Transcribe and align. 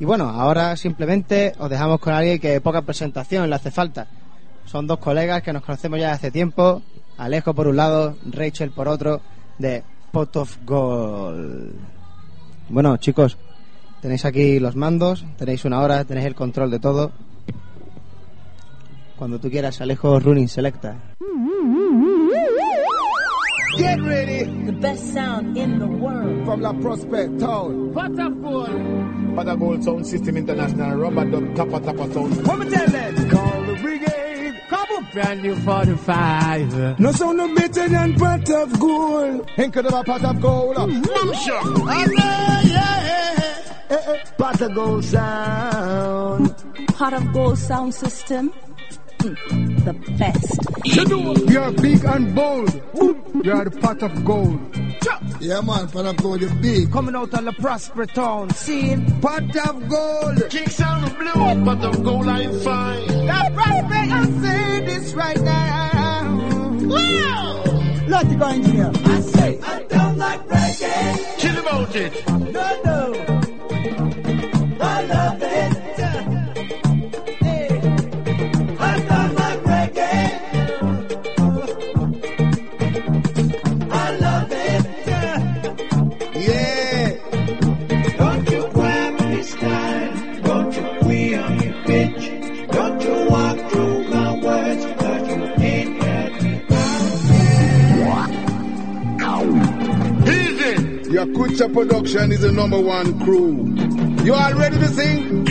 Y 0.00 0.06
bueno, 0.06 0.30
ahora 0.30 0.76
simplemente 0.76 1.52
os 1.58 1.68
dejamos 1.68 2.00
con 2.00 2.14
alguien 2.14 2.40
que 2.40 2.60
poca 2.62 2.80
presentación 2.80 3.48
le 3.50 3.54
hace 3.54 3.70
falta. 3.70 4.06
Son 4.64 4.86
dos 4.86 4.98
colegas 4.98 5.42
que 5.42 5.52
nos 5.52 5.62
conocemos 5.62 6.00
ya 6.00 6.12
hace 6.12 6.30
tiempo. 6.30 6.80
Alejo 7.18 7.52
por 7.52 7.68
un 7.68 7.76
lado, 7.76 8.16
Rachel 8.24 8.70
por 8.70 8.88
otro, 8.88 9.20
de 9.58 9.84
Pot 10.10 10.36
of 10.36 10.56
Gold. 10.64 11.74
Bueno, 12.70 12.96
chicos, 12.96 13.36
tenéis 14.00 14.24
aquí 14.24 14.58
los 14.58 14.74
mandos, 14.74 15.26
tenéis 15.36 15.66
una 15.66 15.80
hora, 15.80 16.02
tenéis 16.04 16.28
el 16.28 16.34
control 16.34 16.70
de 16.70 16.78
todo. 16.78 17.12
Cuando 19.16 19.38
tú 19.38 19.50
quieras, 19.50 19.82
Alejo 19.82 20.18
Running 20.18 20.48
Selecta. 20.48 20.96
Get 23.76 24.00
ready 24.00 24.59
best 24.80 25.12
sound 25.12 25.56
in 25.56 25.78
the 25.78 25.86
world. 25.86 26.44
from 26.44 26.60
La 26.62 26.72
Prospect 26.72 27.38
Town. 27.40 27.92
Pot 27.92 28.18
of 28.18 28.42
gold. 28.42 29.36
Pot 29.36 29.48
of 29.48 29.58
Gold 29.60 29.84
Sound 29.84 30.06
System 30.06 30.36
International, 30.36 30.96
rubber 30.98 31.24
dub, 31.30 31.54
tappa 31.54 31.80
tappa 31.80 32.12
sound. 32.12 32.46
What 32.46 32.58
me 32.58 32.68
tell 32.70 32.86
them? 32.88 33.30
Call 33.30 33.62
the 33.66 33.74
brigade. 33.82 34.60
Come 34.68 34.88
up, 34.96 35.12
brand 35.12 35.42
new 35.42 35.56
45. 35.56 36.98
No 36.98 37.12
sound 37.12 37.36
no 37.38 37.54
better 37.54 37.88
than 37.88 38.14
pot 38.16 38.50
of 38.50 38.80
gold. 38.80 39.50
Incredible 39.56 40.04
pot 40.04 40.24
of 40.24 40.40
gold. 40.40 40.76
Eh, 40.78 42.06
eh, 43.90 44.16
Pot 44.38 44.60
of 44.60 44.74
gold 44.74 45.04
sound. 45.04 46.54
Pot 46.94 47.12
of 47.12 47.32
gold 47.32 47.58
sound 47.58 47.94
system. 47.94 48.52
The 49.20 49.92
best. 50.18 51.50
You're 51.50 51.70
big 51.72 52.04
and 52.04 52.34
bold. 52.34 52.72
You're 53.44 53.64
the 53.64 53.78
pot 53.80 54.02
of 54.02 54.24
gold. 54.24 54.58
Yeah, 55.40 55.60
man, 55.60 55.88
pot 55.88 56.06
of 56.06 56.16
gold 56.16 56.42
is 56.42 56.52
big. 56.54 56.90
Coming 56.90 57.14
out 57.14 57.34
of 57.34 57.44
the 57.44 57.52
Prosper 57.52 58.06
Town. 58.06 58.50
Scene. 58.50 59.20
Pot 59.20 59.56
of 59.68 59.88
gold. 59.88 60.50
King 60.50 60.68
Sound 60.68 61.04
of 61.04 61.18
Blue, 61.18 61.64
Pot 61.64 61.84
of 61.84 62.02
Gold 62.02 62.28
I'm 62.28 62.60
fine. 62.60 63.06
The 63.06 63.50
Prospect, 63.54 64.12
I 64.12 64.24
say 64.42 64.84
this 64.86 65.12
right 65.14 65.40
now. 65.40 66.22
Wow. 66.86 67.62
Let 68.08 68.28
the 68.28 68.36
go 68.36 68.46
engineer. 68.46 68.90
I 68.94 69.20
say, 69.20 69.60
I 69.60 69.82
don't 69.82 70.16
like 70.18 70.48
reggae. 70.48 71.38
Chill 71.38 71.58
about 71.58 71.94
it. 71.96 72.26
No, 72.28 72.82
no. 72.84 73.29
Yakucha 101.20 101.70
Production 101.70 102.32
is 102.32 102.40
the 102.40 102.50
number 102.50 102.80
one 102.80 103.20
crew. 103.20 103.74
You 104.24 104.32
all 104.32 104.54
ready 104.54 104.78
to 104.78 104.88
sing? 104.88 105.46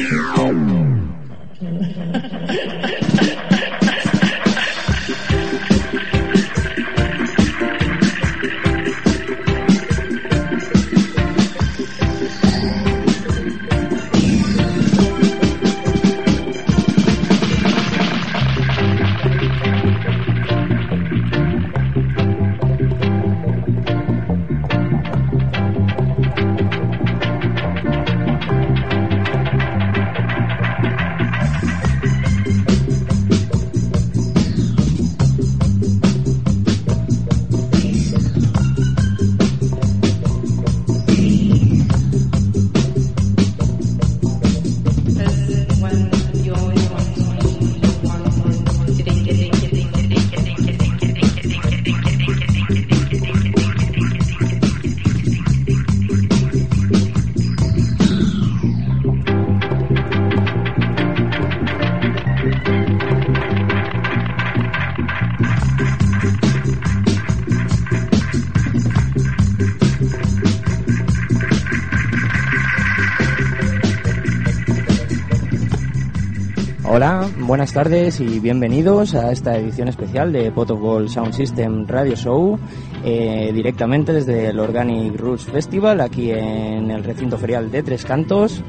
Tardes 77.84 78.20
y 78.20 78.42
bienvenidos 78.42 79.16
a 79.16 79.32
esta 79.32 79.56
edición 79.56 79.88
especial 79.88 80.34
de 80.34 80.52
Pot 80.52 80.72
of 80.72 80.82
Gold 80.82 81.08
Sound 81.08 81.32
System 81.32 81.88
Radio 81.88 82.14
Show, 82.14 82.60
eh, 83.06 83.52
directamente 83.54 84.12
desde 84.12 84.48
el 84.48 84.60
Organic 84.60 85.18
Roots 85.18 85.46
Festival, 85.46 86.02
aquí 86.02 86.30
en 86.30 86.92
el 86.92 87.06
recinto 87.06 87.38
ferial 87.38 87.72
de 87.72 87.82
Tres 87.82 88.04
Cantos. 88.04 88.62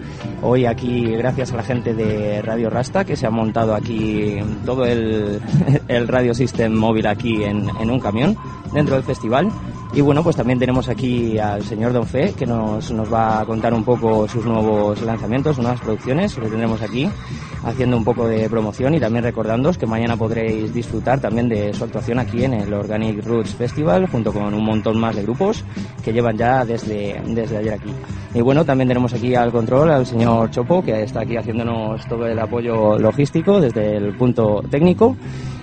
Hoy 0.43 0.65
aquí, 0.65 1.11
gracias 1.17 1.53
a 1.53 1.57
la 1.57 1.65
gente 1.65 1.93
de 1.93 2.41
Radio 2.43 2.71
Rasta, 2.71 3.05
que 3.05 3.17
se 3.17 3.27
ha 3.27 3.31
montado 3.31 3.75
aquí 3.75 4.37
todo 4.65 4.87
el, 4.87 5.41
Radio 6.07 6.33
System 6.33 6.73
móvil 6.73 7.09
aquí 7.09 7.43
en 7.43 7.91
un 7.91 7.99
camión 7.99 8.37
dentro 8.73 8.95
del 8.95 9.03
festival. 9.03 9.51
Y 9.93 10.01
bueno, 10.03 10.23
pues 10.23 10.37
también 10.37 10.59
tenemos 10.59 10.89
aquí 10.89 11.37
al 11.39 11.65
señor 11.65 11.93
Don 11.93 12.07
Fe, 12.07 12.33
que 12.33 12.47
nos, 12.47 12.93
nos 12.93 13.13
va 13.13 13.41
a 13.41 13.45
contar 13.45 13.75
un 13.75 13.83
poco 13.83 14.29
sus 14.29 14.45
nuevos 14.45 15.03
lanzamientos, 15.03 15.57
sus 15.57 15.65
nuevas 15.65 15.81
producciones. 15.81 16.37
Lo 16.39 16.47
tendremos 16.47 16.81
aquí 16.81 17.11
haciendo 17.65 17.97
un 17.97 18.05
poco 18.05 18.29
de 18.29 18.49
promoción 18.49 18.95
y 18.95 19.01
también 19.01 19.25
recordándoos 19.25 19.77
que 19.77 19.87
mañana 19.87 20.17
podréis 20.17 20.73
disfrutar 20.73 21.21
también 21.21 21.49
de 21.49 21.75
su 21.75 21.83
actuación 21.85 22.21
aquí 22.21 22.45
en 22.45 22.55
el 22.55 22.73
Organic 22.73 23.25
Roots 23.25 23.55
Festival, 23.57 24.07
junto 24.07 24.33
con 24.33 24.55
un 24.55 24.65
montón 24.65 24.99
más 24.99 25.17
de 25.17 25.23
grupos 25.23 25.65
que 26.05 26.13
llevan 26.13 26.37
ya 26.37 26.65
desde, 26.65 27.21
desde 27.27 27.59
ayer 27.59 27.75
aquí. 27.75 27.91
Y 28.33 28.41
bueno, 28.43 28.65
también 28.65 28.87
tenemos 28.87 29.13
aquí 29.13 29.35
al 29.35 29.51
control 29.51 29.91
al 29.91 30.07
señor 30.07 30.51
Chopo, 30.51 30.83
que 30.83 31.03
está 31.03 31.23
aquí 31.23 31.37
haciéndonos 31.37 32.07
todo 32.07 32.27
el 32.27 32.39
apoyo 32.39 32.97
logístico 32.97 33.61
desde 33.61 33.97
el 33.97 34.15
punto 34.17 34.63
técnico. 34.71 35.17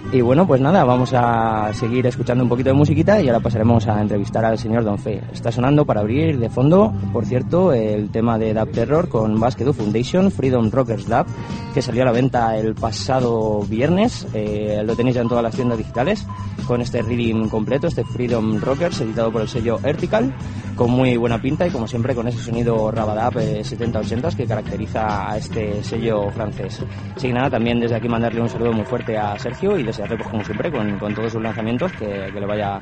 Y 0.09 0.21
bueno, 0.21 0.47
pues 0.47 0.61
nada, 0.61 0.85
vamos 0.85 1.11
a 1.13 1.73
seguir 1.73 2.07
escuchando 2.07 2.41
un 2.41 2.49
poquito 2.49 2.69
de 2.69 2.75
musiquita 2.75 3.21
y 3.21 3.27
ahora 3.27 3.41
pasaremos 3.41 3.85
a 3.87 4.01
entrevistar 4.01 4.45
al 4.45 4.57
señor 4.57 4.85
Don 4.85 4.97
Fe. 4.97 5.21
Está 5.33 5.51
sonando 5.51 5.83
para 5.83 5.99
abrir 5.99 6.39
de 6.39 6.49
fondo, 6.49 6.93
por 7.11 7.25
cierto, 7.25 7.73
el 7.73 8.09
tema 8.09 8.37
de 8.37 8.53
Dub 8.53 8.71
Terror 8.71 9.09
con 9.09 9.37
Basket 9.37 9.73
Foundation, 9.73 10.31
Freedom 10.31 10.71
Rockers 10.71 11.09
Dub, 11.09 11.25
que 11.73 11.81
salió 11.81 12.03
a 12.03 12.05
la 12.05 12.13
venta 12.13 12.57
el 12.57 12.73
pasado 12.73 13.59
viernes. 13.63 14.25
Eh, 14.33 14.81
lo 14.85 14.95
tenéis 14.95 15.17
ya 15.17 15.23
en 15.23 15.27
todas 15.27 15.43
las 15.43 15.53
tiendas 15.53 15.77
digitales 15.77 16.25
con 16.65 16.81
este 16.81 17.01
reading 17.01 17.49
completo, 17.49 17.87
este 17.87 18.05
Freedom 18.05 18.61
Rockers, 18.61 19.01
editado 19.01 19.31
por 19.31 19.41
el 19.41 19.47
sello 19.49 19.77
Vertical, 19.77 20.33
con 20.75 20.91
muy 20.91 21.17
buena 21.17 21.41
pinta 21.41 21.67
y 21.67 21.71
como 21.71 21.87
siempre 21.87 22.15
con 22.15 22.27
ese 22.27 22.39
sonido 22.39 22.91
Rabadab 22.91 23.39
eh, 23.39 23.61
70-80s 23.61 24.35
que 24.35 24.45
caracteriza 24.45 25.31
a 25.31 25.37
este 25.37 25.83
sello 25.83 26.29
francés. 26.31 26.81
Que 27.19 27.33
nada, 27.33 27.49
también 27.49 27.79
desde 27.79 27.95
aquí 27.95 28.07
mandarle 28.07 28.41
un 28.41 28.49
saludo 28.49 28.71
muy 28.71 28.85
fuerte 28.85 29.17
a 29.17 29.37
Sergio 29.39 29.77
y 29.77 29.83
desearle, 29.97 30.17
pues 30.17 30.29
como 30.29 30.43
siempre, 30.43 30.71
con, 30.71 30.99
con 30.99 31.13
todos 31.15 31.33
sus 31.33 31.41
lanzamientos, 31.41 31.91
que, 31.93 32.29
que 32.31 32.39
le 32.39 32.45
vaya 32.45 32.79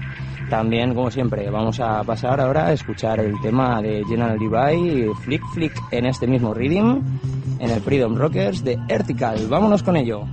tan 0.50 0.70
bien 0.70 0.94
como 0.94 1.10
siempre. 1.10 1.50
Vamos 1.50 1.80
a 1.80 2.04
pasar 2.04 2.40
ahora 2.40 2.68
a 2.68 2.74
escuchar 2.74 3.20
el 3.20 3.40
tema 3.42 3.82
de 3.82 4.04
General 4.06 4.38
Levi, 4.38 5.10
Flick 5.24 5.44
Flick, 5.54 5.74
en 5.92 6.06
este 6.06 6.28
mismo 6.28 6.54
reading, 6.54 7.02
en 7.60 7.70
el 7.70 7.82
Freedom 7.82 8.16
Rockers 8.16 8.64
de 8.64 8.78
Vertical. 8.88 9.48
Vámonos 9.48 9.82
con 9.82 9.96
ello. 9.96 10.26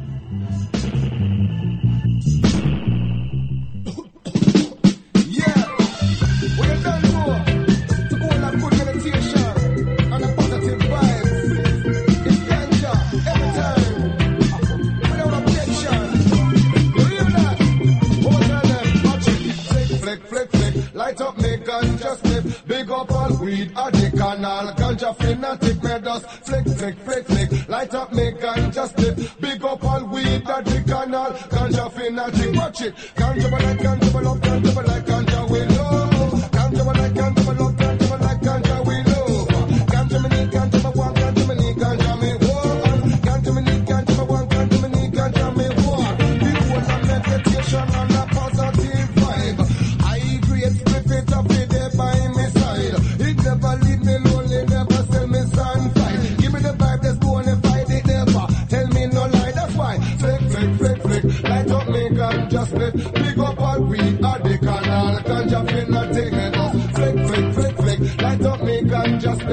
purple 23.07 23.37
weed, 23.45 23.73
a 23.77 23.91
dick 23.91 24.13
and 24.15 24.47
all 24.47 24.73
ganja 24.75 25.17
fanatic, 25.17 25.83
me 25.83 25.99
flick, 26.45 26.67
flick, 26.77 26.99
flick, 26.99 27.27
flick, 27.27 27.69
light 27.69 27.95
up 27.95 28.13
me 28.13 28.33
ganja 28.33 28.89
stick, 28.89 29.41
big 29.41 29.65
up 29.65 29.85
all 29.85 30.05
weed, 30.07 30.43
a 30.49 30.63
dick 30.63 30.89
and 30.89 31.15
all 31.15 31.31
ganja 31.33 31.91
fanatic, 31.93 32.55
watch 32.57 32.83
it, 32.83 32.95
ganja 33.15 33.51
like 33.51 33.79
ganja, 33.79 34.23
love 34.23 34.41
ganja 34.41 34.75
like 34.87 35.07
ganja, 35.07 35.51
we 35.51 35.61
know, 35.75 36.31
ganja 36.51 36.87
like 36.87 37.13
ganja, 37.13 37.59
love 37.59 37.82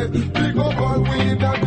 Big 0.08 0.58
up 0.58 0.80
all 0.80 1.02
weed 1.02 1.44
at 1.44 1.59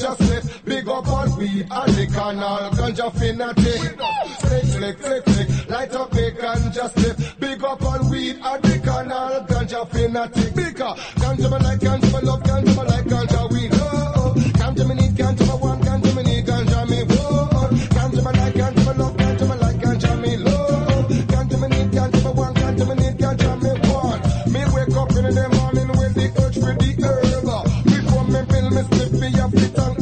ganja 0.00 0.16
slip. 0.16 0.64
Big 0.64 0.88
up 0.88 1.08
all 1.08 1.36
weed 1.36 1.66
at 1.70 1.86
the 1.86 2.06
canal, 2.06 2.70
ganja 2.70 3.12
fanatic. 3.12 4.00
Flick, 4.40 4.64
flick, 4.64 4.98
flick, 4.98 5.24
flick, 5.24 5.70
light 5.70 5.94
up 5.94 6.12
me 6.12 6.30
ganja 6.30 6.90
slip. 6.92 7.38
Big 7.38 7.64
up 7.64 7.82
all 7.82 8.10
weed 8.10 8.36
at 8.42 8.62
the 8.62 8.78
canal, 8.78 9.44
ganja 9.46 9.88
fanatic. 9.90 10.54
Bigger, 10.54 10.94
ganja 11.20 11.50
me 11.50 11.58
like 11.64 11.80
ganja 11.80 12.12
me 12.12 12.26
love, 12.26 12.42
ganja 12.42 12.76
me 12.76 12.84
like 12.88 13.04
ganja 13.04 13.50
we 13.52 13.68
love. 13.68 13.80
Oh, 13.92 14.12
oh. 14.16 14.34
Ganja 14.58 14.88
me 14.88 14.94
need, 14.94 15.12
ganja 15.16 15.46
me 15.46 15.60
want, 15.60 15.79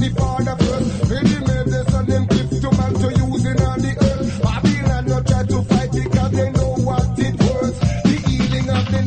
the 0.01 0.11
Father 0.11 0.57
first. 0.65 1.11
Me 1.11 1.19
the 1.31 1.39
made 1.47 1.67
this 1.67 1.95
and 1.95 2.07
them 2.09 2.27
gifts 2.27 2.61
to 2.61 2.71
man 2.79 2.95
to 2.95 3.09
use 3.25 3.45
in 3.45 3.59
on 3.63 3.79
the 3.81 3.93
earth. 4.09 4.43
Babylon 4.43 5.05
no 5.07 5.19
try 5.23 5.43
to 5.43 5.63
fight 5.63 5.91
because 5.93 6.33
they 6.33 6.51
know 6.53 6.73
what 6.87 7.07
it. 7.19 7.81
The 8.09 8.17
healing 8.27 8.69
of 8.71 8.85
the 8.93 9.01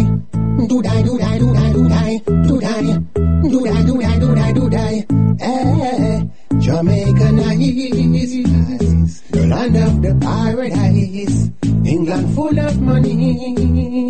do 0.68 0.82
die, 0.82 1.04
do 1.04 1.18
die, 1.18 1.38
do 1.38 1.54
die, 1.54 1.74
do 1.74 1.90
die, 1.90 2.22
do 2.48 2.60
die, 2.60 2.98
do 3.44 3.64
die, 3.66 3.84
do 3.84 3.98
die, 4.00 4.20
do 4.20 4.36
die, 4.36 4.54
do 4.54 4.70
die. 4.70 5.06
Eh, 5.42 6.24
the 6.60 7.32
land 7.32 8.69
of 9.82 10.02
the 10.02 10.14
paradise. 10.22 11.50
England 11.86 12.36
full 12.36 12.60
of 12.60 12.82
money, 12.82 14.10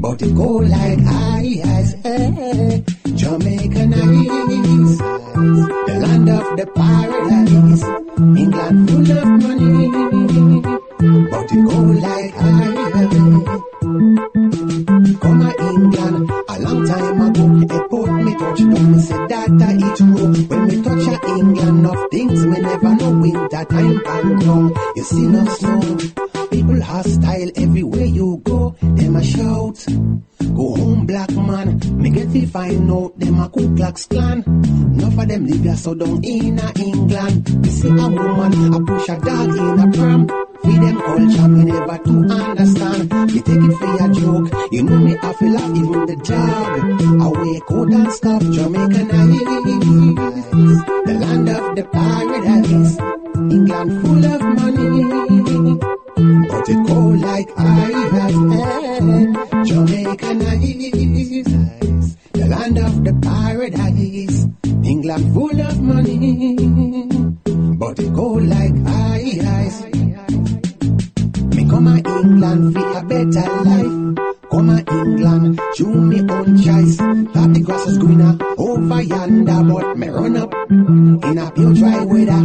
but 0.00 0.22
it 0.22 0.34
go 0.34 0.48
like 0.74 0.98
ice. 1.00 1.94
Eh, 2.04 2.80
Jamaica 3.14 3.86
nice, 3.86 4.98
the 5.86 5.94
land 6.02 6.28
of 6.28 6.56
the 6.58 6.66
paradise. 6.74 7.84
England 8.42 8.88
full 8.88 9.10
of 9.18 9.28
money, 9.44 9.90
but 11.30 11.52
it 11.52 11.62
go 11.68 11.78
like 12.06 12.34
ice. 12.36 12.74
Come 15.20 15.42
a 15.42 15.50
England 15.70 16.30
a 16.48 16.56
long 16.60 16.80
time 16.86 17.20
ago. 17.26 17.44
A 17.76 17.88
port 17.88 18.23
touch 18.54 18.74
down, 18.74 18.92
me 18.92 19.00
say 19.00 19.26
that 19.28 19.62
I 19.62 19.72
eat 19.74 19.96
true. 19.96 20.46
When 20.48 20.68
me 20.68 20.82
touch 20.82 21.06
a 21.08 21.38
England, 21.38 21.78
enough 21.78 22.10
things 22.10 22.46
me 22.46 22.60
never 22.60 22.94
know. 22.94 23.48
that 23.50 23.68
time 23.68 24.02
and 24.06 24.42
ground, 24.42 24.76
you 24.96 25.02
see 25.02 25.26
no 25.26 25.44
snow. 25.46 26.46
People 26.50 26.82
hostile 26.82 27.50
everywhere 27.56 28.04
you 28.04 28.40
go. 28.44 28.76
Them 28.80 29.16
a 29.16 29.24
shout. 29.24 29.86
Go 30.54 30.76
home, 30.76 31.06
black 31.06 31.30
man. 31.32 31.80
Me 31.98 32.10
get 32.10 32.30
to 32.32 32.46
find 32.46 32.90
out 32.90 33.18
them 33.18 33.40
a 33.40 33.48
Ku 33.48 33.74
Klux 33.74 34.06
Klan. 34.06 34.42
Enough 34.44 35.18
of 35.18 35.28
them 35.28 35.46
live 35.46 35.62
here 35.64 35.76
so 35.76 35.94
down 35.94 36.22
in 36.22 36.58
a 36.58 36.72
England. 36.78 37.62
Me 37.62 37.68
see 37.70 37.88
a 37.88 38.08
woman 38.08 38.74
a 38.74 38.80
push 38.80 39.08
a 39.08 39.18
dog 39.18 39.48
in 39.48 39.78
a 39.80 39.90
pram. 39.92 40.28
Feed 40.62 40.80
them 40.80 40.96
culture, 40.96 41.48
me 41.48 41.64
never 41.64 41.98
to 41.98 42.12
understand. 42.32 43.32
You 43.32 43.42
take 43.42 43.62
it 43.62 43.74
for 43.78 43.94
a 44.04 44.08
joke. 44.14 44.72
You 44.72 44.82
know 44.84 44.98
me, 44.98 45.16
I 45.20 45.32
feel 45.34 45.52
like 45.52 45.76
even 45.76 46.06
the 46.06 46.16
dog. 46.22 46.80
Away 47.26 47.60
cold 47.68 47.92
and 47.92 48.12
stuff, 48.12 48.42
Jamaica 48.42 49.04
nice. 49.04 49.40
The 51.06 51.14
land 51.20 51.48
of 51.48 51.76
the 51.76 51.84
paradise. 51.92 52.98
England 53.52 53.90
full 54.00 54.24
of 54.24 54.40
money. 54.56 56.13
But 56.24 56.68
it 56.70 56.86
cold 56.86 57.20
like 57.20 57.50
I 57.54 57.92
ice. 58.12 59.68
Jamaica 59.68 60.34
nice. 60.34 62.16
The 62.32 62.46
land 62.48 62.78
of 62.78 63.04
the 63.04 63.12
paradise. 63.20 64.46
England 64.82 65.34
full 65.34 65.60
of 65.60 65.82
money. 65.82 67.08
But 67.76 67.98
it 67.98 68.14
cold 68.14 68.44
like 68.44 68.74
I 68.86 69.38
ice. 69.66 69.93
Me 71.64 71.70
come 71.70 71.86
a 71.86 71.96
England 71.96 72.74
for 72.74 72.98
a 72.98 73.02
better 73.04 73.48
life. 73.64 73.96
Come 74.50 74.68
a 74.68 74.84
England, 75.00 75.60
chew 75.74 75.94
me 75.94 76.20
own 76.20 76.58
choice. 76.58 76.98
That 76.98 77.50
the 77.54 77.60
grass 77.64 77.86
is 77.86 77.96
greener 77.96 78.36
over 78.58 79.02
yonder, 79.02 79.62
but 79.64 79.96
me 79.96 80.08
run 80.08 80.36
up 80.36 80.52
in 80.70 81.38
a 81.38 81.50
pure 81.52 81.72
dry 81.72 82.04
weather. 82.04 82.42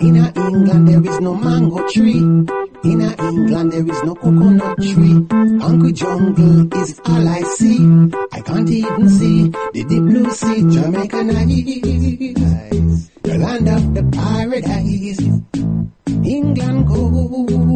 In 0.00 0.16
a 0.16 0.32
England 0.34 0.88
there 0.88 1.04
is 1.06 1.20
no 1.20 1.34
mango 1.34 1.88
tree. 1.88 2.18
In 2.18 3.02
a 3.02 3.14
England 3.30 3.72
there 3.72 3.86
is 3.86 4.02
no 4.02 4.14
coconut 4.16 4.78
tree. 4.82 5.26
Concrete 5.60 5.94
jungle 5.94 6.74
is 6.82 7.00
all 7.06 7.28
I 7.28 7.42
see. 7.42 7.78
I 8.32 8.40
can't 8.40 8.68
even 8.68 9.08
see 9.08 9.48
the 9.74 9.84
deep 9.88 10.02
blue 10.02 10.30
sea. 10.32 10.62
Jamaica 10.74 11.22
nice, 11.22 13.10
the 13.22 13.38
land 13.38 13.68
of 13.68 13.94
the 13.94 14.02
paradise. 14.10 15.20
England 16.26 16.88
go, 16.88 17.75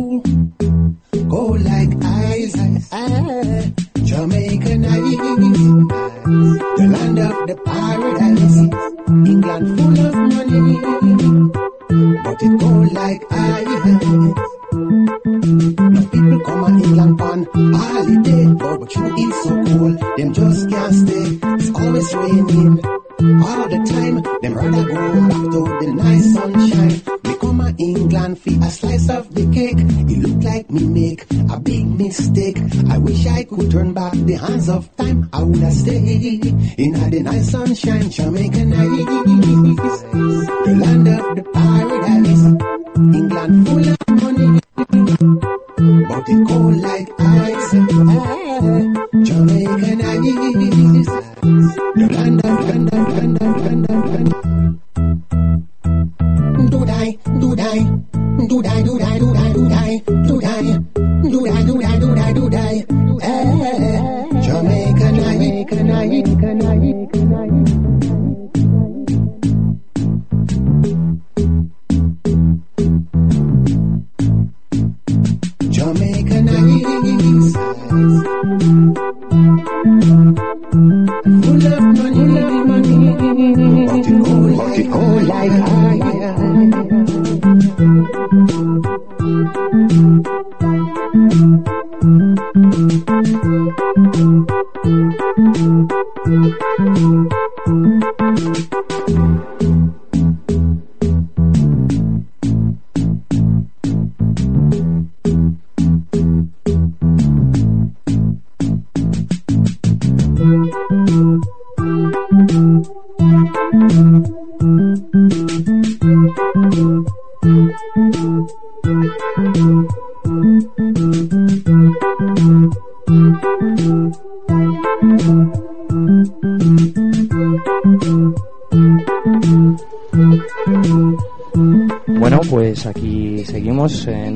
Go 1.31 1.43
like 1.71 1.93
eyes, 2.05 2.55
eyes. 2.93 3.73
Jamaican 4.03 4.81
nights. 4.83 5.17
The 6.77 6.87
land 6.91 7.19
of 7.21 7.47
the 7.47 7.57
paradise. 7.65 8.59
England 9.31 9.67
full 9.77 9.99
of 10.07 10.15
money. 10.35 10.69
But 12.25 12.43
it 12.43 12.61
cold 12.61 12.93
like 12.93 13.23
ice. 13.31 13.85
Now 15.95 16.05
people 16.11 16.41
come 16.41 16.65
and 16.65 16.85
England 16.85 17.19
pan 17.19 17.41
holiday, 17.75 18.45
but 18.55 18.81
what 18.81 18.95
you 18.97 19.07
is 19.17 19.43
so 19.43 19.51
cold, 19.65 19.97
them 20.17 20.33
just 20.33 20.69
can't 20.69 20.95
stay. 20.95 21.27
It's 21.59 21.71
always 21.79 22.15
raining 22.15 22.85
all 23.45 23.69
the 23.69 23.81
time. 23.89 24.17
Them 24.43 24.55
rather 24.55 24.85
go 24.85 24.95
back 25.29 25.43
to 25.55 25.61
the 25.81 25.93
nice 25.95 26.35
sunshine. 26.35 27.40
England 27.79 28.39
for 28.39 28.51
a 28.51 28.71
slice 28.71 29.09
of 29.11 29.35
the 29.35 29.47
cake. 29.53 29.79
It 29.79 30.19
look 30.19 30.43
like 30.43 30.71
me 30.71 30.85
make 30.85 31.27
a 31.51 31.59
big 31.61 31.87
mistake. 31.87 32.59
I 32.89 32.99
wish 32.99 33.27
I 33.27 33.45
could 33.45 33.71
turn 33.71 33.93
back 33.93 34.13
the 34.13 34.35
hands 34.35 34.69
of 34.69 34.95
time. 34.97 35.29
I 35.33 35.43
would 35.43 35.59
have 35.61 35.73
stayed 35.73 36.45
in 36.47 36.93
the 37.11 37.21
nice 37.23 37.51
sunshine, 37.51 38.11
Jamaica 38.11 38.65
nice, 38.65 39.07
the 40.11 40.75
land 40.81 41.09
of 41.09 41.37
the 41.37 41.43
paradise. 41.53 42.45
England 43.01 43.67
full 43.67 43.89
of 43.89 43.99
money, 44.23 44.61
but 46.09 46.29
it 46.29 46.49
cold 46.49 46.77
like 46.79 47.09
ice. 47.21 47.71
Jamaica 49.29 49.97
nice, 49.97 50.21
the 51.95 52.09
land 52.13 52.45
of, 52.45 52.69
land 52.69 52.89
of, 52.93 53.17
land 53.17 53.43
of, 53.43 53.65
land 53.65 53.85
of. 53.85 53.90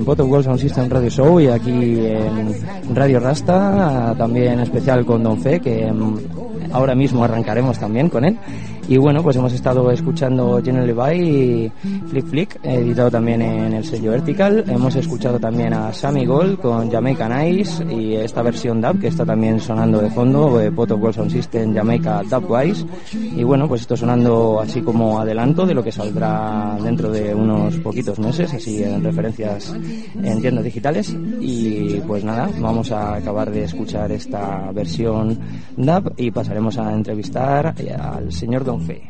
Bottom 0.05 0.31
World 0.31 0.45
Sound 0.45 0.61
System 0.61 0.89
Radio 0.89 1.09
Show 1.09 1.41
y 1.41 1.47
aquí 1.49 1.71
en 1.71 2.55
Radio 2.95 3.21
Rasta, 3.21 4.15
también 4.17 4.61
especial 4.61 5.05
con 5.05 5.23
Don 5.23 5.41
Fe, 5.41 5.61
que 5.61 5.91
mm, 5.91 6.73
ahora 6.73 6.95
mismo 6.95 7.25
arrancaremos 7.25 7.79
también 7.79 8.09
con 8.09 8.25
él. 8.25 8.39
Y 8.87 8.99
bueno, 8.99 9.23
pues 9.23 9.37
hemos 9.37 9.53
estado 9.55 9.91
escuchando 9.91 10.61
General 10.63 10.87
Levi 10.87 11.73
Flick 12.15 12.27
Flick, 12.29 12.61
editado 12.63 13.11
también 13.11 13.43
en 13.43 13.73
el 13.73 13.85
sello 13.85 14.13
Vertical. 14.13 14.63
Hemos 14.69 14.95
escuchado 14.95 15.41
también 15.41 15.75
a 15.75 15.93
Sammy 15.93 16.25
Gold 16.25 16.61
con 16.61 16.89
Jamaica 16.89 17.29
Nice 17.29 17.85
y 17.93 18.15
esta 18.15 18.41
versión 18.41 18.81
dub 18.81 19.01
que 19.01 19.09
está 19.09 19.27
también 19.27 19.59
sonando 19.59 20.01
de 20.01 20.11
fondo, 20.11 20.61
Bottom 20.71 21.01
World 21.03 21.17
Sound 21.17 21.33
System 21.33 21.75
Jamaica 21.75 22.23
Dubwise. 22.23 22.87
Y 23.13 23.43
bueno, 23.43 23.67
pues 23.67 23.81
esto 23.81 23.97
sonando 23.97 24.61
así 24.61 24.81
como 24.81 25.19
adelanto 25.19 25.67
de 25.67 25.75
lo 25.75 25.83
que 25.83 25.91
saldrá 25.91 26.79
dentro 26.81 27.11
de 27.11 27.35
unos 27.35 27.79
poquitos 27.79 28.21
meses, 28.21 28.55
así 28.55 28.85
en 28.85 29.03
referencias 29.03 29.75
en 30.23 30.41
tiendas 30.41 30.63
digitales. 30.63 31.17
Y 31.41 32.01
pues 32.07 32.23
nada, 32.23 32.49
vamos 32.61 32.93
a 32.93 33.17
acabar 33.17 33.51
de 33.51 33.65
escuchar 33.65 34.13
esta 34.13 34.71
versión 34.71 35.37
dub 35.77 36.13
y 36.17 36.31
pasaremos 36.31 36.79
a 36.79 36.93
entrevistar 36.93 37.75
al 37.99 38.33
señor 38.33 38.63
Don 38.63 38.81
Fe. 38.83 39.03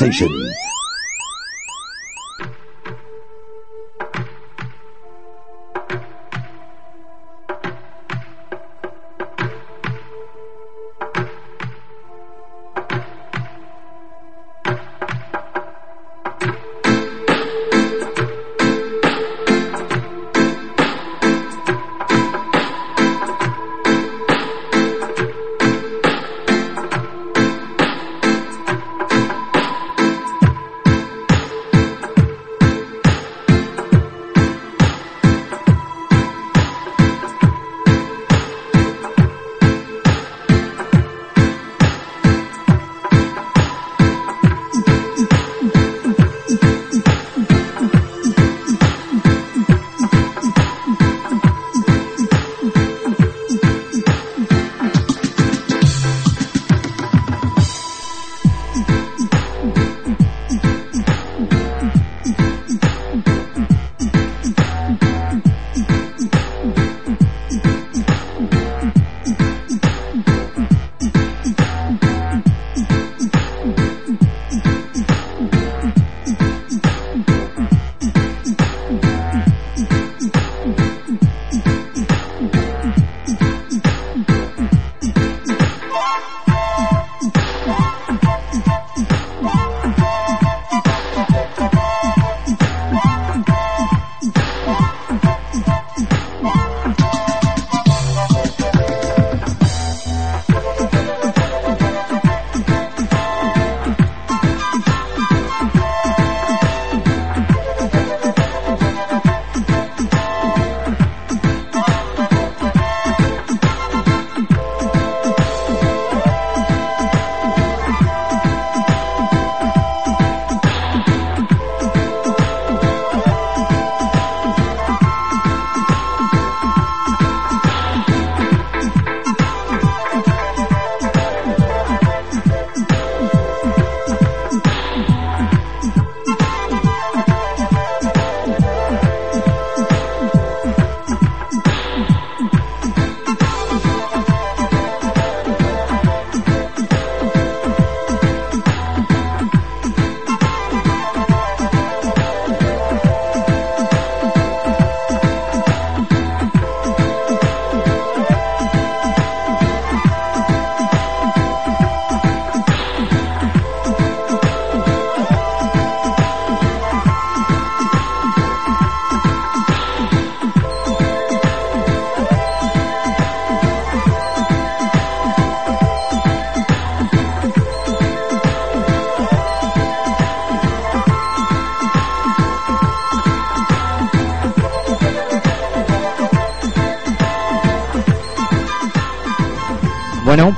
Station. 0.00 0.49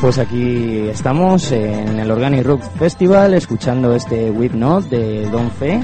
Pues 0.02 0.18
aquí 0.18 0.88
estamos 0.88 1.52
en 1.52 2.00
el 2.00 2.10
Organic 2.10 2.44
Rock 2.44 2.60
Festival 2.76 3.34
escuchando 3.34 3.94
este 3.94 4.32
Whip 4.32 4.52
Note 4.52 4.88
de 4.88 5.30
Don 5.30 5.48
Fe. 5.48 5.80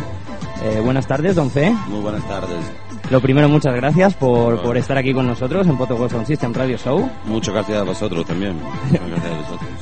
Eh, 0.65 0.81
buenas 0.83 1.07
tardes, 1.07 1.37
Don 1.37 1.49
Fe. 1.49 1.71
Muy 1.87 2.01
buenas 2.01 2.27
tardes. 2.27 2.59
Lo 3.11 3.21
primero, 3.21 3.49
muchas 3.49 3.77
gracias 3.77 4.15
por, 4.15 4.61
por 4.61 4.77
estar 4.77 4.99
aquí 4.99 5.15
con 5.15 5.29
nosotros 5.29 5.69
en 5.69 5.79
Poto 5.79 6.09
Sound 6.09 6.27
System 6.27 6.53
Radio 6.53 6.77
Show. 6.77 7.09
Muchas 7.27 7.55
gracias 7.55 7.79
a 7.79 7.85
vosotros 7.85 8.27
también. 8.27 8.57
Muchas 8.91 9.09
gracias. 9.09 9.38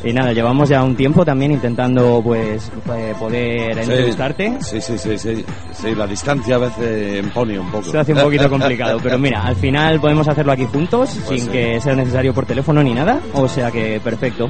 Y 0.07 0.13
nada, 0.13 0.33
llevamos 0.33 0.69
ya 0.69 0.85
un 0.85 0.95
tiempo 0.95 1.25
también 1.25 1.51
intentando 1.51 2.21
pues 2.23 2.71
eh, 2.95 3.13
poder 3.19 3.77
entrevistarte. 3.77 4.57
Sí, 4.61 4.81
sí, 4.81 4.97
sí, 4.97 5.19
sí. 5.19 5.45
Sí, 5.73 5.95
la 5.97 6.07
distancia 6.07 6.55
a 6.55 6.59
veces 6.59 7.25
impone 7.25 7.59
un 7.59 7.69
poco. 7.73 7.91
Se 7.91 7.99
hace 7.99 8.13
un 8.13 8.21
poquito 8.21 8.49
complicado, 8.49 9.01
pero 9.03 9.19
mira, 9.19 9.43
al 9.45 9.57
final 9.57 10.01
podemos 10.01 10.29
hacerlo 10.29 10.53
aquí 10.53 10.65
juntos 10.67 11.11
Pues 11.27 11.41
sin 11.41 11.47
sí. 11.47 11.53
que 11.53 11.81
sea 11.81 11.97
necesario 11.97 12.33
por 12.33 12.47
teléfono 12.47 12.85
ni 12.85 12.95
nada, 12.95 13.19
o 13.35 13.49
sea 13.49 13.73
que 13.73 14.01
perfecto. 14.01 14.49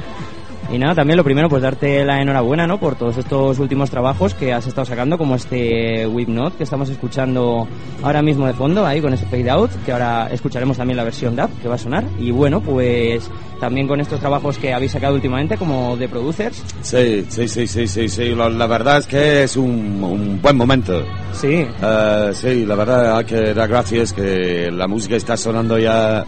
Y 0.71 0.77
nada, 0.77 0.95
también 0.95 1.17
lo 1.17 1.23
primero, 1.23 1.47
pues 1.49 1.61
darte 1.61 2.03
la 2.03 2.21
enhorabuena, 2.21 2.67
¿no? 2.67 2.79
Por 2.79 2.95
todos 2.95 3.17
estos 3.17 3.57
últimos 3.59 3.89
trabajos 3.89 4.33
que 4.33 4.51
has 4.53 4.67
estado 4.67 4.85
sacando, 4.85 5.17
como 5.17 5.35
este 5.35 6.05
Whip 6.07 6.27
Note 6.27 6.57
que 6.57 6.63
estamos 6.63 6.89
escuchando 6.89 7.67
ahora 8.03 8.21
mismo 8.21 8.45
de 8.47 8.53
fondo, 8.53 8.85
ahí 8.85 8.99
con 9.01 9.13
ese 9.13 9.25
fade 9.25 9.49
out, 9.49 9.71
que 9.85 9.93
ahora 9.93 10.27
escucharemos 10.31 10.77
también 10.77 10.97
la 10.97 11.03
versión 11.03 11.35
DAP 11.35 11.49
que 11.61 11.67
va 11.69 11.75
a 11.75 11.77
sonar. 11.77 12.03
Y 12.19 12.31
bueno, 12.31 12.59
pues 12.61 13.29
también 13.59 13.87
con 13.87 13.99
estos 14.01 14.19
trabajos 14.19 14.57
que 14.57 14.73
habéis 14.73 14.91
sacado 14.91 15.15
últimamente, 15.15 15.57
como 15.57 15.95
de 15.97 16.09
producers. 16.09 16.63
Sí, 16.81 17.25
sí, 17.29 17.47
sí, 17.47 17.65
sí, 17.65 17.87
sí, 17.87 18.09
sí. 18.09 18.35
La, 18.35 18.49
la 18.49 18.67
verdad 18.67 18.97
es 18.97 19.07
que 19.07 19.43
es 19.43 19.55
un, 19.55 20.03
un 20.03 20.41
buen 20.41 20.57
momento. 20.57 21.03
Sí. 21.33 21.65
Eh, 21.81 22.31
sí, 22.33 22.65
la 22.65 22.75
verdad 22.75 23.17
hay 23.17 23.25
que 23.25 23.53
dar 23.53 23.67
gracias 23.69 24.13
que 24.13 24.69
la 24.71 24.87
música 24.87 25.15
está 25.15 25.37
sonando 25.37 25.77
ya, 25.77 26.25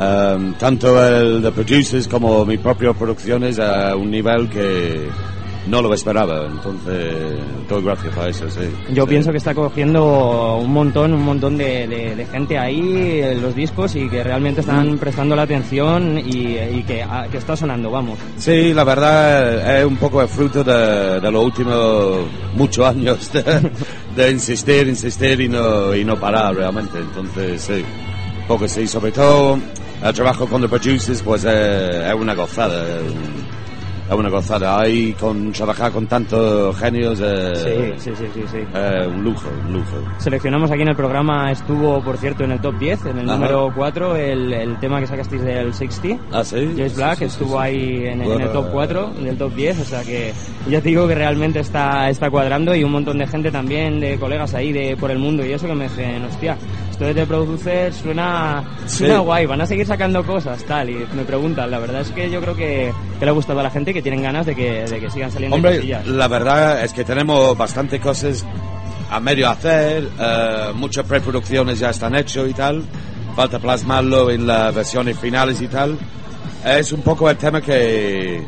eh, 0.00 0.52
tanto 0.58 1.04
el 1.06 1.42
de 1.42 1.52
producers 1.52 2.08
como 2.08 2.44
mis 2.44 2.58
propias 2.60 2.96
producciones 2.96 3.58
a 3.58 3.94
un 3.96 4.10
nivel 4.10 4.48
que 4.48 5.08
no 5.66 5.80
lo 5.80 5.94
esperaba. 5.94 6.44
Entonces, 6.46 7.14
doy 7.70 7.82
gracias 7.82 8.18
a 8.18 8.28
eso, 8.28 8.50
sí. 8.50 8.60
Yo 8.92 9.04
Sí. 9.04 9.08
pienso 9.08 9.30
que 9.32 9.38
está 9.38 9.54
cogiendo 9.54 10.56
un 10.58 10.70
montón, 10.70 11.14
un 11.14 11.22
montón 11.24 11.56
de, 11.56 11.86
de- 11.88 12.14
de 12.14 12.26
gente 12.26 12.58
ahí 12.58 13.22
los 13.40 13.54
discos 13.54 13.96
y 13.96 14.06
que 14.10 14.22
realmente 14.22 14.60
están 14.60 14.98
prestando 14.98 15.34
la 15.34 15.42
atención 15.42 16.18
y, 16.18 16.58
y 16.58 16.84
que, 16.86 17.02
ah, 17.02 17.26
que 17.30 17.38
está 17.38 17.56
sonando, 17.56 17.90
vamos. 17.90 18.18
Sí, 18.36 18.74
la 18.74 18.84
verdad 18.84 19.78
es 19.80 19.86
un 19.86 19.96
poco 19.96 20.20
el 20.20 20.28
fruto 20.28 20.62
de, 20.62 21.18
de 21.20 21.30
los 21.30 21.42
últimos 21.42 22.18
muchos 22.54 22.84
años 22.86 23.30
de, 23.32 24.30
insistir, 24.32 24.86
insistir 24.86 25.40
y 25.40 25.48
no, 25.48 25.94
y 25.94 26.04
no 26.04 26.16
parar 26.20 26.54
realmente. 26.56 26.98
Entonces, 26.98 27.62
sí, 27.62 27.82
porque 28.46 28.68
sí, 28.68 28.86
sobre 28.86 29.12
todo 29.12 29.58
el 30.02 30.12
trabajo 30.14 30.46
con 30.46 30.60
los 30.60 30.70
producers, 30.70 31.22
pues 31.22 31.44
eh, 31.46 32.08
es 32.08 32.14
una 32.14 32.34
gozada. 32.34 32.82
Es 32.98 33.02
un- 33.12 33.44
es 34.06 34.12
una 34.14 34.28
gozada. 34.28 34.80
Ahí 34.80 35.14
con 35.14 35.50
trabajar 35.50 35.90
con 35.90 36.06
tantos 36.06 36.76
genios, 36.78 37.18
eh, 37.24 37.94
Sí, 37.96 38.10
sí, 38.10 38.16
sí, 38.18 38.24
sí, 38.34 38.40
sí. 38.52 38.58
eh, 38.74 39.08
un 39.10 39.24
lujo, 39.24 39.48
un 39.66 39.72
lujo. 39.72 39.96
Seleccionamos 40.18 40.70
aquí 40.70 40.82
en 40.82 40.88
el 40.88 40.94
programa, 40.96 41.50
estuvo 41.50 42.02
por 42.04 42.18
cierto 42.18 42.44
en 42.44 42.52
el 42.52 42.60
top 42.60 42.78
10, 42.78 43.06
en 43.06 43.18
el 43.20 43.30
Ajá. 43.30 43.38
número 43.38 43.72
4, 43.74 44.14
el, 44.16 44.52
el 44.52 44.78
tema 44.78 45.00
que 45.00 45.06
sacasteis 45.06 45.42
del 45.42 45.72
60. 45.72 46.22
Ah, 46.32 46.44
sí. 46.44 46.56
James 46.76 46.94
Black 46.96 47.12
Sí, 47.14 47.18
sí, 47.20 47.24
estuvo 47.24 47.58
ahí 47.58 48.04
en, 48.04 48.20
en 48.20 48.24
Bueno, 48.28 48.44
el 48.44 48.52
top 48.52 48.66
4, 48.72 49.12
en 49.20 49.26
el 49.26 49.38
top 49.38 49.54
10, 49.54 49.80
o 49.80 49.84
sea 49.84 50.02
que 50.04 50.34
ya 50.68 50.82
te 50.82 50.88
digo 50.90 51.08
que 51.08 51.14
realmente 51.14 51.60
está, 51.60 52.10
está 52.10 52.28
cuadrando 52.28 52.74
y 52.74 52.84
un 52.84 52.92
montón 52.92 53.16
de 53.16 53.26
gente 53.26 53.50
también, 53.50 54.00
de 54.00 54.18
colegas 54.18 54.52
ahí 54.52 54.70
de 54.70 54.98
por 54.98 55.10
el 55.12 55.18
mundo 55.18 55.46
y 55.46 55.52
eso 55.52 55.66
que 55.66 55.74
me 55.74 55.84
dicen, 55.84 56.22
hostia, 56.26 56.58
esto 56.94 57.12
de 57.12 57.26
producer 57.26 57.92
suena, 57.92 58.64
suena 58.86 59.14
Sí. 59.18 59.20
guay, 59.24 59.46
van 59.46 59.60
a 59.60 59.66
seguir 59.66 59.86
sacando 59.86 60.24
cosas, 60.24 60.62
tal, 60.64 60.90
y 60.90 61.06
me 61.14 61.24
preguntan, 61.24 61.70
la 61.70 61.78
verdad 61.78 62.00
es 62.02 62.10
que 62.10 62.30
yo 62.30 62.40
creo 62.40 62.54
que, 62.56 62.92
que 63.18 63.24
le 63.24 63.30
ha 63.30 63.34
gustado 63.34 63.60
a 63.60 63.62
la 63.62 63.70
gente 63.70 63.90
y 63.90 63.94
que 63.94 64.02
tienen 64.02 64.22
ganas 64.22 64.46
de 64.46 64.54
que, 64.54 64.84
de 64.86 65.00
que 65.00 65.10
sigan 65.10 65.30
saliendo 65.30 65.56
Hombre, 65.56 65.76
cosillas. 65.76 66.06
la 66.06 66.28
verdad 66.28 66.84
es 66.84 66.92
que 66.92 67.04
tenemos 67.04 67.56
bastante 67.56 67.98
cosas 68.00 68.44
a 69.10 69.20
medio 69.20 69.48
hacer, 69.50 70.08
eh, 70.18 70.70
muchas 70.74 71.04
preproducciones 71.06 71.78
ya 71.78 71.90
están 71.90 72.14
hechas 72.14 72.48
y 72.48 72.54
tal, 72.54 72.82
falta 73.36 73.58
plasmarlo 73.58 74.30
en 74.30 74.46
las 74.46 74.74
versiones 74.74 75.18
finales 75.18 75.60
y 75.60 75.68
tal. 75.68 75.98
Es 76.64 76.92
un 76.92 77.02
poco 77.02 77.28
el 77.28 77.36
tema 77.36 77.60
que 77.60 78.42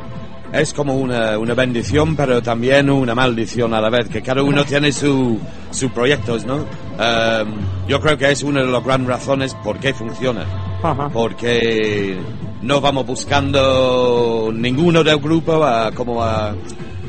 es 0.52 0.72
como 0.72 0.94
una, 0.94 1.38
una 1.38 1.54
bendición, 1.54 2.16
pero 2.16 2.42
también 2.42 2.88
una 2.90 3.14
maldición 3.14 3.74
a 3.74 3.80
la 3.80 3.90
vez, 3.90 4.08
que 4.08 4.22
cada 4.22 4.42
uno 4.42 4.64
tiene 4.64 4.92
su- 4.92 5.38
sus 5.70 5.90
proyectos, 5.90 6.44
¿no? 6.46 6.64
Eh, 6.98 7.44
yo 7.88 8.00
creo 8.00 8.16
que 8.16 8.30
es 8.30 8.42
una 8.42 8.60
de 8.62 8.66
las 8.70 8.82
grandes 8.84 9.08
razones 9.08 9.54
por 9.62 9.78
qué 9.78 9.92
funciona 9.92 10.44
Ajá. 10.82 11.08
porque 11.10 12.16
no 12.62 12.80
vamos 12.80 13.06
buscando 13.06 14.50
ninguno 14.54 15.02
del 15.04 15.18
grupo 15.18 15.64
a, 15.64 15.90
como 15.92 16.22
a, 16.22 16.54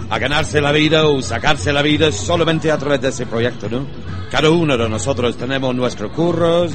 a 0.09 0.19
ganarse 0.19 0.59
la 0.61 0.71
vida 0.71 1.05
o 1.07 1.21
sacarse 1.21 1.71
la 1.71 1.81
vida 1.81 2.11
solamente 2.11 2.71
a 2.71 2.77
través 2.77 3.01
de 3.01 3.09
ese 3.09 3.25
proyecto, 3.25 3.69
¿no? 3.69 3.85
Cada 4.31 4.49
uno 4.49 4.77
de 4.77 4.89
nosotros 4.89 5.37
tenemos 5.37 5.73
nuestros 5.73 6.11
curros, 6.11 6.73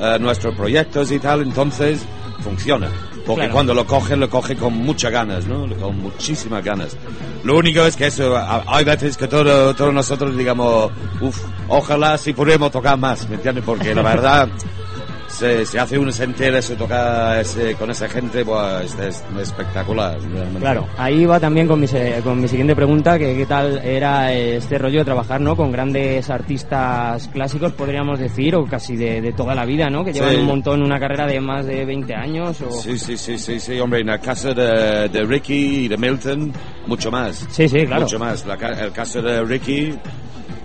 eh, 0.00 0.16
nuestros 0.20 0.54
proyectos 0.54 1.10
y 1.12 1.18
tal, 1.18 1.42
entonces 1.42 2.04
funciona. 2.40 2.88
Porque 3.28 3.42
Claro. 3.42 3.52
cuando 3.52 3.74
lo 3.74 3.84
coge, 3.86 4.16
lo 4.16 4.30
coge 4.30 4.56
con 4.56 4.72
muchas 4.72 5.12
ganas, 5.12 5.46
¿no? 5.46 5.68
Con 5.78 6.00
muchísimas 6.00 6.64
ganas. 6.64 6.96
Lo 7.44 7.58
único 7.58 7.82
es 7.82 7.94
que 7.94 8.06
eso, 8.06 8.34
hay 8.66 8.84
veces 8.86 9.18
que 9.18 9.28
todo- 9.28 9.74
todos 9.74 9.92
nosotros 9.92 10.34
digamos, 10.34 10.90
uff, 11.20 11.38
ojalá 11.68 12.16
si 12.16 12.32
pudiéramos 12.32 12.70
tocar 12.72 12.96
más, 12.96 13.28
¿me 13.28 13.34
entiendes? 13.34 13.62
Porque 13.66 13.94
la 13.94 14.00
verdad, 14.00 14.48
se, 15.28 15.64
se 15.66 15.78
hace 15.78 15.98
uno 15.98 16.10
sentir 16.10 16.54
eso, 16.54 16.74
tocar 16.74 17.38
ese, 17.40 17.74
con 17.74 17.90
esa 17.90 18.08
gente, 18.08 18.44
pues 18.44 18.94
es 18.98 19.22
espectacular. 19.40 20.18
realmente. 20.20 20.60
Claro, 20.60 20.86
ahí 20.96 21.24
va 21.26 21.38
también 21.38 21.66
con 21.68 21.78
mi, 21.80 21.86
se- 21.86 22.20
con 22.24 22.40
mi 22.40 22.48
siguiente 22.48 22.74
pregunta, 22.74 23.18
que 23.18 23.36
qué 23.36 23.46
tal 23.46 23.78
era 23.84 24.32
este 24.32 24.78
rollo 24.78 25.00
de 25.00 25.04
trabajar 25.04 25.40
¿no? 25.40 25.54
con 25.54 25.70
grandes 25.70 26.28
artistas 26.30 27.28
clásicos, 27.28 27.72
podríamos 27.72 28.18
decir, 28.18 28.54
o 28.56 28.64
casi 28.66 28.96
de, 28.96 29.20
de 29.20 29.32
toda 29.32 29.54
la 29.54 29.64
vida, 29.64 29.88
¿no? 29.90 30.04
Que 30.04 30.12
llevan 30.12 30.30
Sí. 30.30 30.36
un 30.36 30.46
montón, 30.46 30.82
una 30.82 30.98
carrera 30.98 31.26
de 31.26 31.40
más 31.40 31.66
de 31.66 31.84
20 31.84 32.14
años. 32.14 32.60
O... 32.62 32.70
Sí, 32.70 32.98
sí, 32.98 33.16
sí, 33.16 33.38
sí, 33.38 33.60
sí, 33.60 33.78
hombre, 33.80 34.00
en 34.00 34.08
el 34.08 34.20
caso 34.20 34.52
de, 34.54 35.08
de 35.08 35.24
Ricky 35.24 35.84
y 35.84 35.88
de 35.88 35.96
Milton, 35.96 36.52
mucho 36.86 37.10
más. 37.10 37.46
Sí, 37.50 37.68
sí, 37.68 37.84
claro. 37.86 38.02
Mucho 38.02 38.18
más. 38.18 38.44
La 38.46 38.54
el 38.54 38.92
caso 38.92 39.22
de 39.22 39.42
Ricky, 39.44 39.94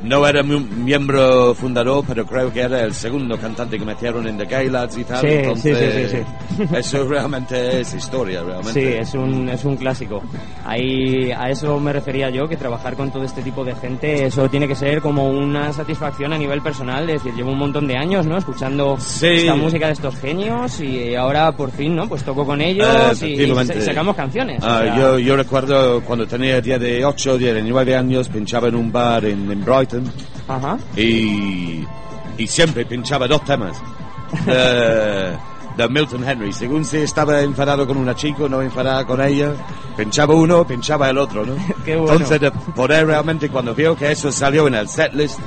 no 0.03 0.27
era 0.27 0.43
mi- 0.43 0.59
miembro 0.59 1.53
fundador, 1.55 2.03
pero 2.07 2.25
creo 2.25 2.51
que 2.51 2.61
era 2.61 2.81
el 2.83 2.93
segundo 2.93 3.37
cantante 3.37 3.77
que 3.79 3.85
metieron 3.85 4.27
en 4.27 4.37
The 4.37 4.45
Gay 4.45 4.69
Lads 4.69 4.97
y 4.97 5.03
tal. 5.03 5.21
Sí, 5.21 5.27
sí, 5.27 5.33
entonces, 5.33 6.09
sí, 6.11 6.17
sí, 6.17 6.23
sí. 6.67 6.75
Eso 6.77 7.07
realmente 7.07 7.81
es 7.81 7.93
historia, 7.93 8.41
realmente. 8.43 8.73
Sí, 8.73 8.87
es 8.99 9.13
un, 9.13 9.49
es 9.49 9.63
un 9.65 9.75
clásico. 9.77 10.21
Ahí, 10.65 11.31
a 11.31 11.49
eso 11.49 11.79
me 11.79 11.91
refería 11.93 12.29
yo, 12.29 12.47
que 12.47 12.55
trabajar 12.57 12.95
con 12.95 13.11
todo 13.11 13.23
este 13.23 13.41
tipo 13.41 13.63
de 13.65 13.75
gente, 13.75 14.25
eso 14.25 14.49
tiene 14.49 14.67
que 14.67 14.75
ser 14.75 15.01
como 15.01 15.29
una 15.29 15.73
satisfacción 15.73 16.33
a 16.33 16.37
nivel 16.37 16.61
personal, 16.61 17.09
es 17.09 17.21
decir, 17.23 17.33
llevo 17.35 17.51
un 17.51 17.57
montón 17.59 17.87
de 17.87 17.97
años, 17.97 18.25
¿no? 18.25 18.37
Escuchando 18.37 18.97
Sí. 18.99 19.27
esta 19.27 19.55
música 19.55 19.87
de 19.87 19.93
estos 19.93 20.15
genios 20.17 20.79
y 20.79 21.15
ahora 21.15 21.51
por 21.51 21.71
fin, 21.71 21.95
¿no? 21.95 22.07
Pues 22.07 22.23
toco 22.23 22.45
con 22.45 22.61
ellos 22.61 23.21
Eh, 23.21 23.27
y, 23.27 23.43
y 23.43 23.81
sacamos 23.81 24.15
canciones. 24.15 24.61
o 24.63 24.65
Ah, 24.67 24.81
sea, 24.83 24.97
yo, 24.97 25.19
yo 25.19 25.35
recuerdo 25.35 26.01
cuando 26.01 26.25
tenía 26.27 26.61
10 26.61 26.79
de 26.79 27.05
8, 27.05 27.37
10 27.37 27.53
de 27.55 27.63
9 27.63 27.95
años, 27.95 28.29
pinchaba 28.29 28.67
en 28.69 28.75
un 28.75 28.91
bar 28.91 29.25
en, 29.25 29.51
en 29.51 29.63
Brighton 29.63 29.92
Ajá. 30.47 30.77
y, 30.95 31.86
y 32.38 32.47
siempre 32.47 32.86
pinchaba 32.86 33.27
dos 33.27 33.43
temas 33.45 33.77
de, 34.45 35.38
de 35.77 35.89
Milton 35.89 36.27
Henry. 36.27 36.53
Según 36.53 36.86
si 36.86 36.97
estaba 36.97 37.41
enfadado 37.41 37.86
con 37.88 37.97
una 37.97 38.15
chica 38.15 38.43
o 38.43 38.49
no 38.49 38.62
enfadada 38.62 39.06
con 39.06 39.21
ella, 39.21 39.53
pinchaba 39.97 40.34
uno, 40.34 40.65
pinchaba 40.65 41.10
el 41.10 41.17
otro, 41.17 41.45
¿no? 41.45 41.56
Qué 41.86 41.95
bueno. 41.95 42.13
Entonces, 42.13 42.41
de 42.41 42.51
poder 42.51 43.08
realmente, 43.08 43.49
cuando 43.49 43.73
veo 43.75 43.95
que 43.95 44.12
eso 44.12 44.32
salió 44.32 44.67
en 44.67 44.75
el 44.75 44.88
setlist 44.88 45.39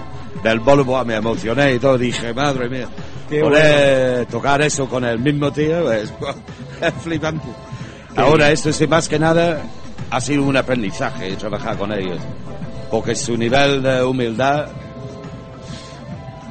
del 0.43 0.61
Boa, 0.61 1.05
me 1.05 1.17
emocioné 1.17 1.75
y 1.75 1.79
todo, 1.79 1.99
dije, 1.99 2.33
madre 2.33 2.69
mía, 2.69 2.89
Qué 3.29 3.41
poder 3.41 4.27
tocar 4.27 4.63
eso 4.63 4.89
con 4.89 5.05
el 5.05 5.19
mismo 5.19 5.51
tío 5.53 5.91
es, 5.93 6.13
es 6.81 6.95
flipante. 7.03 7.49
Ahora, 8.17 8.51
esto 8.51 8.73
sí, 8.73 8.87
más 8.87 9.09
que 9.09 9.19
nada, 9.19 9.63
ha 10.11 10.21
sido 10.21 10.45
un 10.45 10.57
aprendizaje 10.57 11.37
trabajar 11.37 11.77
con 11.77 11.93
ellos. 11.93 12.19
Porque 12.91 13.15
su 13.15 13.37
nivel 13.37 13.83
de 13.83 14.03
humildad 14.05 14.67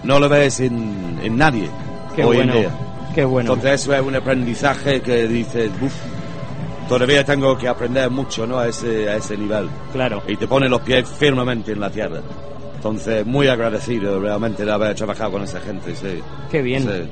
no 0.04 0.19
lo 0.19 0.30
ves 0.30 0.60
en, 0.60 1.19
en 1.24 1.38
nadie 1.38 1.69
Qué 2.15 2.24
hoy 2.24 2.38
bueno. 2.38 2.54
en 2.54 2.60
día. 2.62 2.69
Qué 3.13 3.26
bueno. 3.26 3.54
Entonces 3.54 3.82
eso 3.82 3.93
es 3.95 4.02
un 4.02 4.15
aprendizaje 4.15 5.02
que 5.02 5.28
dices, 5.28 5.71
"Uf, 5.82 5.93
todavía 6.89 7.24
tengo 7.24 7.58
que 7.58 7.67
aprender 7.67 8.10
mucho 8.10 8.45
¿no? 8.45 8.60
a, 8.60 8.67
ese, 8.67 9.10
a 9.10 9.15
ese 9.15 9.38
nivel. 9.38 9.69
Claro. 9.93 10.21
Y 10.28 10.36
te 10.36 10.48
pone 10.48 10.67
los 10.69 10.82
pies 10.82 11.08
firmemente 11.08 11.71
en 11.71 11.80
la 11.80 11.89
tierra. 11.89 12.19
Entonces, 12.76 13.26
muy 13.26 13.48
agradecido 13.48 14.19
realmente 14.19 14.63
de 14.65 14.71
haber 14.71 14.93
trabajado 14.95 15.32
con 15.32 15.43
esa 15.43 15.60
gente, 15.60 15.95
sí. 15.95 16.21
Qué 16.52 16.62
bien. 16.62 16.84
Sí. 16.84 17.10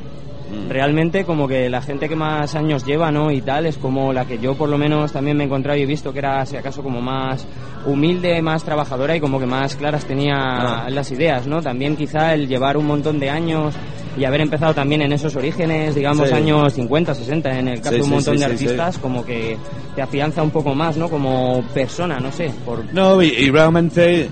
Mm. 0.54 0.70
realmente 0.70 1.26
como 1.26 1.48
que 1.48 1.70
la 1.70 1.82
gente 1.82 2.08
que 2.08 2.16
más 2.16 2.56
años 2.56 2.86
lleva, 2.86 3.12
¿no? 3.12 3.32
Y 3.32 3.42
tal, 3.42 3.66
es 3.66 3.78
como 3.78 4.13
la 4.13 4.26
que 4.26 4.38
yo 4.39 4.56
por 4.56 4.70
lo 4.70 4.78
menos 4.78 5.12
también 5.12 5.36
me 5.38 5.44
he 5.44 5.48
encontrado 5.48 5.78
y 5.78 5.82
he 5.84 5.86
visto 5.86 6.13
que 6.13 6.20
era, 6.20 6.46
si 6.46 6.56
acaso, 6.58 6.84
como 6.84 7.02
más 7.02 7.46
humilde, 7.86 8.42
más 8.42 8.63
trabajadora 8.63 9.16
y 9.16 9.20
como 9.20 9.39
que 9.39 9.46
más 9.46 9.76
claras 9.76 10.06
tenía 10.06 10.36
Ah. 10.36 10.89
las 10.89 11.12
ideas, 11.12 11.48
¿no? 11.48 11.62
También 11.62 11.96
quizá 11.96 12.34
el 12.34 12.48
llevar 12.48 12.78
un 12.78 12.86
montón 12.88 13.20
de 13.20 13.30
años 13.30 13.74
y 14.18 14.26
haber 14.26 14.42
empezado 14.42 14.74
también 14.76 15.02
en 15.02 15.12
esos 15.12 15.36
orígenes, 15.36 15.96
digamos, 15.96 16.30
Sí. 16.30 16.36
años 16.36 16.72
50, 16.74 17.16
60, 17.16 17.58
en 17.60 17.68
el 17.68 17.78
caso 17.82 17.92
Sí, 17.92 17.98
de 17.98 18.04
un 18.04 18.10
montón 18.12 18.34
sí, 18.36 18.39
de 18.39 18.46
artistas, 18.46 18.98
como 19.00 19.26
que 19.26 19.58
te 19.96 20.02
afianza 20.02 20.44
un 20.44 20.52
poco 20.52 20.76
más, 20.76 20.98
¿no? 20.98 21.10
Como 21.10 21.63
persona, 21.74 22.20
no 22.20 22.32
sé, 22.32 22.52
por... 22.66 22.86
No, 22.94 23.22
y, 23.22 23.28
y 23.28 23.50
realmente, 23.50 24.30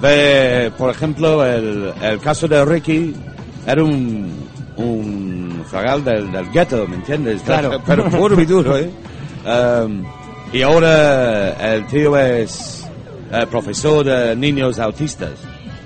ve, 0.00 0.70
por 0.78 0.90
ejemplo, 0.90 1.44
el, 1.46 1.92
el 2.02 2.18
caso 2.20 2.48
de 2.48 2.64
Ricky 2.64 3.14
era 3.66 3.84
un, 3.84 4.32
un 4.76 5.41
fragal 5.64 6.04
del, 6.04 6.30
del 6.32 6.50
gueto, 6.50 6.86
¿me 6.88 6.96
entiendes? 6.96 7.42
Claro. 7.42 7.80
Pero 7.86 8.08
puro 8.10 8.40
y 8.40 8.44
duro, 8.46 8.76
¿eh? 8.76 8.90
Um, 9.44 10.04
y 10.52 10.62
ahora 10.62 11.50
el 11.74 11.86
tío 11.86 12.16
es 12.16 12.86
eh, 13.32 13.46
profesor 13.50 14.04
de 14.04 14.36
niños 14.36 14.78
autistas, 14.78 15.30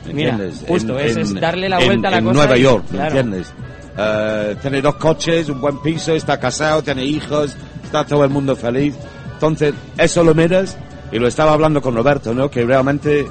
¿me 0.06 0.12
Mira, 0.14 0.30
entiendes? 0.30 0.64
justo, 0.66 0.98
es- 0.98 1.16
es 1.16 1.34
darle 1.34 1.68
la 1.68 1.78
en- 1.78 1.86
vuelta 1.86 2.08
a 2.08 2.10
la 2.12 2.18
en 2.18 2.24
cosa 2.24 2.34
Nueva 2.36 2.56
y- 2.58 2.62
York, 2.62 2.84
¿me 2.90 2.96
claro. 2.98 3.06
entiendes? 3.18 3.52
Eh, 3.98 4.56
tiene 4.60 4.82
dos 4.82 4.96
coches, 4.96 5.48
un 5.48 5.60
buen 5.60 5.80
piso, 5.80 6.12
está 6.12 6.38
casado, 6.38 6.82
tiene 6.82 7.04
hijos, 7.04 7.56
está 7.82 8.04
todo 8.04 8.24
el 8.24 8.30
mundo 8.30 8.54
feliz. 8.56 8.94
Entonces, 9.34 9.72
eso 9.96 10.22
lo 10.24 10.34
miras, 10.34 10.76
y 11.12 11.18
lo 11.18 11.28
estaba 11.28 11.52
hablando 11.52 11.80
con 11.80 11.94
Roberto, 11.94 12.34
¿no? 12.34 12.50
Que 12.50 12.64
realmente 12.64 13.26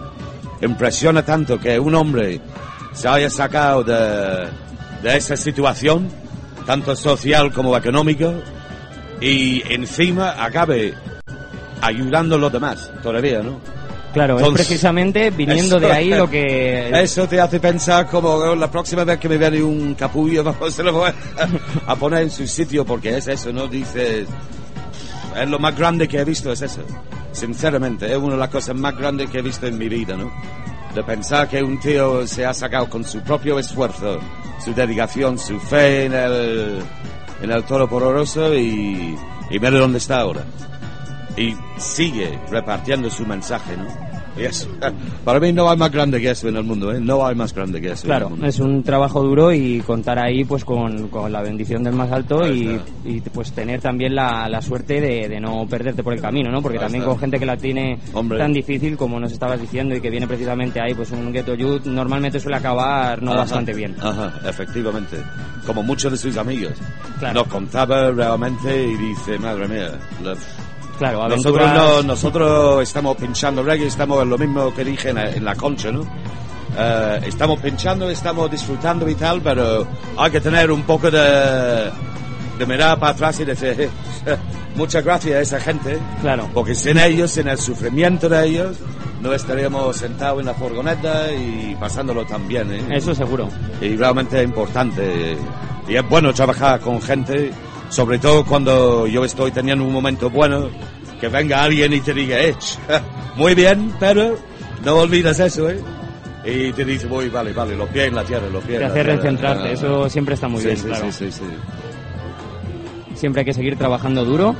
impresiona 0.61 1.23
tanto 1.23 1.59
que 1.59 1.77
un 1.79 1.93
hombre 1.95 2.39
se 2.93 3.07
haya 3.07 3.29
sacado 3.29 3.83
de, 3.83 4.47
de 5.03 5.17
esa 5.17 5.35
situación, 5.35 6.07
tanto 6.65 6.95
social 6.95 7.51
como 7.51 7.75
económica, 7.77 8.33
y 9.21 9.63
encima 9.71 10.43
acabe 10.43 10.93
ayudando 11.81 12.35
a 12.35 12.37
los 12.39 12.51
demás 12.51 12.91
todavía, 13.03 13.41
¿no? 13.41 13.59
Claro, 14.13 14.39
es 14.39 14.47
precisamente 14.53 15.29
viniendo 15.29 15.77
de 15.77 15.91
ahí 15.91 16.09
lo 16.11 16.29
que... 16.29 16.89
Eso 17.03 17.27
te 17.27 17.41
hace 17.41 17.59
pensar 17.59 18.07
como 18.07 18.29
"Oh, 18.29 18.55
la 18.55 18.71
próxima 18.71 19.03
vez 19.03 19.19
que 19.19 19.27
me 19.27 19.37
viene 19.37 19.61
un 19.61 19.93
capullo, 19.93 20.41
vamos, 20.43 20.73
se 20.73 20.83
lo 20.83 20.93
voy 20.93 21.09
a, 21.09 21.91
a 21.91 21.95
poner 21.97 22.23
en 22.23 22.31
su 22.31 22.47
sitio 22.47 22.85
porque 22.85 23.17
es 23.17 23.27
eso, 23.27 23.51
¿no? 23.51 23.67
Dices, 23.67 24.25
es 25.35 25.49
lo 25.49 25.59
más 25.59 25.77
grande 25.77 26.07
que 26.07 26.19
he 26.19 26.23
visto, 26.23 26.49
es 26.51 26.61
eso. 26.61 26.81
Sinceramente, 27.33 28.09
es 28.09 28.17
una 28.17 28.35
de 28.35 28.39
las 28.39 28.49
cosas 28.49 28.75
más 28.77 28.97
grandes 28.97 29.29
que 29.29 29.39
he 29.39 29.41
visto 29.41 29.67
en 29.67 29.77
mi 29.77 29.89
vida, 29.89 30.15
¿no? 30.15 30.31
De 30.95 31.03
pensar 31.03 31.49
que 31.49 31.61
un 31.61 31.77
tío 31.77 32.25
se 32.25 32.45
ha 32.45 32.53
sacado 32.53 32.89
con 32.89 33.03
su 33.03 33.19
propio 33.21 33.59
esfuerzo, 33.59 34.17
su 34.63 34.73
dedicación, 34.73 35.37
su 35.37 35.59
fe 35.59 36.05
en 36.05 36.13
el, 36.13 36.81
en 37.41 37.51
el 37.51 37.63
toro 37.65 37.87
pororoso 37.89 38.55
y, 38.55 39.13
y 39.49 39.59
mira 39.59 39.71
dónde 39.71 39.97
está 39.97 40.21
ahora 40.21 40.43
y 41.37 41.55
sigue 41.77 42.39
repartiendo 42.49 43.09
su 43.09 43.25
mensaje, 43.25 43.75
¿no? 43.77 44.14
Y 44.37 44.43
eso, 44.43 44.67
para 45.23 45.39
mí 45.39 45.53
no 45.53 45.69
hay 45.69 45.77
más 45.77 45.91
grande 45.91 46.19
que 46.19 46.29
eso 46.31 46.49
en 46.49 46.57
el 46.57 46.63
mundo, 46.63 46.91
¿eh? 46.91 46.99
No 46.99 47.25
hay 47.25 47.35
más 47.35 47.53
grande 47.53 47.79
que 47.79 47.91
eso. 47.91 48.05
Claro, 48.05 48.25
en 48.27 48.31
el 48.33 48.37
mundo. 48.39 48.47
es 48.47 48.59
un 48.59 48.83
trabajo 48.83 49.23
duro 49.23 49.53
y 49.53 49.79
contar 49.79 50.19
ahí 50.19 50.43
pues 50.43 50.65
con, 50.65 51.07
con 51.07 51.31
la 51.31 51.41
bendición 51.41 51.83
del 51.83 51.93
más 51.93 52.11
alto 52.11 52.43
Ahí 52.43 52.63
y, 52.63 52.75
está. 52.75 52.85
y, 53.05 53.21
pues 53.29 53.51
tener 53.53 53.79
también 53.81 54.13
la, 54.15 54.49
la 54.49 54.61
suerte 54.61 54.99
de, 54.99 55.29
de 55.29 55.39
no 55.39 55.65
perderte 55.67 56.03
por 56.03 56.13
el 56.13 56.21
camino, 56.21 56.51
¿no? 56.51 56.61
Porque 56.61 56.77
Ahí 56.77 56.83
también 56.83 57.03
está. 57.03 57.11
con 57.11 57.19
gente 57.19 57.39
que 57.39 57.45
la 57.45 57.57
tiene 57.57 57.97
Hombre. 58.13 58.37
tan 58.37 58.51
difícil 58.51 58.97
como 58.97 59.19
nos 59.19 59.31
estabas 59.31 59.59
diciendo 59.61 59.95
y 59.95 60.01
que 60.01 60.09
viene 60.09 60.27
precisamente 60.27 60.81
ahí 60.81 60.93
pues 60.93 61.11
un 61.11 61.31
ghetto 61.31 61.55
youth 61.55 61.85
normalmente 61.85 62.39
suele 62.39 62.57
acabar 62.57 63.21
no 63.23 63.31
Ajá, 63.31 63.39
bastante 63.41 63.73
bien. 63.73 63.95
Ajá, 64.01 64.33
efectivamente. 64.47 65.17
Como 65.65 65.81
muchos 65.81 66.11
de 66.11 66.17
sus 66.17 66.35
amigos. 66.37 66.73
Claro. 67.19 67.35
Nos 67.41 67.47
contaba 67.47 68.11
realmente 68.11 68.83
y 68.85 68.95
dice, 68.97 69.39
madre 69.39 69.67
mía, 69.67 69.91
la- 70.23 70.35
Claro, 70.97 71.27
nosotros, 71.27 71.67
aventuras- 71.67 71.75
no, 71.75 72.03
nosotros 72.03 72.83
estamos 72.83 73.17
pinchando 73.17 73.63
reggae, 73.63 73.87
estamos 73.87 74.21
en 74.23 74.29
lo 74.29 74.37
mismo 74.37 74.73
que 74.73 74.83
dije 74.85 75.09
en 75.09 75.15
la, 75.15 75.29
en 75.29 75.43
la 75.45 75.55
concha, 75.55 75.91
¿no? 75.91 76.03
Eh, 76.77 77.19
estamos 77.27 77.59
pinchando, 77.59 78.09
estamos 78.09 78.49
disfrutando 78.51 79.07
y 79.09 79.15
tal, 79.15 79.41
pero 79.41 79.85
hay 80.17 80.31
que 80.31 80.41
tener 80.41 80.71
un 80.71 80.83
poco 80.83 81.09
de, 81.11 81.91
de 82.59 82.65
mirar 82.65 82.99
para 82.99 83.13
atrás 83.13 83.39
y 83.39 83.45
decir, 83.45 83.89
muchas 84.75 85.03
gracias 85.03 85.35
a 85.37 85.41
esa 85.41 85.59
gente, 85.59 85.97
Claro. 86.21 86.49
porque 86.53 86.75
sin 86.75 86.97
ellos, 86.97 87.31
sin 87.31 87.47
el 87.47 87.57
sufrimiento 87.59 88.27
de 88.29 88.45
ellos, 88.45 88.77
no 89.21 89.33
estaríamos 89.33 89.95
sentados 89.97 90.39
en 90.41 90.45
la 90.47 90.53
furgoneta 90.53 91.31
y 91.33 91.75
pasándolo 91.79 92.25
tan 92.25 92.47
bien, 92.47 92.71
¿eh? 92.71 92.83
Eso 92.91 93.15
seguro. 93.15 93.49
y 93.81 93.95
realmente 93.95 94.37
es 94.39 94.43
importante. 94.45 95.37
Y 95.87 95.95
es 95.95 96.09
bueno 96.09 96.33
trabajar 96.33 96.79
con 96.79 97.01
gente, 97.01 97.51
sobre 97.89 98.19
todo 98.19 98.45
cuando 98.45 99.07
yo 99.07 99.23
estoy 99.25 99.51
teniendo 99.51 99.83
un 99.83 99.93
momento 99.93 100.29
bueno, 100.29 100.69
que 101.19 101.27
venga 101.29 101.63
alguien 101.63 101.93
y 101.93 102.01
te 102.01 102.13
diga, 102.13 102.39
eh, 102.39 102.55
muy 103.35 103.55
bien, 103.55 103.93
pero 103.99 104.37
no 104.83 104.95
olvides 104.97 105.39
eso, 105.39 105.69
¿eh? 105.69 105.79
Y 106.45 106.71
te 106.73 106.85
dice, 106.85 107.07
voy, 107.07 107.29
vale, 107.29 107.53
vale, 107.53 107.75
los 107.75 107.89
pies 107.89 108.07
en 108.07 108.15
la 108.15 108.23
tierra, 108.23 108.47
los 108.51 108.63
pies 108.63 108.77
Te 108.77 108.83
en 108.85 108.89
la 108.89 108.93
hace 108.93 109.03
recentrarte, 109.03 109.71
eso 109.73 110.09
siempre 110.09 110.35
está 110.35 110.47
muy 110.47 110.61
sí, 110.61 110.67
bien, 110.67 110.77
sí, 110.77 110.85
claro. 110.87 111.11
sí, 111.11 111.31
sí, 111.31 111.31
sí. 111.31 111.43
Siempre 113.15 113.41
hay 113.41 113.45
que 113.45 113.53
seguir 113.53 113.77
trabajando 113.77 114.25
duro. 114.25 114.55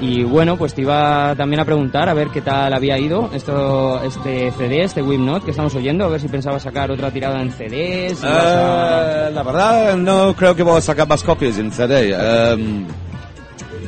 Y 0.00 0.24
bueno, 0.24 0.58
pues 0.58 0.74
te 0.74 0.82
iba 0.82 1.34
también 1.36 1.60
a 1.60 1.64
preguntar 1.64 2.08
a 2.08 2.14
ver 2.14 2.28
qué 2.28 2.42
tal 2.42 2.72
había 2.74 2.98
ido 2.98 3.30
esto, 3.32 4.02
este 4.02 4.50
CD, 4.52 4.82
este 4.82 5.00
Wimnot 5.00 5.42
que 5.44 5.52
estamos 5.52 5.74
oyendo, 5.74 6.04
a 6.04 6.08
ver 6.08 6.20
si 6.20 6.28
pensaba 6.28 6.60
sacar 6.60 6.90
otra 6.90 7.10
tirada 7.10 7.40
en 7.40 7.50
si 7.50 7.64
vas 7.64 8.22
a- 8.24 9.28
Eh, 9.28 9.30
la 9.32 9.42
verdad, 9.42 9.96
no 9.96 10.34
creo 10.34 10.54
que 10.54 10.62
voy 10.62 10.76
a 10.76 10.80
sacar 10.82 11.08
más 11.08 11.22
copias 11.22 11.56
en 11.58 11.72
CD. 11.72 12.10
Em, 12.12 12.84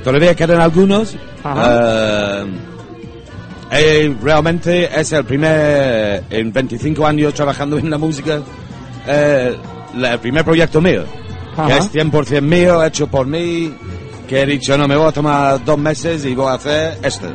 todavía 0.03 0.35
quedan 0.35 0.61
algunos. 0.63 1.15
Ajá. 1.45 2.43
Eh, 3.71 4.17
realmente 4.23 4.89
es 4.99 5.13
el 5.13 5.25
primer, 5.25 6.25
en 6.31 6.51
25 6.53 7.07
años 7.07 7.35
trabajando 7.35 7.77
en 7.79 7.91
la 7.91 7.99
música, 7.99 8.39
eh, 9.07 9.55
el 9.95 10.19
primer 10.21 10.43
proyecto 10.43 10.81
mío. 10.81 11.05
Que 11.67 11.77
es 11.77 11.91
100% 11.93 12.41
mío, 12.43 12.83
hecho 12.85 13.09
por 13.09 13.27
mí, 13.27 13.75
que 14.29 14.43
he 14.43 14.47
dicho, 14.47 14.77
no, 14.77 14.87
me 14.87 14.95
voy 14.95 15.09
a 15.09 15.13
tomar 15.13 15.65
dos 15.65 15.79
meses 15.79 16.25
y 16.25 16.35
voy 16.35 16.49
a 16.49 16.55
hacer 16.55 16.99
esto. 17.03 17.27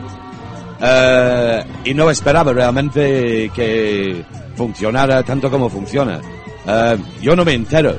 Eh, 0.79 1.63
y 1.85 1.93
no 1.93 2.09
esperaba 2.09 2.53
realmente 2.53 3.49
que 3.53 4.23
funcionara 4.55 5.23
tanto 5.23 5.49
como 5.49 5.69
funciona. 5.69 6.21
Eh, 6.67 6.97
yo 7.21 7.35
no 7.35 7.43
me 7.43 7.53
entero, 7.53 7.95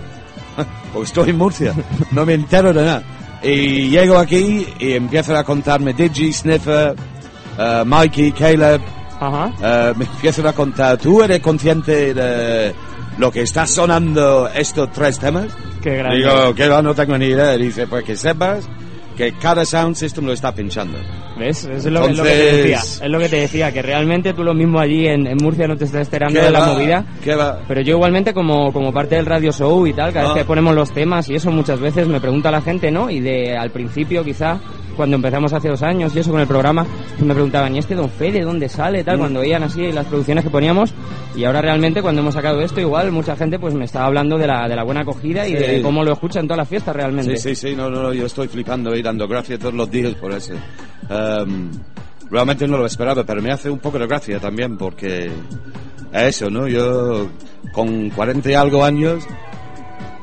porque 0.92 1.06
estoy 1.06 1.30
en 1.30 1.38
Murcia, 1.38 1.74
no 2.12 2.24
me 2.24 2.34
entero 2.34 2.72
de 2.72 2.84
nada. 2.84 3.02
Y 3.42 3.90
llego 3.90 4.16
aquí 4.16 4.66
y 4.78 4.92
empiezan 4.92 5.36
a 5.36 5.44
contarme 5.44 5.92
Digi, 5.92 6.32
Sniffer, 6.32 6.94
eh, 7.58 7.82
Mikey, 7.84 8.32
Caleb, 8.32 8.80
Ajá. 9.20 9.52
eh, 9.62 9.92
me 9.96 10.04
empiezan 10.04 10.46
a 10.46 10.52
contar, 10.52 10.96
¿tú 10.98 11.22
eres 11.22 11.40
consciente 11.40 12.14
de 12.14 12.74
lo 13.18 13.30
que 13.30 13.42
está 13.42 13.66
sonando 13.66 14.48
estos 14.48 14.90
tres 14.92 15.18
temas? 15.18 15.48
Qué 15.82 15.96
grande. 15.96 16.16
Digo, 16.16 16.54
que 16.54 16.66
no 16.66 16.94
tengo 16.94 17.18
ni 17.18 17.26
idea. 17.26 17.52
Dice, 17.58 17.86
pues 17.86 18.04
que 18.04 18.16
sepas 18.16 18.66
que 19.16 19.32
cada 19.32 19.64
sound 19.64 19.94
system 19.96 20.24
lo 20.26 20.32
está 20.32 20.52
pinchando. 20.54 20.98
¿Ves? 21.38 21.64
Eso 21.64 21.72
es 21.72 21.84
lo, 21.86 22.06
es 22.08 22.16
lo 22.16 22.22
que 22.24 22.30
te 22.30 22.56
decía. 22.56 22.78
Es 22.78 23.08
lo 23.10 23.18
que 23.18 23.28
te 23.28 23.36
decía, 23.40 23.72
que 23.72 23.82
realmente 23.82 24.32
tú 24.34 24.42
lo 24.44 24.54
mismo 24.54 24.78
allí 24.80 25.06
en, 25.06 25.26
en 25.26 25.36
Murcia 25.42 25.66
no 25.66 25.76
te 25.76 25.84
estás 25.84 26.06
enterando 26.06 26.38
¿Qué 26.40 26.46
de 26.46 26.52
la 26.52 26.60
va? 26.60 26.66
movida. 26.74 27.06
Pero 27.68 27.80
yo 27.80 27.94
igualmente 27.96 28.32
como, 28.34 28.72
como 28.72 28.92
parte 28.92 29.16
del 29.16 29.26
radio 29.26 29.52
show 29.52 29.86
y 29.86 29.92
tal, 29.92 30.12
cada 30.12 30.30
Ah. 30.30 30.34
vez 30.34 30.42
que 30.42 30.46
ponemos 30.46 30.74
los 30.74 30.90
temas 30.92 31.28
y 31.28 31.34
eso 31.34 31.50
muchas 31.50 31.80
veces 31.80 32.06
me 32.06 32.20
pregunta 32.20 32.50
la 32.50 32.60
gente, 32.62 32.90
¿no? 32.90 33.10
Y 33.10 33.20
de 33.20 33.56
al 33.56 33.70
principio 33.70 34.22
quizá, 34.24 34.58
cuando 34.94 35.16
empezamos 35.16 35.52
hace 35.52 35.68
dos 35.68 35.82
años 35.82 36.14
y 36.14 36.18
eso 36.20 36.30
con 36.30 36.40
el 36.40 36.46
programa, 36.46 36.86
me 37.20 37.32
preguntaban, 37.34 37.74
¿y 37.74 37.78
este 37.78 37.94
Don 37.94 38.08
Fede 38.10 38.42
dónde 38.42 38.68
sale? 38.68 39.04
Tal, 39.04 39.16
Mm. 39.16 39.20
cuando 39.20 39.40
veían 39.40 39.62
así 39.62 39.90
las 39.92 40.06
producciones 40.06 40.44
que 40.44 40.50
poníamos. 40.50 40.94
Y 41.36 41.44
ahora 41.44 41.60
realmente 41.60 42.00
cuando 42.02 42.20
hemos 42.20 42.34
sacado 42.34 42.60
esto, 42.60 42.80
igual 42.80 43.10
mucha 43.12 43.36
gente 43.36 43.58
pues 43.58 43.74
me 43.74 43.84
está 43.84 44.04
hablando 44.06 44.38
de 44.38 44.46
la, 44.46 44.68
de 44.68 44.76
la 44.76 44.84
buena 44.84 45.00
acogida 45.02 45.46
y 45.46 45.52
Sí. 45.52 45.56
de 45.62 45.82
cómo 45.82 46.04
lo 46.04 46.12
escuchan 46.12 46.42
en 46.42 46.48
todas 46.48 46.58
las 46.58 46.68
fiestas 46.68 46.94
realmente. 46.96 47.36
Sí, 47.36 47.54
sí, 47.54 47.68
sí, 47.70 47.76
no, 47.76 47.90
no, 47.90 48.12
yo 48.12 48.26
estoy 48.26 48.48
flipando 48.48 48.94
y 48.96 49.02
dando 49.02 49.26
gracias 49.28 49.58
todos 49.58 49.74
los 49.74 49.90
días 49.90 50.14
por 50.14 50.32
eso. 50.32 50.54
Em, 51.10 51.70
realmente 52.30 52.66
no 52.68 52.78
lo 52.78 52.86
esperaba, 52.86 53.24
pero 53.24 53.42
me 53.42 53.50
hace 53.52 53.68
un 53.70 53.78
poco 53.78 53.98
de 53.98 54.06
gracia 54.06 54.38
también 54.40 54.76
porque 54.76 55.26
es 56.12 56.22
eso, 56.36 56.48
¿no? 56.50 56.66
Yo 56.68 57.28
con 57.72 58.10
40 58.10 58.50
y 58.50 58.54
algo 58.54 58.84
años, 58.84 59.24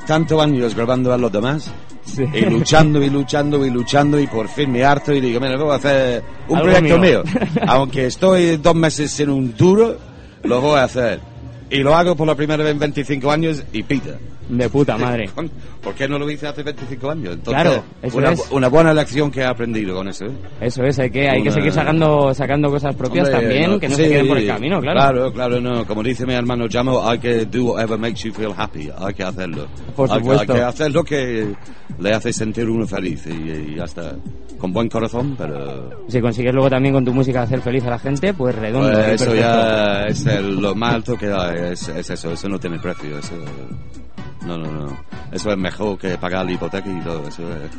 tantos 0.07 0.41
años 0.41 0.75
grabando 0.75 1.13
a 1.13 1.17
los 1.17 1.31
demás. 1.31 1.71
Sí. 2.15 2.23
Y 2.33 2.41
luchando 2.41 3.01
y 3.01 3.09
luchando 3.09 3.65
y 3.65 3.69
luchando 3.69 4.19
y 4.19 4.27
por 4.27 4.47
fin 4.49 4.71
me 4.71 4.83
harto 4.83 5.13
y 5.13 5.21
digo, 5.21 5.39
mira, 5.39 5.57
voy 5.57 5.71
a 5.71 5.75
hacer 5.75 6.23
un 6.47 6.57
Algo 6.57 6.71
proyecto 6.71 6.99
mío. 6.99 7.23
mío. 7.23 7.41
Aunque 7.67 8.05
estoy 8.07 8.57
dos 8.57 8.75
meses 8.75 9.11
sin 9.11 9.29
un 9.29 9.55
duro, 9.55 9.97
lo 10.43 10.61
voy 10.61 10.79
a 10.79 10.83
hacer. 10.83 11.19
Y 11.69 11.77
lo 11.79 11.95
hago 11.95 12.15
por 12.15 12.27
la 12.27 12.35
primera 12.35 12.63
vez 12.63 12.73
en 12.73 12.79
25 12.79 13.31
años 13.31 13.63
y 13.71 13.83
pita. 13.83 14.17
De 14.49 14.67
puta 14.69 14.97
madre. 14.97 15.29
¿Por 15.81 15.93
qué 15.95 16.07
no 16.09 16.19
lo 16.19 16.29
hice 16.29 16.47
hace 16.47 16.61
25 16.63 17.09
años? 17.11 17.33
Entonces, 17.35 17.63
Claro, 17.63 17.83
eso 18.01 18.17
una, 18.17 18.31
es. 18.33 18.51
una 18.51 18.67
buena 18.67 18.93
lección 18.93 19.31
que 19.31 19.39
he 19.41 19.45
aprendido 19.45 19.95
con 19.95 20.07
eso. 20.09 20.25
¿eh? 20.25 20.31
Eso 20.59 20.83
es, 20.83 20.99
hay 20.99 21.09
que, 21.09 21.29
hay 21.29 21.37
que 21.41 21.47
Una- 21.49 21.51
seguir 21.53 21.71
sacando, 21.71 22.33
sacando 22.33 22.69
cosas 22.69 22.93
propias 22.95 23.27
Hombre, 23.29 23.41
también, 23.41 23.79
que 23.79 23.87
no 23.87 23.95
se 23.95 24.03
sí, 24.03 24.09
queden 24.09 24.27
por 24.27 24.37
el 24.37 24.47
camino, 24.47 24.81
claro. 24.81 24.99
Claro, 24.99 25.33
claro, 25.33 25.61
no. 25.61 25.85
Como 25.85 26.03
dice 26.03 26.25
mi 26.25 26.33
hermano 26.33 26.65
Jamo, 26.69 27.07
hay 27.07 27.19
que 27.19 27.45
do 27.45 27.65
whatever 27.73 27.97
makes 27.97 28.23
you 28.27 28.33
feel 28.33 28.51
happy. 28.57 28.89
Hay 28.97 29.13
que 29.13 29.23
hacerlo. 29.23 29.67
Por 29.95 30.09
Hay 30.11 30.17
que- 30.17 30.21
supuesto. 30.23 30.53
Hay, 30.53 30.59
que 30.59 30.63
hacer 30.65 30.91
lo 30.91 31.03
que 31.03 31.53
le 31.99 32.09
hace 32.11 32.33
sentir 32.33 32.69
uno 32.69 32.85
feliz 32.85 33.25
y, 33.27 33.71
y 33.71 33.75
ya 33.77 33.85
está. 33.85 34.15
Con 34.57 34.71
buen 34.73 34.89
corazón, 34.89 35.33
pero... 35.35 35.89
Si 36.07 36.21
consigues 36.21 36.53
luego 36.53 36.69
también 36.69 36.93
con 36.93 37.03
tu 37.03 37.11
música 37.11 37.41
hacer 37.41 37.61
feliz 37.61 37.83
a 37.85 37.89
la 37.89 37.97
gente, 37.99 38.31
pues 38.35 38.53
redondo. 38.53 38.91
Pues 38.91 39.07
y 39.07 39.11
eso 39.15 39.25
perfecto. 39.25 39.35
ya 39.49 40.05
es 40.07 40.25
el- 40.27 40.61
lo 40.61 40.75
más 40.75 40.93
alto 40.95 41.17
que 41.17 41.31
hay, 41.31 41.71
es, 41.71 41.87
es 41.87 42.09
eso, 42.11 42.31
eso 42.31 42.47
no 42.47 42.59
tiene 42.59 42.77
precio, 42.77 43.17
eso... 43.17 43.33
No, 44.45 44.57
no, 44.57 44.71
no. 44.71 44.97
Eso 45.31 45.51
es 45.51 45.57
mejor 45.57 45.97
que 45.97 46.17
pagar 46.17 46.45
la 46.45 46.51
hipoteca 46.51 46.89
y 46.89 46.99
todo 47.01 47.27
eso. 47.27 47.43
es- 47.53 47.71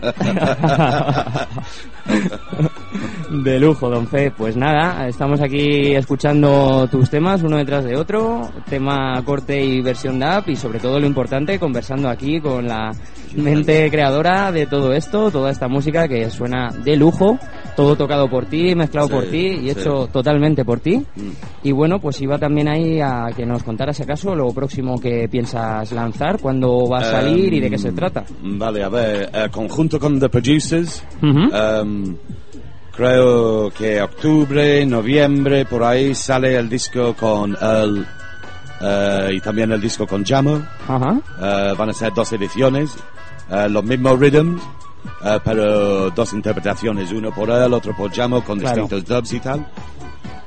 De 3.44 3.58
lujo, 3.58 3.88
don 3.88 4.06
Fe. 4.06 4.30
Pues 4.30 4.56
nada, 4.56 5.08
estamos 5.08 5.40
aquí 5.40 5.94
escuchando 5.94 6.86
tus 6.90 7.08
temas 7.10 7.42
uno 7.42 7.56
detrás 7.56 7.84
de 7.84 7.96
otro, 7.96 8.42
tema 8.68 9.20
corte 9.24 9.62
y 9.64 9.80
versión 9.80 10.18
DAP 10.18 10.50
y 10.50 10.56
sobre 10.56 10.78
todo 10.78 11.00
lo 11.00 11.06
importante, 11.06 11.58
conversando 11.58 12.08
aquí 12.08 12.40
con 12.40 12.66
la 12.68 12.90
mente 13.34 13.90
creadora 13.90 14.52
de 14.52 14.66
todo 14.66 14.92
esto, 14.92 15.30
toda 15.30 15.50
esta 15.50 15.66
música 15.68 16.06
que 16.06 16.28
suena 16.30 16.68
de 16.84 16.96
lujo, 16.96 17.38
todo 17.76 17.96
tocado 17.96 18.28
por 18.28 18.46
ti, 18.46 18.74
mezclado 18.74 19.08
Sí, 19.08 19.12
por 19.14 19.24
ti 19.26 19.46
y 19.46 19.60
sí. 19.60 19.70
hecho 19.70 20.08
totalmente 20.12 20.64
por 20.64 20.80
ti. 20.80 20.96
Mm. 20.98 21.30
Y 21.64 21.72
bueno, 21.72 21.98
pues 22.00 22.20
iba 22.20 22.38
también 22.38 22.68
ahí 22.68 23.00
a 23.00 23.30
que 23.34 23.46
nos 23.46 23.62
contaras 23.62 23.96
si 23.96 24.02
acaso 24.02 24.34
lo 24.34 24.52
próximo 24.52 25.00
que 25.00 25.28
piensas 25.28 25.90
lanzar, 25.92 26.38
cuándo 26.40 26.86
va 26.88 26.98
a 26.98 27.04
salir 27.04 27.52
y 27.54 27.60
de 27.60 27.70
qué 27.70 27.78
se 27.78 27.88
Em, 27.88 27.94
trata. 27.96 28.24
Vale, 28.42 28.82
a 28.84 28.88
ver, 28.88 29.30
eh, 29.32 29.48
conjunto 29.50 29.98
con 29.98 30.18
The 30.20 30.28
Producers, 30.28 31.02
em, 31.22 32.16
creo 32.94 33.70
que 33.70 34.02
octubre, 34.02 34.84
noviembre, 34.86 35.64
por 35.64 35.82
ahí 35.82 36.14
sale 36.14 36.56
el 36.56 36.68
disco 36.68 37.14
con 37.14 37.56
Earl 37.60 38.06
eh, 38.82 39.30
y 39.34 39.40
también 39.40 39.72
el 39.72 39.80
disco 39.80 40.06
con 40.06 40.24
Jamo. 40.24 40.60
Ajá. 40.88 41.20
Eh, 41.40 41.74
van 41.76 41.90
a 41.90 41.92
ser 41.92 42.12
dos 42.14 42.32
ediciones, 42.32 42.90
eh, 43.50 43.68
los 43.70 43.84
mismos 43.84 44.18
rhythms, 44.18 44.60
eh, 45.24 45.38
pero 45.44 46.10
dos 46.10 46.32
interpretaciones, 46.32 47.10
uno 47.12 47.30
por 47.32 47.50
él, 47.50 47.72
otro 47.72 47.94
por 47.96 48.12
Jamo, 48.12 48.42
con 48.44 48.58
Claro. 48.58 48.82
distintos 48.82 49.04
dubs 49.16 49.32
y 49.32 49.40
tal. 49.40 49.66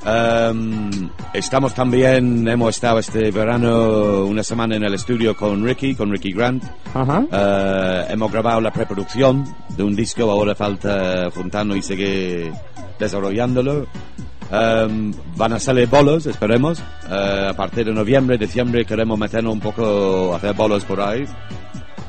Em, 0.08 1.10
estamos 1.34 1.74
también, 1.74 2.48
hemos 2.48 2.76
estado 2.76 3.00
este 3.00 3.32
verano 3.32 4.26
una 4.26 4.44
semana 4.44 4.76
en 4.76 4.84
el 4.84 4.94
estudio 4.94 5.36
con 5.36 5.66
Ricky, 5.66 5.96
con 5.96 6.12
Ricky 6.12 6.32
Grant. 6.32 6.64
Ajá. 6.94 7.26
Eh, 7.32 8.06
hemos 8.10 8.32
grabado 8.32 8.62
la 8.62 8.72
preproducción 8.72 9.44
de 9.76 9.82
un 9.82 9.96
disco, 9.96 10.30
ahora 10.30 10.54
falta 10.54 11.32
juntarnos 11.32 11.78
y 11.78 11.82
seguir 11.82 12.52
desarrollándolo. 13.00 13.88
Em, 14.52 15.12
van 15.36 15.54
a 15.54 15.60
salir 15.60 15.88
bolos, 15.90 16.28
esperemos. 16.28 16.80
Eh, 17.10 17.48
a 17.50 17.54
partir 17.56 17.86
de 17.86 17.92
noviembre, 17.94 18.38
diciembre 18.38 18.86
queremos 18.86 19.18
meternos 19.18 19.54
un 19.54 19.60
poco 19.60 20.34
a 20.34 20.38
hacer 20.38 20.54
bolos 20.54 20.86
por 20.86 21.02
ahí. 21.02 21.26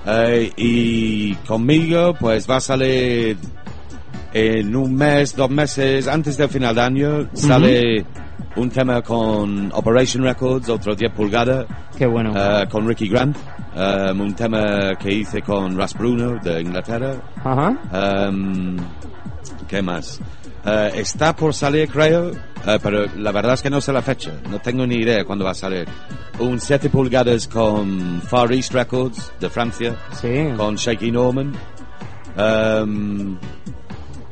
Eh, 0.06 0.52
y 0.56 1.34
conmigo, 1.46 2.14
pues 2.14 2.48
va 2.48 2.56
a 2.56 2.60
salir 2.60 3.36
en 4.32 4.76
un 4.76 4.94
mes, 4.94 5.34
dos 5.34 5.50
meses 5.50 6.06
antes 6.06 6.36
del 6.36 6.48
final 6.48 6.74
de 6.74 6.80
año, 6.80 7.28
sale 7.32 8.04
un 8.56 8.70
tema 8.70 9.02
con 9.02 9.70
Operation 9.72 10.22
Records, 10.22 10.68
otro 10.68 10.94
10 10.94 11.12
pulgadas. 11.12 11.66
Qué 11.96 12.06
bueno. 12.06 12.32
Eh, 12.36 12.66
con 12.70 12.86
Ricky 12.86 13.08
Grant, 13.08 13.36
um, 13.74 14.20
un 14.20 14.34
tema 14.34 14.94
que 14.96 15.12
hice 15.12 15.42
con 15.42 15.76
Ras 15.76 15.94
Bruno 15.94 16.38
de 16.42 16.60
Inglaterra. 16.60 17.14
Ajá. 17.42 18.28
Um, 18.28 18.76
¿Qué 19.68 19.82
más? 19.82 20.20
Eh, 20.68 20.92
está 20.96 21.34
por 21.36 21.54
salir, 21.54 21.88
creo, 21.88 22.32
eh, 22.32 22.78
pero 22.82 23.06
la 23.16 23.30
verdad 23.30 23.54
es 23.54 23.62
que 23.62 23.70
no 23.70 23.80
sé 23.80 23.92
la 23.92 24.02
fecha. 24.02 24.32
No 24.50 24.58
tengo 24.58 24.84
ni 24.86 24.96
idea 24.96 25.24
cuándo 25.24 25.44
va 25.44 25.52
a 25.52 25.54
salir. 25.54 25.86
Un 26.40 26.58
7 26.60 26.90
pulgadas 26.90 27.46
con 27.46 28.20
Far 28.22 28.52
East 28.52 28.72
Records 28.74 29.32
de 29.38 29.48
Francia, 29.48 29.96
Sí. 30.20 30.48
con 30.56 30.74
Shaky 30.74 31.12
Norman. 31.12 31.52
Um, 32.36 33.38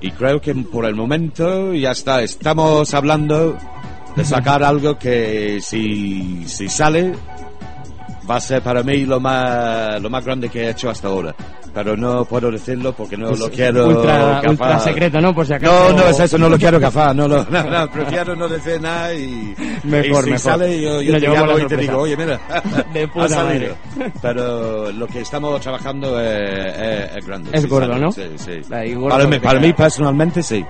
y 0.01 0.11
creo 0.11 0.41
que 0.41 0.55
por 0.55 0.85
el 0.87 0.95
momento 0.95 1.73
ya 1.73 1.93
está. 1.93 2.21
Estamos 2.23 2.93
hablando 2.93 3.57
de 4.17 4.25
sacar 4.25 4.63
algo 4.63 4.99
que 4.99 5.61
si, 5.63 6.47
si 6.47 6.69
sale 6.69 7.15
va 8.29 8.37
a 8.37 8.41
ser 8.41 8.63
para 8.63 8.83
mí 8.83 9.05
lo 9.05 9.21
más 9.21 10.01
lo 10.01 10.09
más 10.11 10.25
grande 10.25 10.49
que 10.49 10.65
he 10.67 10.71
hecho 10.71 10.91
hasta 10.91 11.09
ahora. 11.09 11.35
Pero 11.75 11.97
no 11.97 12.25
puedo 12.25 12.53
decirlo 12.53 12.93
porque 12.93 13.17
no 13.17 13.31
Es 13.31 13.39
lo 13.41 13.51
quiero 13.51 13.89
ultra, 13.89 14.17
gafar. 14.19 14.49
ultra 14.51 14.79
secreto, 14.79 15.21
¿no? 15.21 15.35
Por 15.35 15.45
si 15.45 15.55
acaso. 15.55 15.73
No, 15.91 15.97
no 15.99 16.07
es 16.07 16.21
eso, 16.21 16.39
no 16.39 16.49
lo 16.49 16.57
quiero 16.57 16.79
gafar, 16.79 17.17
no, 17.17 17.27
lo, 17.27 17.45
no, 17.51 17.63
no, 17.65 17.91
prefiero 17.91 18.37
no 18.37 18.47
decir 18.49 18.81
nada 18.81 19.13
y, 19.13 19.55
Mejor, 19.83 20.23
y 20.23 20.25
si 20.25 20.31
mejor. 20.31 20.39
sale 20.39 20.81
yo, 20.81 21.03
yo 21.03 21.15
te 21.19 21.29
llamo 21.29 21.47
la 21.47 21.63
y 21.65 21.67
te 21.67 21.77
digo, 21.77 21.99
oye, 21.99 22.17
mira, 22.17 22.39
De 22.95 23.09
puta 23.09 23.25
ha 23.25 23.29
salido. 23.29 23.75
madre. 23.99 24.13
Pero 24.23 24.93
lo 24.93 25.07
que 25.09 25.21
estamos 25.21 25.61
trabajando 25.61 26.21
es, 26.21 26.77
es- 26.77 27.17
es 27.17 27.27
grande. 27.27 27.51
Es 27.53 27.63
sí 27.63 27.69
gordo, 27.69 27.89
sale, 27.89 28.01
¿no? 28.01 28.13
Sí, 28.13 28.23
sí. 28.37 28.61
Para, 29.09 29.27
mí, 29.27 29.39
para 29.41 29.59
mí 29.61 29.73
personalmente 29.73 30.43
sí. 30.45 30.65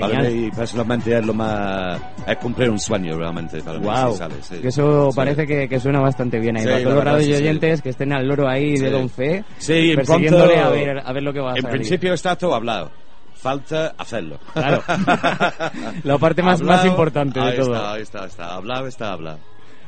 Para 0.00 0.08
Genial. 0.16 0.32
mí 0.34 0.50
personalmente 0.50 1.18
es 1.18 1.24
lo 1.24 1.32
más... 1.34 2.00
Es 2.26 2.36
cumplir 2.38 2.68
un 2.70 2.78
sueño 2.80 3.16
realmente 3.16 3.60
para 3.62 3.78
mí 3.78 3.84
Wow. 3.86 4.12
si 4.12 4.18
sale, 4.18 4.34
sí. 4.40 4.56
Que 4.56 4.68
eso 4.68 5.10
Sí. 5.10 5.16
parece 5.16 5.46
que, 5.46 5.68
que 5.68 5.78
suena 5.80 6.00
bastante 6.00 6.38
bien 6.40 6.56
ahí. 6.56 6.64
Sí, 6.64 6.84
Radios 7.04 7.28
y 7.28 7.34
oyentes 7.42 7.82
que 7.82 7.90
estén 7.90 8.12
al 8.12 8.26
loro 8.26 8.48
ahí 8.48 8.76
de. 8.76 8.90
Don 8.90 9.08
Fe, 9.08 9.44
Sí, 9.58 9.90
en 9.90 9.96
persiguiéndole 9.96 10.54
pronto- 10.54 10.66
a 10.68 10.70
ver, 10.70 10.98
a 11.04 11.12
ver 11.12 11.22
lo 11.22 11.32
que 11.32 11.40
va 11.40 11.52
a 11.52 11.56
En 11.56 11.62
salir. 11.62 11.76
principio 11.78 12.14
está 12.14 12.36
todo 12.36 12.54
hablado. 12.54 12.90
Falta 13.34 13.94
hacerlo. 13.98 14.38
Claro. 14.54 14.82
La 16.04 16.18
parte 16.18 16.42
más- 16.42 16.62
más 16.62 16.84
importante 16.84 17.38
de 17.38 17.46
ahí 17.46 17.56
todo. 17.56 17.74
Está, 17.74 17.92
ahí 17.92 18.02
está, 18.02 18.24
está. 18.26 18.54
Hablado 18.54 18.86
está 18.86 19.12
hablado. 19.12 19.38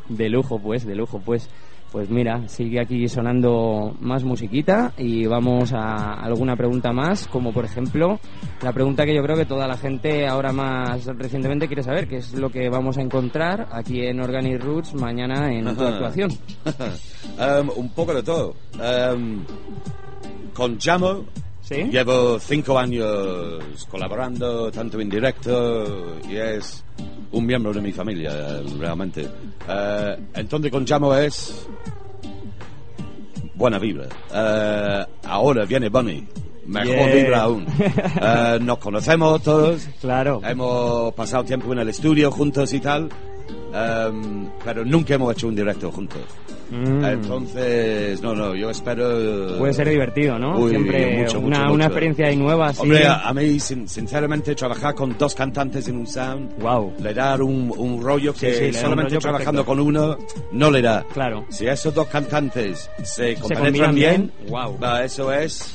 De 0.08 0.28
lujo, 0.28 0.58
pues, 0.58 0.86
de 0.86 0.94
lujo, 0.94 1.20
pues. 1.24 1.48
Pues 1.90 2.10
mira, 2.10 2.46
sigue 2.48 2.80
aquí 2.80 3.08
sonando 3.08 3.96
más 4.00 4.22
musiquita 4.22 4.92
y 4.98 5.26
vamos 5.26 5.72
a 5.72 6.14
alguna 6.14 6.54
pregunta 6.54 6.92
más, 6.92 7.26
como 7.28 7.52
por 7.52 7.64
ejemplo 7.64 8.20
la 8.62 8.72
pregunta 8.72 9.06
que 9.06 9.14
yo 9.14 9.22
creo 9.22 9.36
que 9.36 9.46
toda 9.46 9.66
la 9.66 9.78
gente 9.78 10.26
ahora 10.26 10.52
más 10.52 11.06
recientemente 11.06 11.66
quiere 11.66 11.82
saber, 11.82 12.06
que 12.06 12.16
es 12.16 12.34
lo 12.34 12.50
que 12.50 12.68
vamos 12.68 12.98
a 12.98 13.02
encontrar 13.02 13.68
aquí 13.72 14.02
en 14.02 14.20
Organic 14.20 14.62
Roots 14.62 14.94
mañana 14.94 15.50
en 15.50 15.64
tu 15.76 15.84
actuación. 15.84 16.30
Um, 17.38 17.70
un 17.76 17.90
poco 17.90 18.14
de 18.14 18.22
todo. 18.22 18.54
Um, 18.74 19.44
con 20.54 20.78
Jamo 20.78 21.24
llevo 21.76 22.38
cinco 22.38 22.78
años 22.78 23.86
colaborando, 23.90 24.70
tanto 24.70 25.00
en 25.00 25.08
directo, 25.08 26.16
y 26.28 26.36
es 26.36 26.84
un 27.32 27.44
miembro 27.46 27.72
de 27.72 27.80
mi 27.80 27.92
familia, 27.92 28.30
eh, 28.32 28.62
realmente. 28.78 29.28
Eh, 29.68 30.16
entonces 30.34 30.70
con 30.70 30.86
Jamo 30.86 31.14
es 31.14 31.66
buena 33.54 33.78
vibra. 33.78 34.06
Eh, 34.32 35.06
ahora 35.24 35.64
viene 35.64 35.88
Bunny. 35.88 36.26
Mejor 36.66 36.86
Yeah. 36.94 37.14
vibra 37.14 37.40
aún. 37.42 37.66
Eh, 38.22 38.58
nos 38.60 38.78
conocemos 38.78 39.42
todos. 39.42 39.88
Claro. 40.00 40.40
Hemos 40.44 41.14
pasado 41.14 41.44
tiempo 41.44 41.72
en 41.72 41.78
el 41.78 41.88
estudio 41.88 42.30
juntos 42.30 42.72
y 42.74 42.80
tal. 42.80 43.08
pero 44.64 44.84
nunca 44.84 45.14
hemos 45.14 45.32
hecho 45.32 45.48
un 45.48 45.54
directo 45.56 45.90
juntos. 45.90 46.20
Mm. 46.70 47.04
Entonces, 47.04 48.20
no, 48.22 48.34
no, 48.34 48.54
yo 48.54 48.70
espero... 48.70 49.56
Puede 49.58 49.72
ser 49.72 49.88
divertido, 49.88 50.38
¿no? 50.38 50.58
Uy, 50.58 50.70
Siempre 50.70 51.18
mucho, 51.18 51.40
una, 51.40 51.60
mucho, 51.62 51.72
una 51.74 51.84
experiencia 51.86 52.26
ahí 52.26 52.36
nueva, 52.36 52.68
así. 52.68 52.82
Hombre, 52.82 53.06
a, 53.06 53.28
a 53.28 53.34
mí, 53.34 53.58
sin- 53.60 53.88
sinceramente, 53.88 54.54
trabajar 54.54 54.94
con 54.94 55.16
dos 55.16 55.34
cantantes 55.34 55.88
en 55.88 55.96
un 55.96 56.06
sound, 56.06 56.58
wow. 56.60 56.92
le 57.00 57.14
da 57.14 57.36
un, 57.36 57.72
un 57.76 58.02
rollo 58.02 58.32
que 58.34 58.52
Sí, 58.54 58.66
sí, 58.72 58.72
solamente 58.74 59.10
rollo 59.14 59.20
trabajando 59.20 59.64
perfecto. 59.64 59.64
con 59.64 59.80
uno 59.80 60.18
no 60.52 60.70
le 60.70 60.82
da. 60.82 61.04
Claro. 61.12 61.46
Si 61.48 61.66
esos 61.66 61.94
dos 61.94 62.06
cantantes 62.08 62.90
se 63.02 63.34
combinan 63.36 63.40
compenetran 63.64 63.94
bien, 63.94 64.32
bien, 64.40 64.50
wow. 64.50 64.78
va, 64.78 65.04
eso 65.04 65.32
es... 65.32 65.74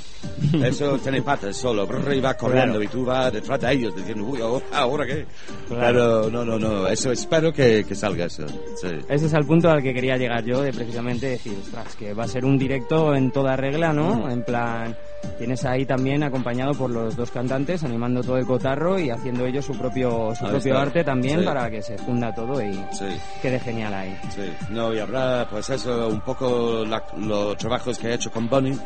Eso 0.63 0.97
tiene 0.99 1.21
patas 1.21 1.55
solo, 1.57 1.87
y 2.13 2.19
va 2.19 2.33
corriendo 2.35 2.73
Claro. 2.79 2.83
y 2.83 2.87
tú 2.87 3.05
vas 3.05 3.31
detrás 3.33 3.59
de 3.59 3.71
ellos 3.73 3.95
diciendo, 3.95 4.25
uy, 4.25 4.41
ahora, 4.41 4.65
ahora 4.71 5.05
qué. 5.05 5.25
Claro. 5.67 5.81
Pero 5.87 6.29
no, 6.31 6.45
no, 6.45 6.59
no, 6.59 6.87
eso 6.87 7.11
espero 7.11 7.51
que, 7.51 7.83
que 7.85 7.95
salga 7.95 8.25
eso. 8.25 8.45
Sí. 8.75 8.87
Ese 9.09 9.25
es 9.25 9.33
el 9.33 9.45
punto 9.45 9.69
al 9.69 9.81
que 9.81 9.93
quería 9.93 10.17
llegar 10.17 10.43
yo, 10.43 10.61
de 10.61 10.71
precisamente 10.73 11.27
decir, 11.27 11.57
ostras, 11.61 11.95
que 11.95 12.13
va 12.13 12.23
a 12.25 12.27
ser 12.27 12.45
un 12.45 12.57
directo 12.57 13.15
en 13.15 13.31
toda 13.31 13.55
regla, 13.55 13.93
¿no? 13.93 14.29
En 14.29 14.43
plan, 14.43 14.95
tienes 15.37 15.63
ahí 15.65 15.85
también 15.85 16.23
acompañado 16.23 16.73
por 16.73 16.89
los 16.89 17.15
dos 17.15 17.31
cantantes, 17.31 17.83
animando 17.83 18.21
todo 18.21 18.37
el 18.37 18.45
cotarro 18.45 18.99
y 18.99 19.09
haciendo 19.09 19.45
ellos 19.45 19.65
su 19.65 19.77
propio, 19.77 20.33
su 20.35 20.45
Ahí 20.45 20.51
propio 20.51 20.73
está. 20.73 20.81
arte 20.81 21.03
también 21.03 21.39
Sí. 21.39 21.45
para 21.45 21.69
que 21.69 21.81
se 21.81 21.97
funda 21.97 22.33
todo 22.33 22.61
y 22.61 22.73
Sí. 22.91 23.05
quede 23.41 23.59
genial 23.59 23.93
ahí. 23.93 24.17
Sí, 24.29 24.51
no, 24.69 24.93
y 24.93 24.99
habrá, 24.99 25.47
pues 25.49 25.69
eso, 25.69 26.07
un 26.07 26.21
poco 26.21 26.83
la- 26.85 27.03
los 27.17 27.57
trabajos 27.57 27.97
que 27.97 28.09
he 28.09 28.13
hecho 28.13 28.31
con 28.31 28.47
Bunny, 28.49 28.77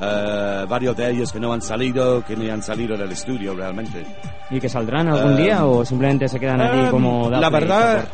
eh, 0.00 0.66
varios 0.68 0.96
de 0.96 1.10
ellos 1.10 1.32
que 1.32 1.40
no 1.40 1.52
han 1.52 1.62
salido, 1.62 2.24
que 2.24 2.36
ni 2.36 2.50
han 2.50 2.62
salido 2.62 2.96
del 2.96 3.12
estudio 3.12 3.54
realmente. 3.54 4.04
¿Y 4.50 4.60
que 4.60 4.68
saldrán 4.68 5.08
algún 5.08 5.32
Eh, 5.38 5.42
día 5.42 5.64
o 5.66 5.84
simplemente 5.84 6.28
se 6.28 6.38
quedan 6.38 6.60
aquí 6.60 6.78
eh, 6.86 6.88
como 6.90 7.28
la 7.30 7.40
Daphne 7.40 7.58
y 7.58 7.60
verdad? 7.60 8.08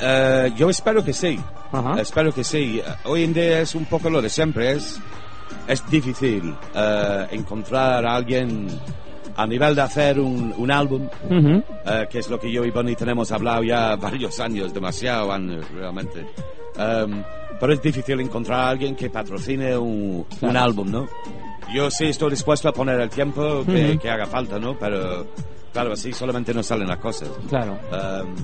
Eh, 0.00 0.52
yo 0.56 0.70
espero 0.70 1.04
que 1.04 1.12
sí. 1.12 1.38
Ajá. 1.72 2.00
Espero 2.00 2.32
que 2.32 2.42
sí. 2.44 2.80
Eh, 2.84 2.90
Hoy 3.04 3.24
en 3.24 3.32
día 3.34 3.60
es 3.60 3.74
un 3.74 3.84
poco 3.84 4.08
lo 4.10 4.22
de 4.22 4.28
siempre. 4.28 4.72
Es, 4.72 4.98
es 5.66 5.88
difícil 5.90 6.54
eh, 6.74 7.26
encontrar 7.32 8.04
a 8.06 8.14
alguien 8.16 8.68
a 9.36 9.46
nivel 9.46 9.74
de 9.74 9.82
hacer 9.82 10.18
un, 10.20 10.52
un 10.56 10.70
álbum, 10.70 11.08
Ujú. 11.30 11.62
eh, 11.86 12.06
que 12.10 12.18
es 12.18 12.28
lo 12.28 12.38
que 12.38 12.50
yo 12.52 12.64
y 12.64 12.70
Bonnie 12.70 12.96
tenemos 12.96 13.30
hablado 13.32 13.62
ya 13.62 13.96
varios 13.96 14.38
años, 14.40 14.74
demasiado 14.74 15.32
años 15.32 15.64
realmente. 15.72 16.26
Em, 16.76 17.22
pero 17.58 17.72
es 17.72 17.82
difícil 17.82 18.20
encontrar 18.20 18.60
a 18.60 18.68
alguien 18.70 18.94
que 18.96 19.08
patrocine 19.10 19.76
un, 19.76 20.26
un 20.30 20.38
Claro. 20.38 20.58
álbum, 20.60 20.86
álbum, 20.88 20.90
¿no? 20.90 21.08
Yo 21.74 21.90
sí 21.90 22.06
estoy 22.06 22.30
dispuesto 22.30 22.68
a 22.68 22.72
poner 22.72 23.00
el 23.00 23.08
tiempo 23.10 23.64
que, 23.64 23.90
Ujú. 23.92 23.98
que 24.00 24.10
haga 24.10 24.26
falta, 24.26 24.58
¿no? 24.58 24.76
Pero 24.78 25.26
claro, 25.72 25.92
así 25.92 26.12
solamente 26.12 26.52
no 26.52 26.62
salen 26.62 26.88
las 26.88 26.98
cosas. 26.98 27.28
Claro. 27.48 27.78
Um, 27.92 28.34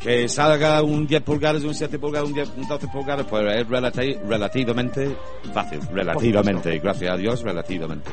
que 0.00 0.28
salga 0.28 0.82
un 0.82 1.06
10 1.06 1.22
pulgadas, 1.22 1.62
un 1.64 1.74
7 1.74 1.98
pulgadas, 1.98 2.28
un, 2.28 2.34
10, 2.34 2.50
un 2.56 2.68
12 2.68 2.88
pulgadas, 2.88 3.26
pues 3.28 3.44
es 3.56 3.66
relati- 3.68 4.18
relativamente 4.28 5.14
fácil. 5.52 5.80
Relativamente, 5.92 6.78
gracias 6.78 7.12
a 7.12 7.16
Dios, 7.16 7.42
relativamente. 7.42 8.10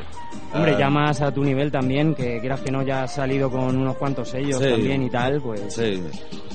Hombre, 0.54 0.72
Um, 0.74 0.78
ya 0.78 0.90
más 0.90 1.20
a 1.22 1.32
tu 1.32 1.42
nivel 1.44 1.70
también, 1.70 2.14
que 2.14 2.38
quieras 2.40 2.60
que 2.60 2.70
no, 2.70 2.82
ya 2.82 3.04
has 3.04 3.14
salido 3.14 3.50
con 3.50 3.76
unos 3.76 3.96
cuantos 3.96 4.28
sellos 4.28 4.58
Sí. 4.62 4.68
también 4.68 5.02
y 5.02 5.10
tal, 5.10 5.40
pues... 5.40 5.62
Sí. 5.74 6.02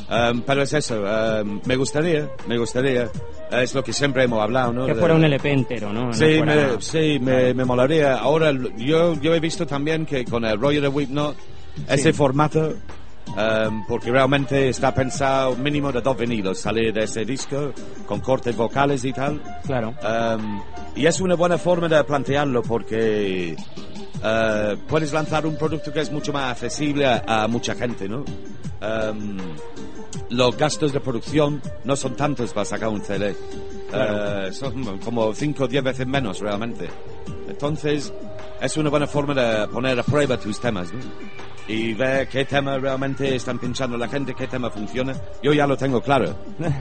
Um, 0.09 0.41
pero 0.41 0.61
es 0.61 0.73
eso, 0.73 1.01
um, 1.01 1.59
me 1.65 1.75
gustaría, 1.75 2.29
me 2.47 2.57
gustaría. 2.57 3.09
Es 3.51 3.73
lo 3.73 3.83
que 3.83 3.91
siempre 3.91 4.23
hemos 4.23 4.41
hablado, 4.41 4.71
¿no? 4.71 4.85
Que 4.85 4.95
fuera 4.95 5.15
un 5.15 5.23
LP 5.23 5.51
entero, 5.51 5.91
¿no? 5.91 6.07
No 6.07 6.13
Sí, 6.13 6.37
fuera- 6.37 6.55
me, 6.75 6.81
sí 6.81 7.17
me, 7.21 7.53
me 7.53 7.65
molaría. 7.65 8.15
Ahora, 8.17 8.51
yo, 8.77 9.15
yo 9.19 9.33
he 9.35 9.39
visto 9.39 9.65
también 9.67 10.05
que 10.05 10.23
con 10.25 10.45
el 10.45 10.59
Royal 10.59 10.83
de 10.83 10.87
Whipnot, 10.87 11.35
ese 11.89 12.13
formato, 12.13 12.73
em, 13.37 13.85
porque 13.87 14.11
realmente 14.11 14.69
está 14.69 14.93
pensado 14.93 15.55
mínimo 15.55 15.91
de 15.91 16.01
dos 16.01 16.17
vinilos, 16.17 16.59
salir 16.59 16.91
de 16.93 17.03
ese 17.03 17.23
disco 17.23 17.71
con 18.05 18.19
cortes 18.19 18.55
vocales 18.55 19.05
y 19.05 19.13
tal. 19.13 19.41
Claro. 19.63 19.93
Em, 20.01 20.61
y 20.95 21.05
es 21.05 21.21
una 21.21 21.35
buena 21.35 21.57
forma 21.57 21.87
de 21.87 22.03
plantearlo 22.03 22.63
porque 22.63 23.55
eh, 24.23 24.77
puedes 24.87 25.13
lanzar 25.13 25.45
un 25.45 25.55
producto 25.57 25.93
que 25.93 26.01
es 26.01 26.11
mucho 26.11 26.33
más 26.33 26.51
accesible 26.51 27.05
a, 27.05 27.43
a 27.43 27.47
mucha 27.47 27.75
gente, 27.75 28.09
¿no? 28.09 28.25
Em, 28.81 29.37
los 30.29 30.57
gastos 30.57 30.93
de 30.93 30.99
producción 30.99 31.61
no 31.83 31.95
son 31.95 32.15
tantos 32.15 32.53
para 32.53 32.65
sacar 32.65 32.89
un 32.89 33.01
CD. 33.01 33.35
Claro. 33.89 34.47
Eh, 34.47 34.53
son 34.53 34.97
como 34.99 35.33
5 35.33 35.63
o 35.63 35.67
10 35.67 35.83
veces 35.83 36.07
menos 36.07 36.39
realmente. 36.39 36.89
Entonces, 37.47 38.13
es 38.61 38.77
una 38.77 38.89
buena 38.89 39.07
forma 39.07 39.33
de 39.33 39.67
poner 39.67 39.99
a 39.99 40.03
prueba 40.03 40.37
tus 40.37 40.59
temas, 40.59 40.91
¿no? 40.91 40.99
Y 41.67 41.93
ver 41.93 42.27
qué 42.29 42.45
tema 42.45 42.77
realmente 42.77 43.35
están 43.35 43.59
pinchando 43.59 43.97
la 43.97 44.07
gente, 44.07 44.33
qué 44.33 44.47
tema 44.47 44.69
funciona. 44.69 45.13
Yo 45.43 45.51
ya 45.53 45.67
lo 45.67 45.75
tengo 45.75 46.01
claro 46.01 46.33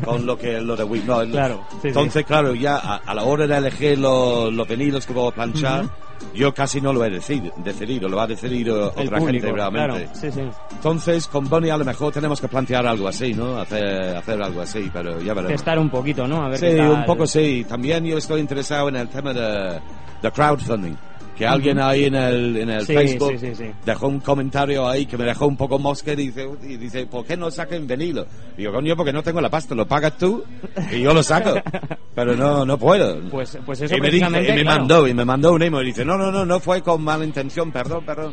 con 0.04 0.24
lo 0.24 0.38
que 0.38 0.60
lo 0.60 0.76
de 0.76 0.84
Week 0.84 1.04
No, 1.04 1.24
Claro, 1.26 1.64
sí, 1.72 1.76
sí. 1.82 1.88
Entonces, 1.88 2.24
claro, 2.24 2.54
ya 2.54 2.76
a, 2.76 2.96
a 2.98 3.14
la 3.14 3.24
hora 3.24 3.46
de 3.48 3.56
elegir 3.56 3.98
los, 3.98 4.52
los 4.52 4.68
vinilos 4.68 5.04
que 5.04 5.12
voy 5.12 5.28
a 5.28 5.34
planchar, 5.34 5.86
yo 6.34 6.54
casi 6.54 6.80
no 6.80 6.92
lo 6.92 7.04
he 7.04 7.10
decidido, 7.10 7.52
decidido 7.56 8.08
lo 8.08 8.16
va 8.16 8.22
a 8.22 8.26
decidir 8.28 8.68
eh, 8.68 8.72
El 8.96 9.06
otra 9.08 9.18
público, 9.18 9.46
gente 9.46 9.52
realmente. 9.52 10.04
claro, 10.04 10.10
sí, 10.14 10.30
sí. 10.30 10.40
Entonces, 10.70 11.26
con 11.26 11.48
Bonnie 11.48 11.70
a 11.72 11.76
lo 11.76 11.84
mejor 11.84 12.12
tenemos 12.12 12.40
que 12.40 12.46
plantear 12.48 12.86
algo 12.86 13.08
así, 13.08 13.34
¿no? 13.34 13.58
Hacer, 13.58 14.16
hacer 14.16 14.40
algo 14.40 14.60
así, 14.62 14.88
pero 14.92 15.20
ya 15.20 15.34
veremos. 15.34 15.48
Testar 15.52 15.78
un 15.80 15.90
poquito, 15.90 16.28
¿no? 16.28 16.44
A 16.44 16.48
ver 16.50 16.58
Sí, 16.58 16.66
qué 16.66 16.76
tal. 16.76 16.90
un 16.92 17.04
poco 17.04 17.26
sí. 17.26 17.66
También 17.68 18.04
yo 18.04 18.18
estoy 18.18 18.40
interesado 18.40 18.88
en 18.88 18.96
el 18.96 19.08
tema 19.08 19.34
de, 19.34 19.80
de 20.22 20.30
crowdfunding. 20.30 20.94
Que 21.36 21.46
alguien 21.46 21.78
ahí 21.78 22.06
en 22.06 22.14
el, 22.14 22.56
en 22.56 22.70
el 22.70 22.86
Sí, 22.86 22.94
Facebook 22.94 23.32
sí, 23.38 23.48
sí, 23.48 23.54
sí. 23.54 23.64
dejó 23.84 24.08
un 24.08 24.20
comentario 24.20 24.88
ahí 24.88 25.04
que 25.04 25.18
me 25.18 25.24
dejó 25.24 25.46
un 25.46 25.56
poco 25.56 25.78
mosca 25.78 26.12
y 26.12 26.16
dice, 26.16 26.48
y 26.62 26.76
dice 26.76 27.06
¿por 27.06 27.26
qué 27.26 27.36
no 27.36 27.50
saquen 27.50 27.86
vinilo? 27.86 28.26
Digo, 28.56 28.72
coño, 28.72 28.96
porque 28.96 29.12
no 29.12 29.22
tengo 29.22 29.40
la 29.40 29.50
pasta, 29.50 29.74
lo 29.74 29.86
pagas 29.86 30.16
tú 30.16 30.42
y 30.90 31.00
yo 31.02 31.12
lo 31.12 31.22
saco. 31.22 31.54
Pero 32.14 32.34
no, 32.34 32.64
no 32.64 32.78
puedo. 32.78 33.20
Pues, 33.28 33.58
pues 33.66 33.82
eso 33.82 33.94
y 33.94 34.00
me, 34.00 34.10
dice, 34.10 34.26
y 34.26 34.30
me 34.30 34.62
claro. 34.62 34.78
mandó, 34.80 35.06
y 35.06 35.12
me 35.12 35.24
mandó 35.26 35.52
un 35.52 35.62
email 35.62 35.82
y 35.84 35.86
dice, 35.88 36.04
no, 36.06 36.16
no, 36.16 36.32
no, 36.32 36.46
no 36.46 36.58
fue 36.60 36.80
con 36.80 37.02
mala 37.02 37.24
intención, 37.26 37.70
perdón, 37.70 38.04
perdón. 38.06 38.32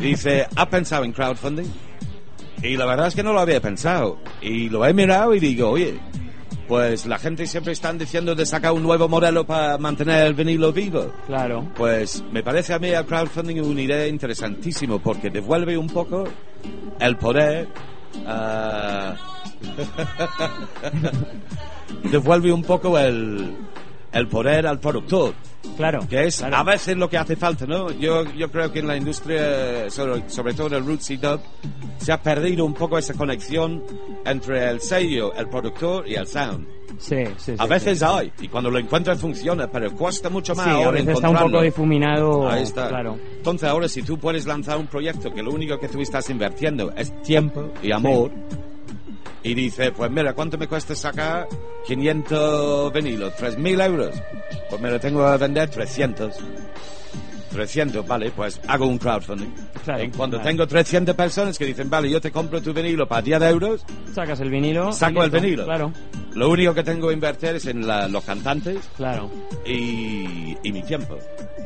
Y 0.00 0.08
dice, 0.08 0.46
¿has 0.54 0.66
pensado 0.66 1.04
en 1.04 1.12
crowdfunding? 1.12 1.64
Y 2.62 2.76
la 2.76 2.84
verdad 2.84 3.06
es 3.08 3.14
que 3.14 3.22
no 3.22 3.32
lo 3.32 3.40
había 3.40 3.60
pensado. 3.60 4.18
Y 4.42 4.68
lo 4.68 4.84
he 4.86 4.92
mirado 4.92 5.34
y 5.34 5.40
digo, 5.40 5.70
oye, 5.70 5.98
pues 6.66 7.06
la 7.06 7.18
gente 7.18 7.46
siempre 7.46 7.72
están 7.72 7.98
diciendo 7.98 8.34
de 8.34 8.46
sacar 8.46 8.72
un 8.72 8.82
nuevo 8.82 9.08
modelo 9.08 9.44
para 9.44 9.78
mantener 9.78 10.26
el 10.26 10.34
vinilo 10.34 10.72
vivo. 10.72 11.12
Claro. 11.26 11.68
Pues 11.76 12.22
me 12.32 12.42
parece 12.42 12.74
a 12.74 12.78
mí 12.78 12.88
el 12.88 13.04
crowdfunding 13.04 13.60
una 13.60 13.82
idea 13.82 14.06
interesantísimo 14.06 14.98
porque 14.98 15.30
devuelve 15.30 15.76
un 15.76 15.88
poco 15.88 16.24
el 16.98 17.16
poder. 17.16 17.68
ah, 18.26 19.14
devuelve 22.10 22.52
un 22.52 22.62
poco 22.62 22.98
el, 22.98 23.54
el 24.12 24.28
poder 24.28 24.66
al 24.66 24.78
productor. 24.78 25.34
Claro. 25.76 26.06
Que 26.08 26.26
es 26.26 26.38
claro. 26.38 26.56
a 26.56 26.62
veces 26.64 26.96
lo 26.96 27.08
que 27.08 27.16
hace 27.16 27.36
falta, 27.36 27.66
¿no? 27.66 27.90
Yo, 27.92 28.24
yo 28.34 28.50
creo 28.50 28.72
que 28.72 28.80
en 28.80 28.88
la 28.88 28.96
industria, 28.96 29.88
sobre, 29.90 30.28
sobre 30.28 30.54
todo 30.54 30.76
el 30.76 30.84
roots 30.84 31.10
y 31.10 31.16
dub, 31.16 31.40
se 31.98 32.12
ha 32.12 32.20
perdido 32.20 32.64
un 32.64 32.74
poco 32.74 32.98
esa 32.98 33.14
conexión 33.14 33.82
entre 34.24 34.68
el 34.70 34.80
sello, 34.80 35.32
el 35.34 35.48
productor 35.48 36.08
y 36.08 36.14
el 36.14 36.26
sound. 36.26 36.66
Sí, 36.98 37.16
sí, 37.38 37.52
sí. 37.52 37.54
A 37.58 37.66
veces 37.66 38.02
hay, 38.02 38.32
y 38.40 38.48
cuando 38.48 38.70
lo 38.70 38.78
encuentras 38.78 39.20
funciona, 39.20 39.66
pero 39.68 39.92
cuesta 39.92 40.28
mucho 40.28 40.54
más 40.54 40.66
Sí, 40.66 40.82
a 40.82 40.90
veces 40.90 41.14
está 41.14 41.30
un 41.30 41.38
poco 41.38 41.62
difuminado. 41.62 42.48
Ahí 42.48 42.64
está. 42.64 42.88
Claro. 42.88 43.18
Entonces 43.36 43.68
ahora 43.68 43.88
si 43.88 44.02
tú 44.02 44.18
puedes 44.18 44.46
lanzar 44.46 44.78
un 44.78 44.86
proyecto 44.86 45.32
que 45.32 45.42
lo 45.42 45.52
único 45.52 45.78
que 45.78 45.88
tú 45.88 46.00
estás 46.00 46.28
invirtiendo 46.28 46.92
es 46.96 47.12
tiempo 47.22 47.72
y 47.82 47.92
amor, 47.92 48.30
y 49.42 49.54
dices, 49.54 49.92
pues 49.96 50.10
mira, 50.10 50.32
¿cuánto 50.34 50.56
me 50.58 50.68
cuesta 50.68 50.94
sacar 50.94 51.48
500 51.86 52.92
vinilos? 52.92 53.32
¿3.000 53.34 53.84
euros? 53.86 54.10
Pues 54.70 54.80
me 54.80 54.90
lo 54.90 55.00
tengo 55.00 55.30
que 55.30 55.36
vender 55.38 55.68
300. 55.70 56.34
300, 57.50 58.06
vale, 58.06 58.30
pues 58.30 58.58
hago 58.66 58.86
un 58.86 58.96
crowdfunding. 58.96 59.50
Claro, 59.84 60.02
en 60.02 60.10
cuando 60.12 60.38
claro. 60.38 60.48
tengo 60.50 60.66
300 60.66 61.14
personas 61.14 61.58
que 61.58 61.66
dicen, 61.66 61.90
vale, 61.90 62.08
yo 62.08 62.18
te 62.18 62.30
compro 62.30 62.62
tu 62.62 62.72
vinilo 62.72 63.06
para 63.06 63.20
10 63.20 63.42
euros, 63.42 63.84
Sacas 64.14 64.40
el 64.40 64.48
vinilo. 64.48 64.90
saco 64.92 65.22
el 65.22 65.30
vinilo. 65.30 65.64
Claro, 65.66 65.92
Lo 66.34 66.48
único 66.48 66.72
que 66.72 66.82
tengo 66.82 67.08
que 67.08 67.14
invertir 67.14 67.50
es 67.50 67.66
en 67.66 67.86
la- 67.86 68.08
los 68.08 68.24
cantantes 68.24 68.78
claro. 68.96 69.30
y, 69.66 70.56
y 70.62 70.72
mi 70.72 70.82
tiempo. 70.82 71.18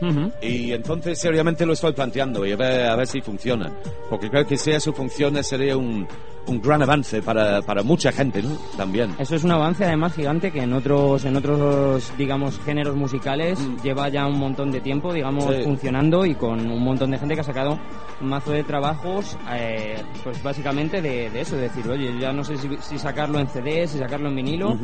Ujú. 0.03 0.33
Y 0.43 0.73
entonces 0.73 1.21
seriamente 1.21 1.65
lo 1.65 1.75
estoy 1.75 1.93
planteando 1.93 2.45
y 2.45 2.51
a 2.51 2.57
ver, 2.57 2.87
a 2.89 2.97
ver 2.97 3.07
si 3.07 3.21
funciona. 3.21 3.71
Porque 4.11 4.29
creo 4.29 4.45
que 4.45 4.57
si 4.57 4.73
eso 4.73 4.93
funciona 4.93 5.41
sería 5.45 5.77
un, 5.77 6.09
un 6.47 6.61
gran 6.61 6.83
avance 6.83 7.23
para, 7.23 7.61
para 7.63 7.83
mucha 7.83 8.13
gente, 8.13 8.43
¿no? 8.43 8.51
También. 8.77 9.15
Eso 9.19 9.35
es 9.37 9.45
un 9.45 9.53
avance 9.53 9.85
además 9.85 10.15
gigante 10.15 10.51
que 10.53 10.63
en 10.63 10.73
otros, 10.73 11.25
en 11.25 11.37
otros, 11.37 12.13
digamos, 12.17 12.59
géneros 12.61 12.95
musicales 12.97 13.59
lleva 13.83 14.09
ya 14.09 14.27
un 14.27 14.39
montón 14.39 14.71
de 14.71 14.81
tiempo, 14.81 15.13
digamos, 15.13 15.47
Mm. 15.47 15.57
Sí. 15.57 15.63
funcionando 15.65 16.25
y 16.27 16.35
con 16.35 16.71
un 16.71 16.83
montón 16.83 17.11
de 17.11 17.19
gente 17.19 17.35
que 17.35 17.41
ha 17.41 17.45
sacado 17.45 17.79
un 18.21 18.29
mazo 18.29 18.51
de 18.53 18.65
trabajos, 18.65 19.37
eh, 19.53 19.97
pues 20.25 20.43
básicamente 20.43 21.03
de, 21.03 21.29
de 21.31 21.41
eso, 21.41 21.57
de 21.57 21.63
decir, 21.63 21.87
oye, 21.89 22.19
ya 22.19 22.33
no 22.33 22.43
sé 22.45 22.57
si, 22.57 22.69
si 22.81 22.99
sacarlo 22.99 23.39
en 23.39 23.47
CD, 23.49 23.87
si 23.87 23.99
sacarlo 23.99 24.29
en 24.29 24.37
vinilo. 24.37 24.77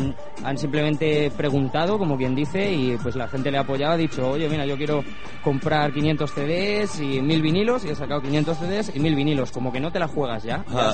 Han 0.45 0.59
simplemente 0.59 1.31
preguntado, 1.37 1.99
como 1.99 2.17
quien 2.17 2.35
dice, 2.35 2.71
y 2.73 2.97
pues 3.03 3.17
la 3.17 3.29
gente 3.29 3.51
le 3.51 3.59
ha 3.59 3.63
apoyado, 3.63 3.93
ha 3.95 3.97
dicho, 3.97 4.29
oye, 4.29 4.49
mira, 4.49 4.67
yo 4.67 4.77
quiero 4.77 5.03
comprar 5.43 5.93
500 5.93 6.31
CDs 6.31 7.01
y 7.01 7.21
1000 7.21 7.43
vinilos, 7.43 7.85
y 7.85 7.89
he 7.89 7.95
sacado 7.95 8.21
500 8.21 8.57
CDs 8.59 8.93
y 8.95 8.99
1000 9.01 9.15
vinilos, 9.15 9.51
como 9.53 9.73
que 9.73 9.81
no 9.81 9.91
te 9.91 9.99
la 9.99 10.09
juegas 10.09 10.43
ya. 10.43 10.65
ya 10.71 10.91
Ah, 10.91 10.93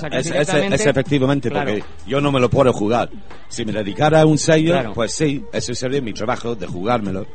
es, 0.59 0.65
es- 0.65 0.71
directamente- 0.71 0.75
es 0.75 0.87
efectivamente 0.87 1.51
Claro. 1.51 1.71
porque 1.73 1.85
yo 2.07 2.21
no 2.21 2.33
me 2.33 2.41
lo 2.41 2.49
puedo 2.51 2.73
jugar. 2.73 3.11
Si 3.49 3.65
me 3.65 3.73
dedicara 3.73 4.21
a 4.23 4.27
un 4.27 4.39
sello, 4.39 4.73
Claro. 4.73 4.93
pues 4.95 5.13
sí, 5.13 5.45
eso 5.53 5.75
sería 5.75 6.01
mi 6.03 6.13
trabajo 6.13 6.55
de 6.55 6.67
jugármelo. 6.67 7.27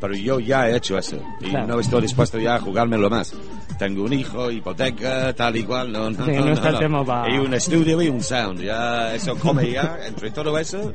Pero 0.00 0.14
yo 0.16 0.40
ya 0.40 0.68
he 0.68 0.76
hecho 0.76 0.98
eso 0.98 1.16
y 1.40 1.44
Claro. 1.50 1.68
no 1.68 1.78
estoy 1.80 2.02
dispuesto 2.02 2.36
ya 2.38 2.56
a 2.56 2.60
jugármelo 2.60 3.08
más. 3.08 3.32
Tengo 3.78 4.02
un 4.04 4.12
hijo, 4.12 4.50
hipoteca, 4.50 5.32
tal 5.32 5.56
y 5.56 5.62
cual, 5.62 5.92
no, 5.92 6.10
no, 6.10 6.24
Sí, 6.24 6.32
no 6.32 6.52
está 6.52 6.70
el 6.70 6.78
tema 6.80 7.04
pa- 7.04 7.28
Y 7.30 7.38
un 7.38 7.54
estudio 7.54 8.02
y 8.02 8.08
un 8.08 8.20
sound, 8.20 8.60
ya 8.62 9.14
eso 9.14 9.36
come 9.36 9.70
ya, 9.70 9.98
entre 10.04 10.30
todo 10.32 10.58
eso, 10.58 10.92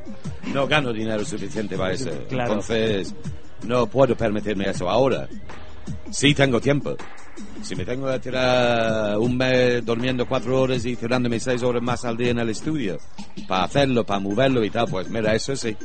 no 0.53 0.67
gano 0.67 0.91
dinero 0.91 1.23
suficiente 1.23 1.77
para 1.77 1.93
eso. 1.93 2.09
Entonces, 2.29 3.15
no 3.65 3.87
puedo 3.87 4.15
permitirme 4.15 4.69
eso 4.69 4.89
ahora. 4.89 5.27
Sí 6.11 6.33
tengo 6.33 6.59
tiempo. 6.59 6.95
Si 7.61 7.75
me 7.75 7.85
tengo 7.85 8.09
que 8.11 8.19
tirar 8.19 9.17
un 9.17 9.35
mes 9.37 9.83
durmiendo 9.85 10.25
cuatro 10.27 10.61
horas 10.61 10.85
y 10.85 10.95
tirándome 10.95 11.39
seis 11.39 11.61
horas 11.63 11.81
más 11.81 12.05
al 12.05 12.15
día 12.17 12.31
en 12.31 12.39
el 12.39 12.49
estudio 12.49 12.97
para 13.47 13.63
hacerlo, 13.65 14.05
para 14.05 14.19
moverlo 14.19 14.63
y 14.63 14.69
tal, 14.69 14.87
pues 14.87 15.09
mira, 15.09 15.33
eso 15.35 15.55
sí, 15.55 15.75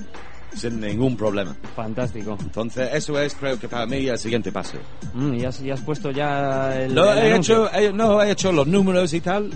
sin 0.55 0.81
ningún 0.81 1.17
problema. 1.17 1.57
Fantástico. 1.75 2.37
Entonces, 2.41 2.91
eso 2.93 3.19
es, 3.19 3.35
creo 3.35 3.59
que 3.59 3.69
para 3.69 3.87
mí, 3.87 4.07
el 4.07 4.19
siguiente 4.19 4.53
paso. 4.53 4.79
Mm, 5.15 5.35
y, 5.35 5.45
has, 5.45 5.61
y 5.63 5.71
has 5.71 5.81
puesto 5.81 6.11
ya 6.11 6.79
el. 6.83 6.95
No, 6.95 7.11
el 7.13 7.19
he 7.19 7.33
anuncio. 7.33 7.67
hecho, 7.69 7.79
he- 7.79 7.93
no, 7.93 8.23
he 8.23 8.31
hecho 8.31 8.53
los 8.53 8.67
números 8.67 9.13
y 9.15 9.21
tal, 9.21 9.51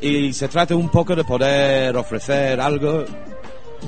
y 0.00 0.32
se 0.32 0.48
trata 0.48 0.74
un 0.74 0.88
poco 0.88 1.14
de 1.14 1.22
poder 1.24 1.96
ofrecer 1.96 2.60
algo, 2.60 3.04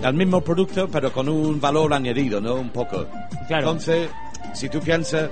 el 0.02 0.14
mismo 0.14 0.40
producto, 0.42 0.86
pero 0.88 1.12
con 1.12 1.28
un 1.28 1.60
valor 1.60 1.92
añadido, 1.94 2.40
¿no? 2.40 2.54
Un 2.56 2.70
poco. 2.70 3.06
Claro. 3.48 3.68
Entonces, 3.70 4.10
si 4.52 4.68
tú 4.68 4.80
piensas, 4.80 5.30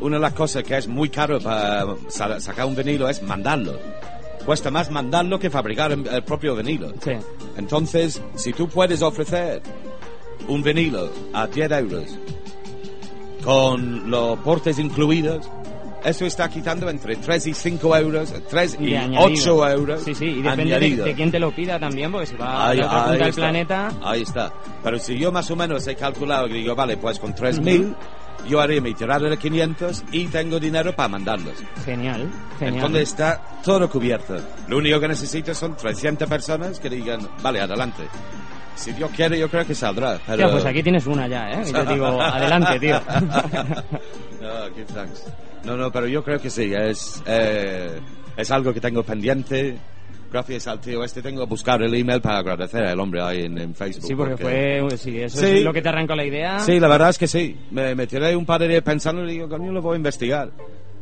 una 0.00 0.16
de 0.16 0.22
las 0.22 0.32
cosas 0.34 0.62
que 0.62 0.76
es 0.76 0.86
muy 0.88 1.08
caro 1.08 1.40
para 1.40 1.84
sa- 2.08 2.40
sacar 2.40 2.66
un 2.66 2.74
vinilo 2.76 3.08
es 3.08 3.22
mandarlo. 3.22 3.78
Cuesta 4.44 4.70
más 4.70 4.90
mandarlo 4.90 5.38
que 5.38 5.50
fabricar 5.50 5.92
el 5.92 6.22
propio 6.24 6.56
vinilo. 6.56 6.92
Sí. 7.02 7.12
Entonces, 7.56 8.22
si 8.36 8.52
tú 8.52 8.68
puedes 8.68 9.02
ofrecer 9.02 9.60
un 10.48 10.62
vinilo 10.62 11.10
a 11.34 11.46
10 11.46 11.70
euros 11.72 12.04
con 13.44 14.10
los 14.10 14.38
portes 14.40 14.78
incluidos, 14.78 15.48
eso 16.04 16.24
está 16.24 16.48
quitando 16.48 16.88
entre 16.88 17.16
3 17.16 17.46
y 17.48 17.54
5 17.54 17.96
euros, 17.96 18.32
3 18.48 18.78
y 18.80 18.94
añadido. 18.94 19.22
8 19.22 19.68
euros. 19.70 20.02
Sí, 20.02 20.14
sí, 20.14 20.24
y 20.26 20.42
depende 20.42 20.78
de, 20.78 20.96
de 20.96 21.14
quién 21.14 21.30
te 21.30 21.38
lo 21.38 21.50
pida 21.54 21.78
también, 21.78 22.10
porque 22.10 22.26
si 22.26 22.36
va 22.36 22.68
Ahí- 22.70 22.78
a 22.78 22.82
la 22.82 22.86
otra 22.86 23.04
punta 23.06 23.24
del 23.24 23.34
planeta... 23.34 23.92
Ahí 24.02 24.22
está. 24.22 24.52
Pero 24.82 24.98
si 24.98 25.18
yo 25.18 25.30
más 25.30 25.50
o 25.50 25.56
menos 25.56 25.86
he 25.86 25.94
calculado 25.96 26.46
y 26.48 26.54
digo, 26.54 26.74
vale, 26.74 26.96
pues 26.96 27.18
con 27.18 27.34
3.000 27.34 27.94
yo 28.46 28.60
haré 28.60 28.80
mi 28.80 28.94
tirada 28.94 29.28
de 29.28 29.36
500 29.36 30.04
y 30.12 30.26
tengo 30.26 30.58
dinero 30.58 30.94
para 30.94 31.08
mandarlos. 31.08 31.54
Genial, 31.84 32.28
genial. 32.58 32.74
Entonces 32.76 33.02
está 33.02 33.40
todo 33.64 33.88
cubierto. 33.88 34.36
Lo 34.68 34.78
único 34.78 35.00
que 35.00 35.08
necesito 35.08 35.54
son 35.54 35.76
300 35.76 36.28
personas 36.28 36.80
que 36.80 36.90
digan, 36.90 37.20
vale, 37.42 37.60
adelante. 37.60 38.04
Si 38.74 38.92
Dios 38.92 39.10
quiere, 39.14 39.38
yo 39.38 39.48
creo 39.48 39.66
que 39.66 39.74
saldrá. 39.74 40.18
Pero... 40.26 40.46
Hostia, 40.46 40.50
pues 40.50 40.64
aquí 40.64 40.82
tienes 40.82 41.06
una 41.06 41.28
ya, 41.28 41.50
¿eh? 41.50 41.64
Y 41.68 41.72
yo 41.72 41.84
digo, 41.84 42.06
adelante, 42.22 42.80
tío. 42.80 43.00
no, 44.40 44.94
thanks. 44.94 45.24
No, 45.64 45.76
no, 45.76 45.92
pero 45.92 46.06
yo 46.06 46.24
creo 46.24 46.40
que 46.40 46.48
sí. 46.48 46.72
Es, 46.72 47.22
eh, 47.26 48.00
es 48.36 48.50
algo 48.50 48.72
que 48.72 48.80
tengo 48.80 49.02
pendiente. 49.02 49.76
Gracias 50.32 50.66
al 50.68 50.80
tío 50.80 51.02
este 51.02 51.22
tengo 51.22 51.42
que 51.42 51.48
buscar 51.48 51.82
el 51.82 51.92
email 51.94 52.20
para 52.20 52.38
agradecer 52.38 52.84
al 52.84 53.00
hombre 53.00 53.20
ahí 53.20 53.44
en, 53.46 53.58
en 53.58 53.74
Facebook. 53.74 54.04
Sí, 54.06 54.14
porque 54.14 54.36
fue... 54.36 54.80
Sí, 54.96 55.20
eso 55.20 55.38
Sí. 55.40 55.46
es 55.46 55.64
lo 55.64 55.72
que 55.72 55.82
te 55.82 55.88
arrancó 55.88 56.14
la 56.14 56.24
idea. 56.24 56.60
Sí, 56.60 56.78
la 56.78 56.86
verdad 56.86 57.08
es 57.10 57.18
que 57.18 57.26
sí. 57.26 57.56
Me, 57.72 57.94
me 57.96 58.06
tiré 58.06 58.36
un 58.36 58.46
par 58.46 58.60
de 58.60 58.68
días 58.68 58.82
pensando 58.82 59.24
y 59.24 59.32
digo, 59.32 59.48
coño, 59.48 59.72
lo 59.72 59.82
voy 59.82 59.94
a 59.94 59.96
investigar. 59.96 60.50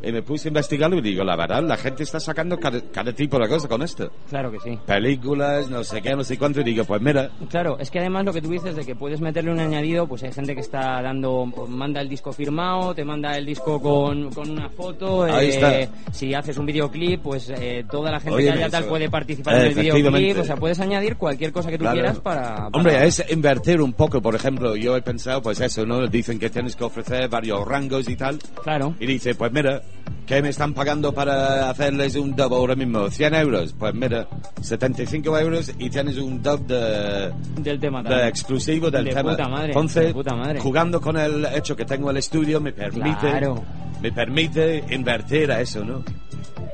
Y 0.03 0.13
me 0.13 0.23
puse 0.23 0.49
a 0.49 0.51
investigarlo 0.51 0.99
y 0.99 1.03
digo, 1.03 1.25
la 1.25 1.35
verdad, 1.37 1.63
la 1.63 1.77
gente 1.77 2.05
está 2.05 2.21
sacando 2.21 2.59
cada, 2.59 2.81
cada 2.93 3.13
tipo 3.13 3.39
de 3.39 3.49
cosa 3.49 3.67
con 3.69 3.83
esto. 3.83 4.11
Claro 4.31 4.51
que 4.53 4.61
sí. 4.61 4.79
Películas, 4.87 5.69
no 5.71 5.83
sé 5.83 6.01
qué, 6.01 6.15
no 6.15 6.23
sé 6.23 6.39
cuánto. 6.39 6.61
Y 6.61 6.65
digo, 6.65 6.85
pues 6.85 7.01
mira, 7.03 7.31
Claro, 7.51 7.79
es 7.81 7.91
que 7.91 7.99
además 7.99 8.25
lo 8.25 8.33
que 8.33 8.41
tú 8.41 8.51
dices 8.51 8.77
de 8.77 8.85
que 8.85 8.95
puedes 8.95 9.21
meterle 9.21 9.51
un 9.51 9.59
añadido, 9.61 10.07
pues 10.07 10.23
hay 10.23 10.33
gente 10.33 10.55
que 10.55 10.61
está 10.61 11.03
dando, 11.03 11.47
manda 11.47 12.01
el 12.01 12.09
disco 12.09 12.33
firmado, 12.33 12.95
te 12.95 13.05
manda 13.05 13.37
el 13.37 13.45
disco 13.47 13.81
con, 13.81 14.31
con 14.31 14.51
una 14.51 14.69
foto. 14.69 15.25
Ahí 15.25 15.47
eh, 15.47 15.83
está. 15.83 16.13
Si 16.13 16.33
haces 16.35 16.57
un 16.59 16.67
videoclip, 16.67 17.21
pues 17.23 17.51
eh, 17.51 17.85
toda 17.91 18.11
la 18.13 18.21
gente 18.21 18.37
Oye, 18.37 18.47
que 18.47 18.53
haya 18.53 18.69
tal 18.71 18.85
puede 18.85 19.09
participar 19.11 19.57
en 19.57 19.63
el 19.63 19.75
videoclip. 19.75 20.39
O 20.39 20.45
sea, 20.45 20.57
puedes 20.57 20.79
añadir 20.81 21.17
cualquier 21.17 21.53
cosa 21.53 21.71
que 21.71 21.79
tú 21.79 21.83
Claro. 21.85 21.95
quieras 22.01 22.21
para, 22.21 22.55
para- 22.57 22.67
Hombre, 22.73 23.07
es 23.07 23.25
invertir 23.31 23.81
un 23.81 23.93
poco, 23.95 24.21
por 24.23 24.35
ejemplo, 24.35 24.77
yo 24.77 24.97
he 24.97 25.03
pensado, 25.03 25.43
pues 25.43 25.61
eso, 25.61 25.85
¿no? 25.87 26.07
Dicen 26.07 26.39
que 26.39 26.51
tienes 26.51 26.77
que 26.77 26.85
ofrecer 26.85 27.29
varios 27.29 27.67
rangos 27.67 28.09
y 28.09 28.17
tal. 28.17 28.39
Claro. 28.63 28.95
Y 29.01 29.07
dice, 29.07 29.35
pues 29.35 29.51
mira, 29.53 29.81
¿qué 30.27 30.43
me 30.43 30.51
están 30.51 30.75
pagando 30.75 31.13
para 31.13 31.71
hacerles 31.71 32.15
un 32.17 32.35
dub 32.37 32.53
ahora 32.55 32.75
mismo? 32.75 33.07
¿100 33.09 33.41
euros? 33.41 33.75
Pues 33.79 33.95
mira, 33.95 34.29
75 34.61 35.39
euros 35.39 35.73
y 35.79 35.89
tienes 35.91 36.19
un 36.19 36.43
dub 36.43 36.67
de, 36.67 37.33
del 37.63 37.81
tema 37.81 38.03
de 38.03 38.29
exclusivo 38.29 38.91
del 38.91 39.07
De 39.07 39.13
tema. 39.15 39.31
puta 39.33 39.49
madre, 39.49 39.69
Entonces, 39.69 40.07
de 40.09 40.13
puta 40.15 40.35
madre. 40.35 40.61
jugando 40.61 41.01
con 41.01 41.17
el 41.17 41.47
hecho 41.55 41.75
que 41.77 41.85
tengo 41.85 42.11
el 42.11 42.17
estudio, 42.19 42.61
me 42.61 42.73
permite, 42.73 43.21
Claro. 43.31 43.63
me 44.03 44.13
permite 44.13 44.85
invertir 44.91 45.51
a 45.51 45.61
eso, 45.61 45.85
¿no? 45.85 46.05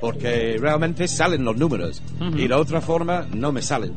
Porque 0.00 0.56
realmente 0.60 1.08
salen 1.08 1.44
los 1.44 1.56
números. 1.56 2.02
Ujú. 2.20 2.36
Y 2.38 2.48
de 2.48 2.54
otra 2.54 2.80
forma, 2.80 3.26
no 3.32 3.52
me 3.52 3.62
salen. 3.62 3.96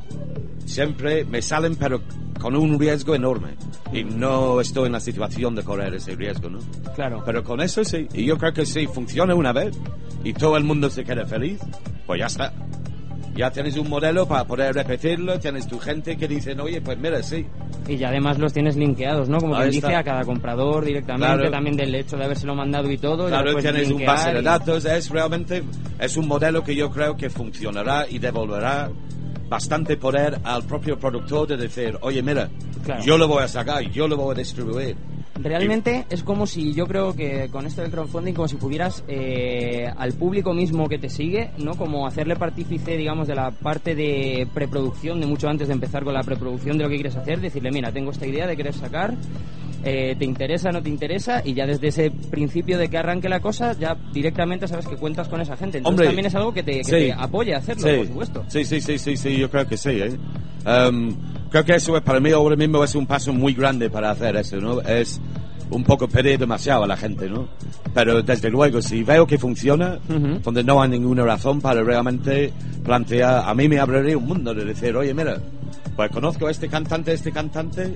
Siempre 0.65 1.26
me 1.26 1.41
salen, 1.41 1.76
pero 1.76 2.01
con 2.40 2.56
un 2.56 2.80
riesgo 2.80 3.16
enorme. 3.16 3.56
Y 3.94 4.04
no 4.04 4.60
estoy 4.62 4.88
en 4.88 4.92
la 4.94 5.00
situación 5.00 5.56
de 5.56 5.64
correr 5.64 5.94
ese 5.96 6.16
riesgo, 6.16 6.50
¿no? 6.50 6.60
Claro. 6.96 7.22
Pero 7.26 7.44
con 7.44 7.62
eso 7.62 7.84
sí. 7.84 8.08
Y 8.14 8.26
yo 8.26 8.38
creo 8.38 8.54
que 8.54 8.66
si 8.66 8.88
funciona 8.88 9.34
una 9.36 9.54
vez 9.54 9.78
y 10.24 10.34
todo 10.34 10.58
el 10.58 10.64
mundo 10.64 10.90
se 10.90 11.04
queda 11.04 11.26
feliz, 11.26 11.60
pues 12.06 12.20
ya 12.20 12.26
está. 12.28 12.54
Ya 13.36 13.52
tienes 13.52 13.78
un 13.78 13.88
modelo 13.88 14.28
para 14.28 14.46
poder 14.46 14.74
repetirlo, 14.74 15.40
tienes 15.40 15.68
tu 15.68 15.78
gente 15.78 16.18
que 16.18 16.28
dicen, 16.28 16.60
oye, 16.60 16.82
pues 16.82 16.98
mira, 16.98 17.22
sí. 17.22 17.46
Y 17.88 17.96
ya 17.96 18.10
además 18.10 18.40
los 18.40 18.52
tienes 18.52 18.76
linkeados, 18.76 19.30
¿no? 19.30 19.38
Como 19.38 19.56
Ahí 19.56 19.70
quien 19.70 19.72
dice 19.74 19.88
está. 19.88 20.00
a 20.00 20.04
cada 20.04 20.26
comprador 20.26 20.84
directamente, 20.84 21.36
Claro. 21.36 21.52
también 21.52 21.78
del 21.78 21.94
hecho 21.94 22.18
de 22.18 22.26
habérselo 22.26 22.56
mandado 22.56 22.90
y 22.92 22.98
todo. 22.98 23.28
Claro, 23.28 23.52
puedes 23.54 23.72
tienes 23.72 23.92
un 23.92 24.04
base 24.04 24.34
de 24.34 24.40
y- 24.40 24.44
datos, 24.44 24.86
es 24.86 25.10
realmente, 25.12 25.64
es 26.00 26.18
un 26.18 26.28
modelo 26.28 26.64
que 26.64 26.76
yo 26.76 26.90
creo 26.90 27.16
que 27.16 27.30
funcionará 27.30 28.08
y 28.10 28.18
devolverá 28.18 28.90
bastante 29.49 29.97
poder 29.97 30.39
al 30.43 30.63
propio 30.63 30.97
productor 30.99 31.47
de 31.47 31.57
decir, 31.57 31.97
oye, 32.01 32.21
mira, 32.21 32.49
Claro. 32.84 33.03
yo 33.03 33.17
lo 33.17 33.28
voy 33.28 33.43
a 33.43 33.47
sacar, 33.47 33.82
yo 33.84 34.07
lo 34.07 34.17
voy 34.17 34.34
a 34.36 34.38
distribuir. 34.39 34.95
Realmente 35.39 36.05
es 36.09 36.23
como 36.23 36.47
si 36.47 36.73
yo 36.73 36.88
creo 36.88 37.13
que 37.15 37.47
con 37.51 37.67
esto 37.67 37.82
del 37.84 37.91
crowdfunding 37.91 38.34
como 38.34 38.47
si 38.47 38.55
pudieras 38.55 39.03
eh, 39.07 39.86
al 39.95 40.13
público 40.13 40.51
mismo 40.53 40.89
que 40.89 40.97
te 40.97 41.09
sigue, 41.09 41.51
¿no? 41.59 41.75
Como 41.75 42.07
hacerle 42.07 42.36
partícipe, 42.36 42.97
digamos, 42.97 43.28
de 43.28 43.36
la 43.36 43.51
parte 43.51 43.93
de 43.93 44.47
preproducción, 44.51 45.19
de 45.21 45.28
mucho 45.28 45.47
antes 45.47 45.67
de 45.67 45.75
empezar 45.75 46.03
con 46.03 46.15
la 46.15 46.23
preproducción 46.23 46.78
de 46.78 46.86
lo 46.86 46.89
que 46.89 46.95
quieres 46.95 47.15
hacer, 47.15 47.39
decirle, 47.39 47.69
mira, 47.71 47.91
tengo 47.91 48.09
esta 48.11 48.25
idea 48.25 48.47
de 48.47 48.57
querer 48.57 48.73
sacar, 48.73 49.13
eh, 49.84 50.15
te 50.17 50.25
interesa, 50.25 50.71
no 50.71 50.82
te 50.82 50.89
interesa, 50.89 51.41
y 51.45 51.53
ya 51.53 51.65
desde 51.65 51.88
ese 51.88 52.11
principio 52.11 52.78
de 52.78 52.89
que 52.89 52.97
arranque 52.97 53.30
la 53.30 53.39
cosa, 53.39 53.73
ya 53.80 53.95
directamente 54.13 54.67
sabes 54.67 54.88
que 54.88 54.95
cuentas 54.97 55.28
con 55.28 55.39
esa 55.41 55.55
gente. 55.57 55.78
Entonces 55.78 55.91
Hombre, 55.99 56.07
también 56.07 56.25
es 56.25 56.36
algo 56.36 56.53
que 56.53 56.63
te, 56.63 56.78
que 56.80 56.84
sí. 56.84 56.91
te 56.91 57.13
apoya 57.13 57.55
a 57.55 57.59
hacerlo, 57.59 57.88
Sí. 57.88 57.97
por 57.97 58.07
supuesto. 58.07 58.45
Sí, 58.47 58.65
sí, 58.65 58.82
sí, 58.82 58.97
sí, 58.97 59.17
sí, 59.17 59.38
yo 59.38 59.49
creo 59.49 59.67
que 59.67 59.78
sí. 59.78 59.89
¿eh? 59.91 60.17
Em, 60.65 61.15
creo 61.49 61.63
que 61.63 61.75
eso 61.75 61.95
es, 61.95 62.03
para 62.03 62.19
mí 62.19 62.32
ahora 62.32 62.55
mismo 62.55 62.84
es 62.84 62.95
un 62.95 63.05
paso 63.05 63.32
muy 63.34 63.53
grande 63.53 63.89
para 63.89 64.11
hacer 64.11 64.36
eso, 64.36 64.57
¿no? 64.57 64.82
Es 64.82 65.19
un 65.70 65.84
poco 65.84 66.07
pedir 66.07 66.39
demasiado 66.39 66.84
a 66.84 66.88
la 66.88 66.97
gente, 66.97 67.30
¿no? 67.30 67.47
Pero 67.93 68.22
desde 68.22 68.49
luego, 68.49 68.82
si 68.82 69.03
veo 69.03 69.26
que 69.26 69.38
funciona, 69.38 69.99
donde 70.43 70.63
no 70.63 70.82
hay 70.82 70.89
ninguna 70.89 71.24
razón 71.24 71.61
para 71.61 71.84
realmente 71.84 72.51
plantear, 72.84 73.43
a 73.47 73.53
mí 73.53 73.68
me 73.68 73.80
abriría 73.80 74.18
un 74.18 74.28
mundo 74.28 74.53
de 74.53 74.65
decir, 74.65 74.95
oye, 74.95 75.13
mira, 75.13 75.38
pues 75.95 76.11
conozco 76.11 76.47
a 76.47 76.51
este 76.51 76.68
cantante, 76.70 77.13
este 77.13 77.32
cantante, 77.32 77.95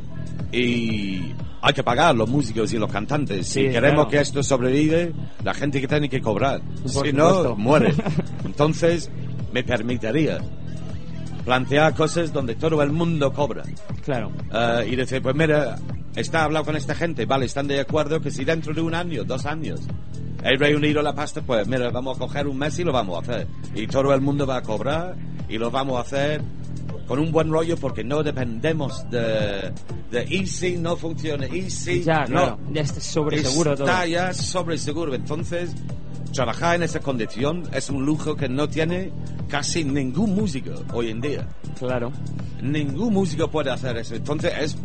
y 0.51 1.33
hay 1.61 1.73
que 1.73 1.83
pagar 1.83 2.15
los 2.15 2.27
músicos 2.27 2.73
y 2.73 2.77
los 2.77 2.91
cantantes. 2.91 3.47
Si 3.47 3.61
queremos 3.63 4.05
claro. 4.05 4.09
que 4.09 4.19
esto 4.19 4.43
sobrevive, 4.43 5.13
la 5.43 5.53
gente 5.53 5.79
que 5.79 5.87
tiene 5.87 6.09
que 6.09 6.19
cobrar. 6.19 6.61
Por 6.93 7.05
si 7.05 7.13
no, 7.13 7.55
muere. 7.55 7.93
Entonces, 8.45 9.09
me 9.53 9.63
permitiría 9.63 10.39
plantear 11.45 11.93
cosas 11.95 12.31
donde 12.31 12.55
todo 12.55 12.81
el 12.81 12.91
mundo 12.91 13.31
cobra. 13.33 13.63
Claro. 14.03 14.31
Eh, 14.53 14.89
y 14.91 14.95
decir, 14.95 15.21
pues 15.21 15.35
mira, 15.35 15.77
está 16.15 16.43
hablado 16.43 16.65
con 16.65 16.75
esta 16.75 16.95
gente, 16.95 17.25
vale, 17.25 17.45
están 17.45 17.67
de 17.67 17.79
acuerdo 17.79 18.19
que 18.21 18.31
si 18.31 18.43
dentro 18.45 18.73
de 18.73 18.81
un 18.81 18.93
año, 18.95 19.23
dos 19.23 19.45
años, 19.45 19.81
he 20.43 20.57
reunido 20.57 21.01
la 21.01 21.13
pasta, 21.13 21.41
pues 21.41 21.67
mira, 21.67 21.89
vamos 21.91 22.17
a 22.17 22.19
coger 22.19 22.47
un 22.47 22.57
mes 22.57 22.77
y 22.79 22.83
lo 22.83 22.91
vamos 22.91 23.17
a 23.17 23.21
hacer. 23.21 23.47
Y 23.75 23.87
todo 23.87 24.13
el 24.13 24.21
mundo 24.21 24.45
va 24.47 24.57
a 24.57 24.61
cobrar 24.61 25.15
y 25.49 25.57
lo 25.57 25.69
vamos 25.71 25.97
a 25.97 26.01
hacer 26.01 26.41
con 27.07 27.19
un 27.19 27.31
buen 27.31 27.51
rollo 27.51 27.75
porque 27.77 28.03
no 28.05 28.23
dependemos 28.23 29.09
de, 29.09 29.71
de 30.11 30.25
y 30.29 30.45
si 30.47 30.77
no 30.77 30.95
funciona, 30.95 31.45
y 31.47 31.69
si 31.69 32.03
Ya, 32.03 32.21
no. 32.21 32.25
claro, 32.27 32.59
ya 32.71 32.81
está 32.81 33.01
sobre 33.01 33.43
seguro 33.43 33.75
todo. 33.75 33.85
Está 33.85 34.05
ya 34.05 34.33
sobre 34.33 34.77
seguro. 34.77 35.13
Entonces, 35.13 35.75
trabajar 36.31 36.75
en 36.75 36.83
esa 36.83 36.99
condición 36.99 37.63
es 37.73 37.89
un 37.89 38.05
lujo 38.05 38.35
que 38.35 38.49
no 38.49 38.67
tiene 38.67 39.11
casi 39.47 39.83
ningún 39.83 40.35
músico 40.35 40.71
hoy 40.93 41.09
en 41.09 41.21
día. 41.21 41.47
Claro. 41.77 42.11
Ningún 42.61 43.13
músico 43.13 43.49
puede 43.49 43.71
hacer 43.71 43.97
eso. 43.97 44.15
Entonces, 44.15 44.53
es, 44.59 44.77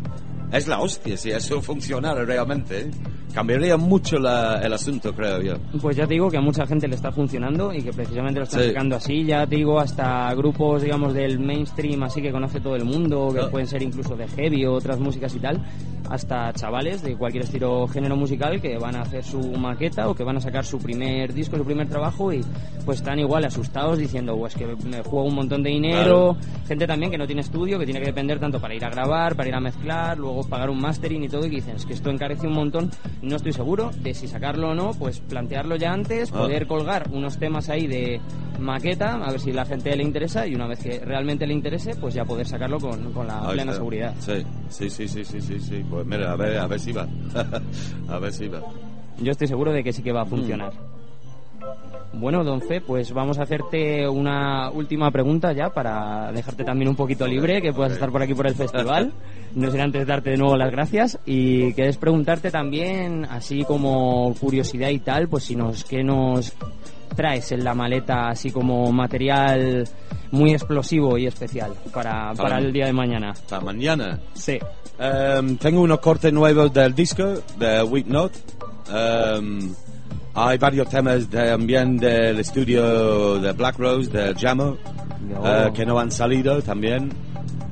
es 0.51 0.67
la 0.67 0.79
hostia 0.79 1.17
si 1.17 1.31
eso 1.31 1.61
funcionara 1.61 2.25
realmente. 2.25 2.89
Cambiaría 3.33 3.77
mucho 3.77 4.17
la- 4.17 4.59
el 4.63 4.73
asunto, 4.73 5.13
creo 5.13 5.41
yo. 5.41 5.53
Pues 5.81 5.95
ya 5.95 6.07
te 6.07 6.13
digo 6.15 6.29
que 6.31 6.37
a 6.37 6.41
mucha 6.41 6.65
gente 6.65 6.87
le 6.87 6.95
está 6.95 7.11
funcionando 7.11 7.71
y 7.73 7.83
que 7.83 7.91
precisamente 7.93 8.39
lo 8.39 8.45
están 8.45 8.61
Sí. 8.61 8.67
sacando 8.69 8.95
así. 8.95 9.25
Ya 9.25 9.45
te 9.45 9.57
digo, 9.57 9.79
hasta 9.79 10.33
grupos, 10.33 10.81
digamos, 10.81 11.13
del 11.13 11.37
mainstream, 11.39 12.01
así 12.03 12.21
que 12.21 12.31
conoce 12.31 12.59
todo 12.61 12.75
el 12.75 12.85
mundo, 12.85 13.29
que 13.33 13.41
Ah. 13.41 13.49
pueden 13.51 13.67
ser 13.67 13.83
incluso 13.83 14.15
de 14.15 14.27
heavy 14.27 14.65
o 14.65 14.73
otras 14.73 14.99
músicas 14.99 15.35
y 15.35 15.39
tal, 15.39 15.61
hasta 16.09 16.51
chavales 16.53 17.03
de 17.03 17.15
cualquier 17.15 17.43
estilo 17.43 17.87
género 17.87 18.15
musical 18.15 18.59
que 18.61 18.77
van 18.77 18.95
a 18.95 19.01
hacer 19.01 19.23
su 19.23 19.39
maqueta 19.51 20.07
o 20.09 20.15
que 20.15 20.23
van 20.23 20.37
a 20.37 20.41
sacar 20.41 20.65
su 20.65 20.79
primer 20.79 21.33
disco, 21.33 21.57
su 21.57 21.65
primer 21.65 21.87
trabajo 21.89 22.31
y 22.33 22.41
pues 22.85 22.99
están 22.99 23.19
igual 23.19 23.43
asustados 23.45 23.97
diciendo, 23.99 24.35
pues 24.37 24.55
que 24.55 24.65
me 24.65 25.03
juego 25.03 25.25
un 25.25 25.35
montón 25.35 25.61
de 25.61 25.69
dinero. 25.69 26.37
Gente 26.67 26.87
también 26.87 27.11
que 27.11 27.17
no 27.17 27.27
tiene 27.27 27.41
estudio, 27.41 27.77
que 27.77 27.85
tiene 27.85 27.99
que 27.99 28.07
depender 28.07 28.39
tanto 28.39 28.59
para 28.59 28.73
ir 28.73 28.83
a 28.85 28.89
grabar, 28.89 29.35
para 29.35 29.49
ir 29.49 29.55
a 29.55 29.59
mezclar, 29.59 30.17
luego 30.17 30.47
pagar 30.47 30.69
un 30.69 30.79
mastering 30.79 31.23
y 31.23 31.27
todo 31.29 31.45
y 31.45 31.49
que 31.49 31.55
dicen, 31.57 31.75
es 31.75 31.85
que 31.85 31.93
esto 31.93 32.09
encarece 32.09 32.47
un 32.47 32.53
montón. 32.53 32.89
No 33.21 33.35
estoy 33.35 33.51
seguro 33.53 33.91
de 34.01 34.13
si 34.13 34.27
sacarlo 34.27 34.69
o 34.69 34.75
no, 34.75 34.91
pues 34.93 35.19
plantearlo 35.21 35.75
ya 35.75 35.91
antes, 35.93 36.31
Ah. 36.31 36.37
poder 36.39 36.67
colgar 36.67 37.09
unos 37.11 37.37
temas 37.39 37.69
ahí 37.69 37.87
de 37.87 38.21
maqueta, 38.59 39.15
a 39.15 39.31
ver 39.31 39.39
si 39.39 39.51
la 39.51 39.65
gente 39.65 39.95
le 39.95 40.03
interesa 40.03 40.45
y 40.47 40.55
una 40.55 40.67
vez 40.67 40.79
que 40.79 40.99
realmente 40.99 41.45
le 41.47 41.53
interese, 41.53 41.95
pues 41.95 42.13
ya 42.13 42.25
poder 42.25 42.47
sacarlo 42.47 42.79
con, 42.79 43.11
con 43.13 43.27
la 43.27 43.39
Ahí 43.41 43.53
plena 43.53 43.71
está. 43.71 43.73
seguridad. 43.75 44.13
Sí, 44.19 44.43
sí, 44.69 44.89
sí, 44.89 45.07
sí, 45.07 45.25
sí, 45.25 45.41
sí, 45.41 45.59
sí. 45.59 45.85
Pues 45.89 46.05
mira, 46.05 46.31
a 46.31 46.35
ver, 46.35 46.57
a 46.57 46.67
ver 46.67 46.79
si 46.79 46.91
va. 46.91 47.07
a 48.09 48.19
ver 48.19 48.33
si 48.33 48.47
va. 48.47 48.61
Yo 49.19 49.31
estoy 49.31 49.47
seguro 49.47 49.71
de 49.71 49.83
que 49.83 49.91
sí 49.93 50.03
que 50.03 50.11
va 50.11 50.21
a 50.21 50.25
Mm. 50.25 50.29
Bueno, 52.13 52.43
don 52.43 52.61
Fe, 52.61 52.81
pues 52.81 53.11
vamos 53.11 53.37
a 53.37 53.43
hacerte 53.43 54.07
una 54.07 54.71
última 54.71 55.11
pregunta 55.11 55.53
ya 55.53 55.69
para 55.69 56.31
dejarte 56.31 56.63
también 56.63 56.89
un 56.89 56.95
poquito 56.95 57.27
libre, 57.27 57.61
que 57.61 57.73
puedas 57.73 57.93
estar 57.93 58.11
por 58.11 58.21
aquí 58.21 58.33
por 58.33 58.47
el 58.47 58.55
festival. 58.55 59.13
No 59.55 59.71
será 59.71 59.85
antes 59.85 60.05
darte 60.05 60.31
de 60.31 60.37
nuevo 60.37 60.55
las 60.55 60.69
gracias 60.69 61.17
y 61.25 61.73
querés 61.73 61.97
preguntarte 61.97 62.51
también, 62.51 63.25
así 63.25 63.63
como 63.63 64.35
curiosidad 64.39 64.89
y 64.89 64.99
tal, 64.99 65.29
pues 65.29 65.45
si 65.45 65.55
nos, 65.55 65.83
¿qué 65.83 66.03
nos 66.03 66.53
traes 67.15 67.51
en 67.53 67.63
la 67.63 67.73
maleta 67.73 68.27
así 68.27 68.51
como 68.51 68.91
material 68.91 69.87
muy 70.31 70.51
explosivo 70.51 71.17
y 71.17 71.25
especial 71.25 71.73
para, 71.91 72.33
para 72.33 72.59
el 72.59 72.71
día 72.71 72.85
de 72.85 72.93
mañana? 72.93 73.33
Para 73.49 73.63
mañana. 73.63 74.19
Sí. 74.33 74.59
Em, 74.99 75.57
tengo 75.57 75.81
unos 75.81 75.99
cortes 75.99 76.31
nuevos 76.31 76.71
del 76.73 76.93
disco, 76.93 77.41
de 77.57 77.81
Week 77.83 78.05
Note. 78.05 78.37
Em, 78.93 79.73
hay 80.39 80.57
varios 80.57 80.87
temas 80.89 81.27
también 81.29 81.97
del 81.97 82.39
estudio 82.39 83.39
de 83.39 83.51
Black 83.53 83.77
Rose, 83.79 84.09
de 84.11 84.33
Jamo, 84.35 84.77
eh, 85.43 85.71
que 85.73 85.85
no 85.85 85.99
han 85.99 86.11
salido 86.11 86.61
también. 86.61 87.09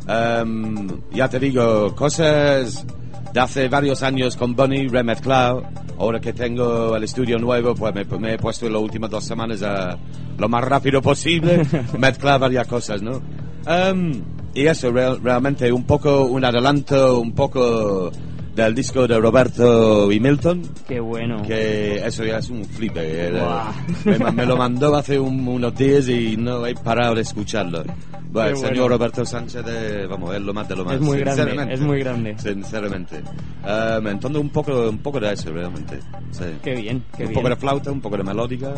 Em, 0.07 0.87
ya 1.13 1.27
te 1.29 1.39
digo, 1.39 1.93
cosas 1.95 2.85
de 3.33 3.39
hace 3.39 3.67
varios 3.67 4.03
años 4.03 4.35
con 4.35 4.55
Bunny 4.55 4.87
remezclado. 4.87 5.63
Ahora 5.97 6.19
que 6.19 6.33
tengo 6.33 6.95
el 6.95 7.03
estudio 7.03 7.37
nuevo, 7.39 7.73
pues 7.73 7.93
me, 7.95 8.03
me 8.19 8.33
he 8.33 8.37
puesto 8.37 8.65
en 8.67 8.73
las 8.73 8.81
últimas 8.81 9.09
dos 9.09 9.23
semanas 9.23 9.61
a 9.63 9.97
lo 10.37 10.49
más 10.49 10.63
rápido 10.63 11.01
posible 11.01 11.61
mezclar 11.97 12.39
varias 12.39 12.67
cosas, 12.67 13.01
¿no? 13.01 13.21
Em, 13.65 14.21
y 14.53 14.65
eso, 14.67 14.91
real- 14.91 15.19
realmente 15.23 15.71
un 15.71 15.83
poco, 15.85 16.25
un 16.25 16.43
adelanto, 16.43 17.19
un 17.19 17.33
poco 17.33 18.11
del 18.55 18.73
disco 18.73 19.05
de 19.07 19.19
Roberto 19.19 20.11
y 20.11 20.19
Milton. 20.19 20.61
Qué 20.87 20.99
bueno. 20.99 21.41
Que 21.43 21.97
eso 22.05 22.23
ya 22.23 22.37
es 22.37 22.49
un 22.49 22.63
flipe. 22.65 23.01
eh, 23.27 23.31
Buah. 23.31 23.71
Me, 24.05 24.31
me 24.31 24.45
lo 24.45 24.55
mandó 24.57 24.95
hace 24.95 25.19
un- 25.19 25.45
unos 25.47 25.75
días 25.75 26.07
y 26.07 26.37
no 26.37 26.65
he 26.65 26.73
parado 26.75 27.15
de 27.15 27.21
escucharlo. 27.21 27.83
Bueno, 28.31 28.49
el 28.49 28.57
señor 28.57 28.73
bueno. 28.75 28.87
Roberto 28.89 29.25
Sánchez, 29.25 29.63
eh, 29.67 30.07
vamos, 30.09 30.35
es 30.35 30.41
lo 30.41 30.53
más 30.53 30.67
de 30.67 30.75
lo 30.75 30.83
más. 30.83 30.95
Es 30.95 31.01
muy 31.01 31.19
grande, 31.19 31.73
es 31.73 31.79
muy 31.81 31.99
grande. 31.99 32.35
Sinceramente. 32.37 33.17
Em, 33.65 34.07
entonces 34.07 34.41
un 34.41 34.49
poco, 34.49 34.89
un 34.89 34.97
poco 34.97 35.19
de 35.21 35.31
eso, 35.33 35.51
realmente. 35.53 35.99
Sí. 36.31 36.43
Qué 36.61 36.75
bien, 36.75 37.03
qué 37.15 37.23
un 37.23 37.29
bien. 37.29 37.33
poco 37.33 37.49
de 37.49 37.55
flauta, 37.55 37.91
un 37.91 38.01
poco 38.01 38.17
de 38.17 38.23
melódica 38.23 38.73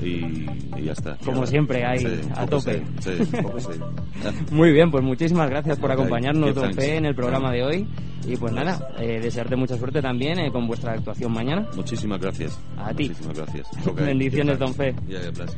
y, 0.00 0.46
y 0.76 0.84
ya 0.84 0.92
está. 0.92 1.16
Como 1.24 1.44
siempre, 1.44 1.84
ahí, 1.84 1.98
Sí, 2.00 2.06
a 2.36 2.46
tope. 2.46 2.82
Sí, 3.00 3.10
un 3.34 3.42
poco 3.42 3.58
sí. 3.60 3.80
Muy 4.52 4.72
bien, 4.72 4.90
pues 4.92 5.02
muchísimas 5.02 5.50
gracias 5.50 5.76
por 5.80 5.90
acompañarnos, 5.90 6.54
Don. 6.54 6.72
Fe, 6.74 6.96
en 6.96 7.06
el 7.06 7.14
programa 7.16 7.50
de 7.52 7.64
hoy. 7.64 7.88
Y 8.26 8.36
pues 8.36 8.52
nada, 8.52 8.88
eh, 8.98 9.20
desearte 9.20 9.56
mucha 9.56 9.76
suerte 9.76 10.00
también 10.00 10.38
eh, 10.38 10.50
con 10.50 10.66
vuestra 10.66 10.92
actuación 10.92 11.32
mañana. 11.32 11.68
Muchísimas 11.74 12.20
gracias. 12.20 12.58
A 12.78 12.92
ti. 12.94 13.08
Muchísimas 13.08 13.36
gracias. 13.36 13.68
Bendiciones, 13.94 14.58
Don 14.58 14.74
Fe. 14.74 14.94
Yeah, 15.06 15.20
yeah, 15.20 15.30
bless. 15.30 15.56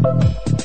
Thank 0.00 0.62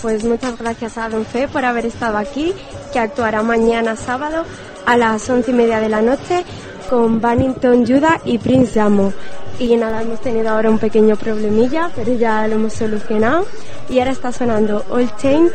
Pues 0.00 0.24
muchas 0.24 0.58
gracias 0.58 0.98
a 0.98 1.08
Don 1.08 1.24
Fe 1.24 1.46
por 1.48 1.64
haber 1.64 1.86
estado 1.86 2.18
aquí, 2.18 2.52
que 2.92 2.98
actuará 2.98 3.42
mañana 3.42 3.96
sábado 3.96 4.44
a 4.86 4.96
las 4.96 5.28
once 5.28 5.50
y 5.50 5.54
media 5.54 5.80
de 5.80 5.88
la 5.88 6.02
noche 6.02 6.44
con 6.90 7.20
Bannington 7.20 7.86
Judah 7.86 8.20
y 8.24 8.38
Prince 8.38 8.74
Jamo. 8.74 9.12
Y 9.58 9.76
nada, 9.76 10.02
hemos 10.02 10.20
tenido 10.20 10.50
ahora 10.50 10.70
un 10.70 10.78
pequeño 10.78 11.16
problemilla, 11.16 11.90
pero 11.94 12.12
ya 12.12 12.46
lo 12.48 12.56
hemos 12.56 12.72
solucionado. 12.72 13.46
Y 13.88 13.98
ahora 13.98 14.10
está 14.10 14.32
sonando 14.32 14.84
Old 14.90 15.16
Chain 15.16 15.50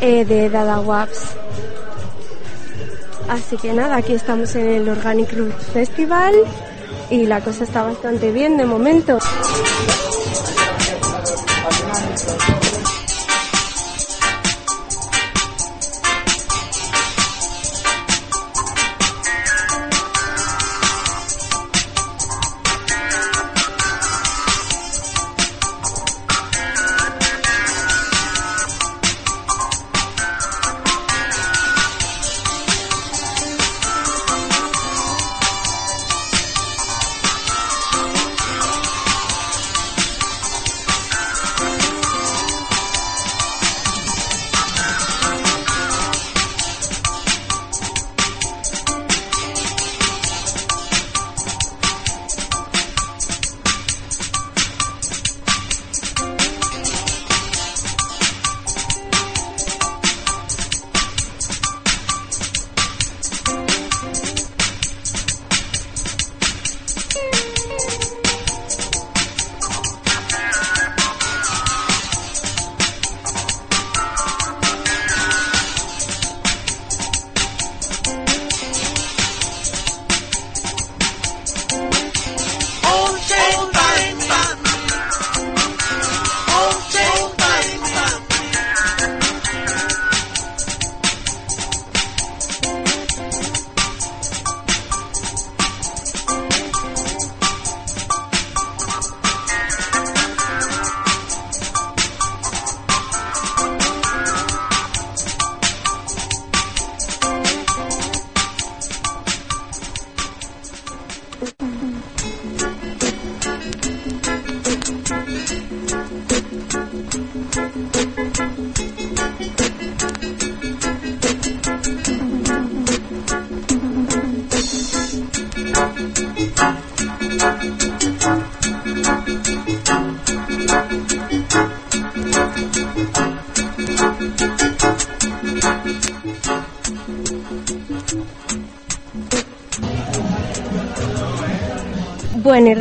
eh, 0.00 0.24
de 0.24 0.50
Dada 0.50 0.80
Waps. 0.80 1.36
Así 3.28 3.56
que 3.56 3.72
nada, 3.72 3.96
aquí 3.96 4.12
estamos 4.12 4.54
en 4.54 4.68
el 4.68 4.88
Organic 4.88 5.32
Roots 5.32 5.66
Festival 5.72 6.34
y 7.10 7.26
la 7.26 7.40
cosa 7.40 7.64
está 7.64 7.82
bastante 7.82 8.32
bien 8.32 8.56
de 8.56 8.66
momento. 8.66 9.18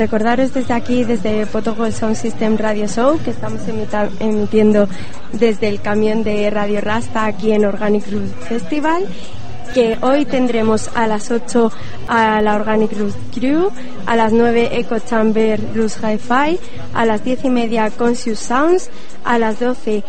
Recordaros 0.01 0.51
desde 0.51 0.73
aquí, 0.73 1.03
desde 1.03 1.45
Potogol 1.45 1.93
Sound 1.93 2.15
System 2.15 2.57
Radio 2.57 2.87
Show, 2.87 3.19
que 3.23 3.29
estamos 3.29 3.61
emitiendo 4.19 4.87
desde 5.31 5.67
el 5.67 5.79
camión 5.79 6.23
de 6.23 6.49
Radio 6.49 6.81
Rasta 6.81 7.27
aquí 7.27 7.51
en 7.51 7.65
Organic 7.65 8.11
Root 8.11 8.33
Festival, 8.49 9.05
que 9.75 9.99
hoy 10.01 10.25
tendremos 10.25 10.89
a 10.95 11.05
las 11.05 11.29
8 11.29 11.71
a 12.07 12.41
la 12.41 12.55
Organic 12.55 12.97
Root 12.97 13.13
Crew, 13.31 13.69
a 14.07 14.15
las 14.15 14.33
9 14.33 14.71
Echo 14.71 14.97
Chamber 14.97 15.61
Blues 15.61 15.97
Hi-Fi, 15.97 16.59
a 16.95 17.05
las 17.05 17.23
10 17.23 17.45
y 17.45 17.49
media 17.51 17.91
Conscious 17.91 18.39
Sounds, 18.39 18.89
a 19.23 19.37
las 19.37 19.59
12 19.59 20.03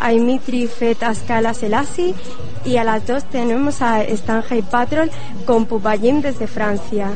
Aimitri 0.00 0.66
Fet 0.66 1.04
Ascala 1.04 1.54
Selassie 1.54 2.16
y 2.64 2.78
a 2.78 2.84
las 2.84 3.06
2 3.06 3.24
tenemos 3.26 3.80
a 3.80 4.02
Stanjay 4.02 4.62
Patrol 4.62 5.08
con 5.46 5.66
Pupayim 5.66 6.20
desde 6.20 6.48
Francia. 6.48 7.10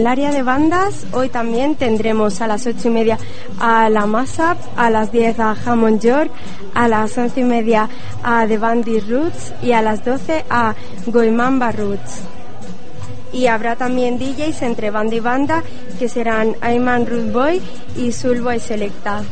El 0.00 0.06
área 0.06 0.30
de 0.30 0.42
bandas, 0.42 1.04
hoy 1.12 1.28
también 1.28 1.74
tendremos 1.74 2.40
a 2.40 2.46
las 2.46 2.66
ocho 2.66 2.88
y 2.88 2.90
media 2.90 3.18
a 3.58 3.90
la 3.90 4.06
Mashup, 4.06 4.56
a 4.74 4.88
las 4.88 5.12
10 5.12 5.38
a 5.40 5.54
Hammond 5.62 6.00
York, 6.00 6.30
a 6.72 6.88
las 6.88 7.18
once 7.18 7.40
y 7.40 7.44
media 7.44 7.86
a 8.22 8.46
The 8.46 8.56
Bandy 8.56 8.98
Roots 9.00 9.52
y 9.62 9.72
a 9.72 9.82
las 9.82 10.02
12 10.02 10.46
a 10.48 10.74
Goimamba 11.04 11.70
Roots. 11.72 12.22
Y 13.34 13.46
habrá 13.46 13.76
también 13.76 14.18
DJs 14.18 14.62
entre 14.62 14.90
banda 14.90 15.16
y 15.16 15.20
banda 15.20 15.62
que 15.98 16.08
serán 16.08 16.56
Ayman 16.62 17.04
Root 17.04 17.30
Boy 17.30 17.60
y 17.94 18.12
Soulboy 18.12 18.58
Selecta. 18.58 19.22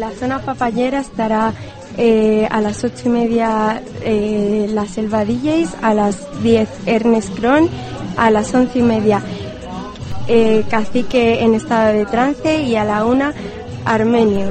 La 0.00 0.12
zona 0.12 0.38
papayera 0.38 1.00
estará 1.00 1.52
eh, 1.98 2.48
a 2.50 2.62
las 2.62 2.82
ocho 2.84 3.02
y 3.04 3.08
media 3.10 3.82
eh, 4.00 4.66
la 4.72 4.86
Selva 4.86 5.26
DJs, 5.26 5.76
a 5.82 5.92
las 5.92 6.42
10 6.42 6.70
Ernest 6.86 7.38
Kron, 7.38 7.68
a 8.16 8.30
las 8.30 8.54
once 8.54 8.78
y 8.78 8.82
media 8.82 9.20
eh, 10.26 10.64
Cacique 10.70 11.44
en 11.44 11.54
estado 11.54 11.92
de 11.92 12.06
trance 12.06 12.62
y 12.62 12.76
a 12.76 12.84
la 12.84 13.04
una 13.04 13.34
Armenio. 13.84 14.48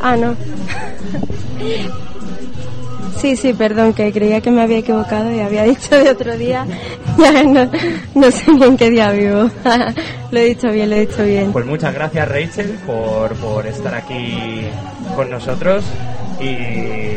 Ah, 0.00 0.16
no. 0.16 0.36
Sí, 3.20 3.34
sí, 3.34 3.52
perdón, 3.52 3.94
que 3.94 4.12
creía 4.12 4.40
que 4.40 4.52
me 4.52 4.62
había 4.62 4.78
equivocado 4.78 5.34
y 5.34 5.40
había 5.40 5.64
dicho 5.64 5.96
de 5.96 6.10
otro 6.10 6.38
día. 6.38 6.64
Ya 7.18 7.42
no, 7.42 7.68
no 8.14 8.30
sé 8.30 8.52
ni 8.52 8.62
en 8.62 8.76
qué 8.76 8.90
día 8.90 9.10
vivo. 9.10 9.50
lo 10.30 10.38
he 10.38 10.44
dicho 10.44 10.70
bien, 10.70 10.90
lo 10.90 10.96
he 10.96 11.06
dicho 11.06 11.24
bien. 11.24 11.52
Pues 11.52 11.66
muchas 11.66 11.94
gracias 11.94 12.28
Rachel 12.28 12.78
por, 12.86 13.34
por 13.36 13.66
estar 13.66 13.94
aquí 13.94 14.62
con 15.16 15.30
nosotros 15.30 15.84
y 16.40 17.16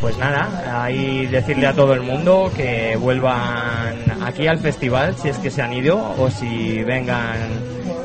pues 0.00 0.16
nada, 0.18 0.84
ahí 0.84 1.26
decirle 1.26 1.66
a 1.66 1.72
todo 1.72 1.94
el 1.94 2.02
mundo 2.02 2.50
que 2.54 2.96
vuelvan 2.96 4.22
aquí 4.22 4.46
al 4.46 4.58
festival 4.58 5.16
si 5.16 5.28
es 5.28 5.38
que 5.38 5.50
se 5.50 5.62
han 5.62 5.72
ido 5.72 6.14
o 6.18 6.30
si 6.30 6.82
vengan, 6.84 7.36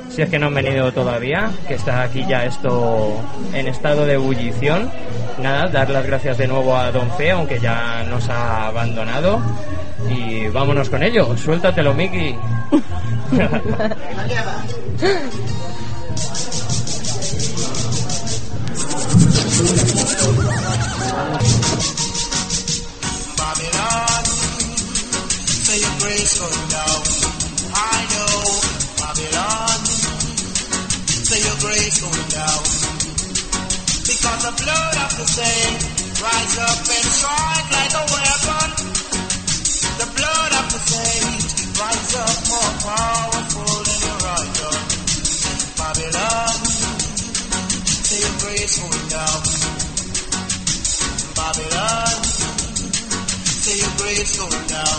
si 0.10 0.22
es 0.22 0.30
que 0.30 0.40
no 0.40 0.48
han 0.48 0.56
venido 0.56 0.92
todavía, 0.92 1.52
que 1.68 1.76
está 1.76 2.04
aquí 2.04 2.26
ya 2.28 2.46
esto 2.46 3.22
en 3.54 3.68
estado 3.68 4.06
de 4.06 4.14
ebullición. 4.14 4.90
Nada, 5.42 5.68
dar 5.68 5.90
las 5.90 6.06
gracias 6.06 6.38
de 6.38 6.48
nuevo 6.48 6.76
a 6.76 6.92
Don 6.92 7.10
Fe, 7.12 7.32
aunque 7.32 7.60
ya 7.60 8.04
nos 8.10 8.30
ha 8.30 8.68
abandonado. 8.68 9.42
Y 10.10 10.48
vámonos 10.48 10.90
con 10.90 11.04
ello, 11.04 11.36
suéltatelo 11.38 11.94
Miki. 11.94 12.36
Babylon, 13.32 13.48
say 25.48 25.80
your 25.80 25.96
grace. 26.00 26.36
I 27.72 28.04
know, 28.12 28.36
Babylon, 29.00 29.80
say 31.08 31.40
your 31.40 31.56
grace. 31.64 32.04
Because 34.12 34.42
the 34.44 34.52
blood 34.62 34.96
of 35.08 35.12
the 35.16 35.26
saint 35.26 35.80
rise 36.20 36.58
up 36.60 36.84
and 36.84 37.08
strike 37.16 37.72
like 37.72 37.94
a 37.96 38.04
weapon. 38.12 38.70
The 40.02 40.08
blood 40.20 40.52
of 40.60 40.66
the 40.74 40.80
saint 40.80 41.80
rise 41.80 42.16
up 42.16 42.36
more 42.50 42.74
powerful 42.84 43.11
funda 48.72 49.26
Babylon. 51.36 52.24
Say 53.64 53.76
you're 53.82 53.98
grateful 54.00 54.50
now. 54.72 54.94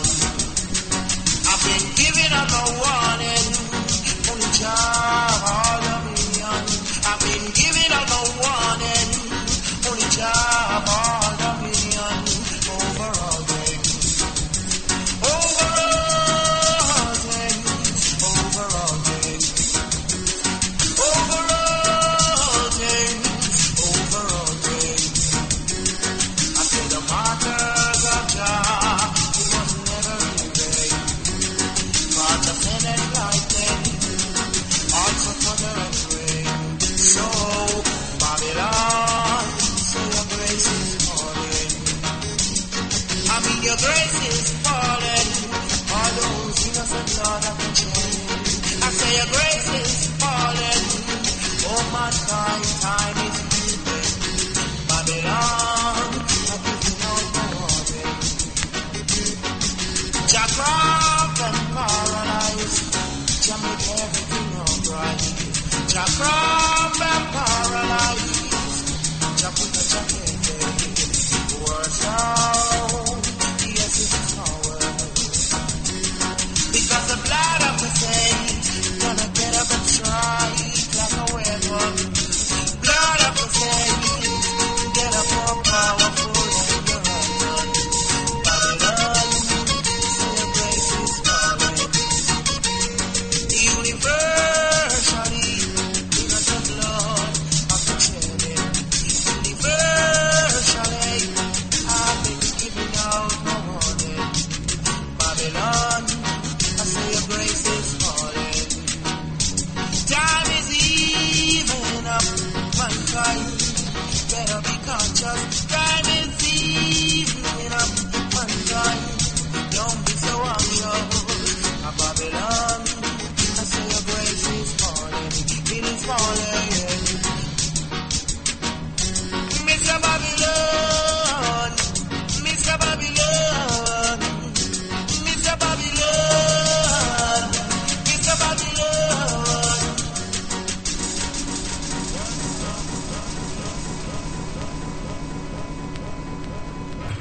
I've 1.50 1.62
been 1.64 1.86
giving 1.96 2.32
up 2.36 2.50
a 2.52 2.64
warning. 2.80 3.41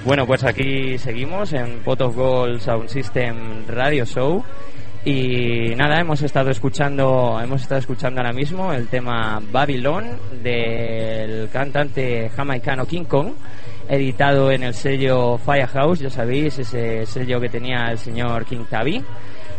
Bueno, 0.03 0.25
pues 0.25 0.43
aquí 0.43 0.97
seguimos 0.97 1.53
en 1.53 1.83
Pot 1.83 2.01
of 2.01 2.15
Gold 2.15 2.59
Sound 2.59 2.89
System 2.89 3.67
Radio 3.67 4.03
Show. 4.03 4.43
Y 5.05 5.75
nada, 5.75 5.99
hemos 5.99 6.23
estado 6.23 6.49
escuchando, 6.49 7.39
hemos 7.41 7.61
estado 7.61 7.79
escuchando 7.79 8.19
ahora 8.19 8.33
mismo 8.33 8.73
el 8.73 8.87
tema 8.87 9.39
Babylon 9.51 10.17
del 10.41 11.49
cantante 11.49 12.29
jamaicano 12.35 12.87
King 12.87 13.03
Kong, 13.03 13.33
editado 13.87 14.51
en 14.51 14.63
el 14.63 14.73
sello 14.73 15.37
Firehouse, 15.37 15.99
ya 15.99 16.09
sabéis, 16.09 16.57
ese 16.57 17.05
sello 17.05 17.39
que 17.39 17.49
tenía 17.49 17.91
el 17.91 17.99
señor 17.99 18.45
King 18.45 18.65
Tavi. 18.67 19.03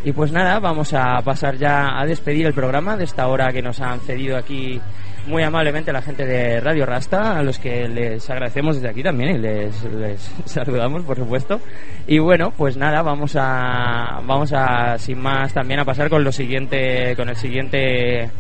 Y 0.05 0.11
pues 0.11 0.32
nada, 0.32 0.59
vamos 0.59 0.93
a 0.93 1.20
pasar 1.22 1.57
ya 1.57 2.01
a 2.01 2.05
despedir 2.05 2.47
el 2.47 2.53
programa 2.53 2.97
de 2.97 3.05
esta 3.05 3.28
hora 3.28 3.53
que 3.53 3.62
nos 3.62 3.80
han 3.80 4.01
cedido 4.01 4.36
aquí 4.36 4.80
muy 5.26 5.42
amablemente 5.42 5.92
la 5.92 6.02
gente 6.02 6.26
de 6.26 6.60
Radio 6.60 6.86
Rasta, 6.86 7.38
a 7.38 7.42
los 7.42 7.58
que 7.58 7.88
les 7.88 8.28
agradecemos 8.28 8.76
desde 8.76 8.88
aquí 8.88 9.02
también 9.02 9.36
y 9.36 9.38
les, 9.38 9.84
les 9.84 10.20
saludamos, 10.44 11.02
por 11.04 11.16
supuesto. 11.16 11.60
Y 12.06 12.18
bueno, 12.18 12.52
pues 12.56 12.76
nada, 12.76 13.02
vamos 13.02 13.36
a, 13.36 14.20
vamos 14.24 14.52
a, 14.52 14.98
sin 14.98 15.18
más, 15.20 15.52
también 15.52 15.80
a 15.80 15.84
pasar 15.84 16.08
con 16.08 16.24
lo 16.24 16.32
siguiente, 16.32 17.14
con 17.16 17.28
el 17.28 17.36
siguiente 17.36 18.30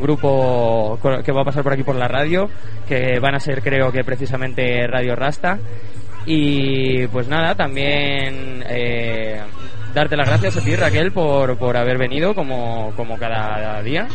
grupo 0.00 0.98
que 1.24 1.32
va 1.32 1.42
a 1.42 1.44
pasar 1.44 1.62
por 1.62 1.72
aquí 1.72 1.82
por 1.82 1.96
la 1.96 2.08
radio, 2.08 2.48
que 2.88 3.18
van 3.18 3.34
a 3.34 3.40
ser 3.40 3.62
creo 3.62 3.90
que 3.92 4.04
precisamente 4.04 4.86
Radio 4.86 5.14
Rasta. 5.16 5.58
Y 6.26 7.06
pues 7.08 7.28
nada, 7.28 7.54
también 7.54 8.62
eh, 8.68 9.40
darte 9.94 10.16
las 10.16 10.28
gracias 10.28 10.58
a 10.58 10.60
ti 10.60 10.76
Raquel 10.76 11.12
por, 11.12 11.56
por 11.56 11.76
haber 11.76 11.98
venido 11.98 12.34
como, 12.34 12.92
como 12.96 13.18
cada 13.18 13.82
día. 13.82 14.06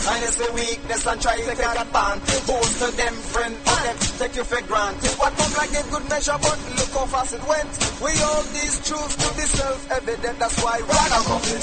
Kindness, 0.01 0.39
a 0.41 0.53
weakness, 0.53 1.05
and 1.05 1.21
try 1.21 1.35
to 1.37 1.45
take 1.45 1.61
advantage. 1.61 2.47
Boast 2.47 2.73
to 2.81 2.87
them, 2.97 3.13
friend, 3.33 3.53
or 3.53 3.79
them 3.85 3.97
take 4.17 4.35
you 4.35 4.43
for 4.43 4.61
granted. 4.65 5.13
What 5.21 5.33
come 5.37 5.53
like 5.57 5.73
a 5.77 5.83
good 5.89 6.05
measure, 6.09 6.37
but 6.41 6.57
look 6.77 6.91
how 6.93 7.05
fast 7.05 7.33
it 7.33 7.43
went. 7.45 7.71
We 8.01 8.11
all 8.21 8.43
these 8.53 8.75
truths 8.85 9.15
to 9.17 9.27
be 9.37 9.45
self-evident, 9.45 10.39
that's 10.39 10.57
why 10.61 10.77
ragamuffin. 10.81 11.61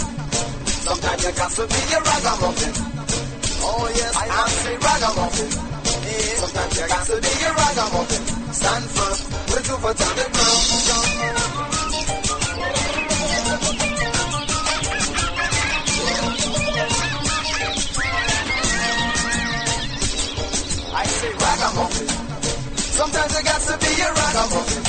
Sometimes 0.86 1.20
you 1.22 1.32
got 1.34 1.50
to 1.50 1.64
be 1.66 1.80
a 1.94 1.98
ragamuffin. 1.98 2.74
Oh 3.62 3.86
yes, 3.94 4.12
I 4.14 4.26
must 4.26 4.56
say 4.62 4.76
ragamuffin. 4.78 5.50
Yeah. 5.50 6.38
Sometimes 6.42 6.74
you 6.78 6.86
got 6.88 7.04
to 7.10 7.16
be 7.18 7.32
a 7.42 7.50
ragamuffin. 7.58 8.22
Stand 8.54 8.86
firm, 8.94 9.18
put 9.50 9.62
two 9.66 9.78
foot 9.82 9.96
time 9.98 10.16
to 10.16 10.26
ground. 10.30 11.77
Sometimes 22.98 23.30
you 23.30 23.44
got 23.46 23.62
to 23.62 23.74
be 23.78 23.90
a 23.94 24.08
ragamuffin. 24.10 24.82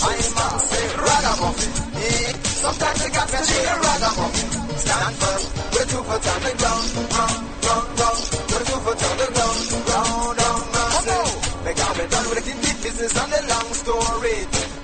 I 0.00 0.16
must 0.16 0.64
say 0.72 0.86
ragamuffin. 0.96 1.72
Yeah. 1.92 2.32
Sometimes 2.56 2.98
you 3.04 3.10
got 3.12 3.28
to 3.28 3.40
be 3.52 3.58
a 3.68 3.74
ragamuffin. 3.84 4.48
Stand 4.80 5.14
firm, 5.20 5.42
put 5.76 5.86
two 5.92 6.02
foot 6.08 6.24
on 6.32 6.40
the 6.40 6.52
ground, 6.56 6.88
ground, 7.12 7.40
ground, 7.60 7.88
ground. 8.00 8.22
Put 8.48 8.62
two 8.64 8.80
foot 8.80 9.00
on 9.04 9.16
the 9.20 9.28
ground, 9.28 9.60
ground, 9.92 10.40
ground, 10.40 11.04
ground. 11.04 11.32
Because 11.68 11.94
we're 12.00 12.08
done 12.16 12.26
with 12.32 12.44
the 12.48 12.54
deep 12.64 12.78
business 12.80 13.12
and 13.12 13.28
the 13.28 13.40
long 13.44 13.68
story. 13.76 14.38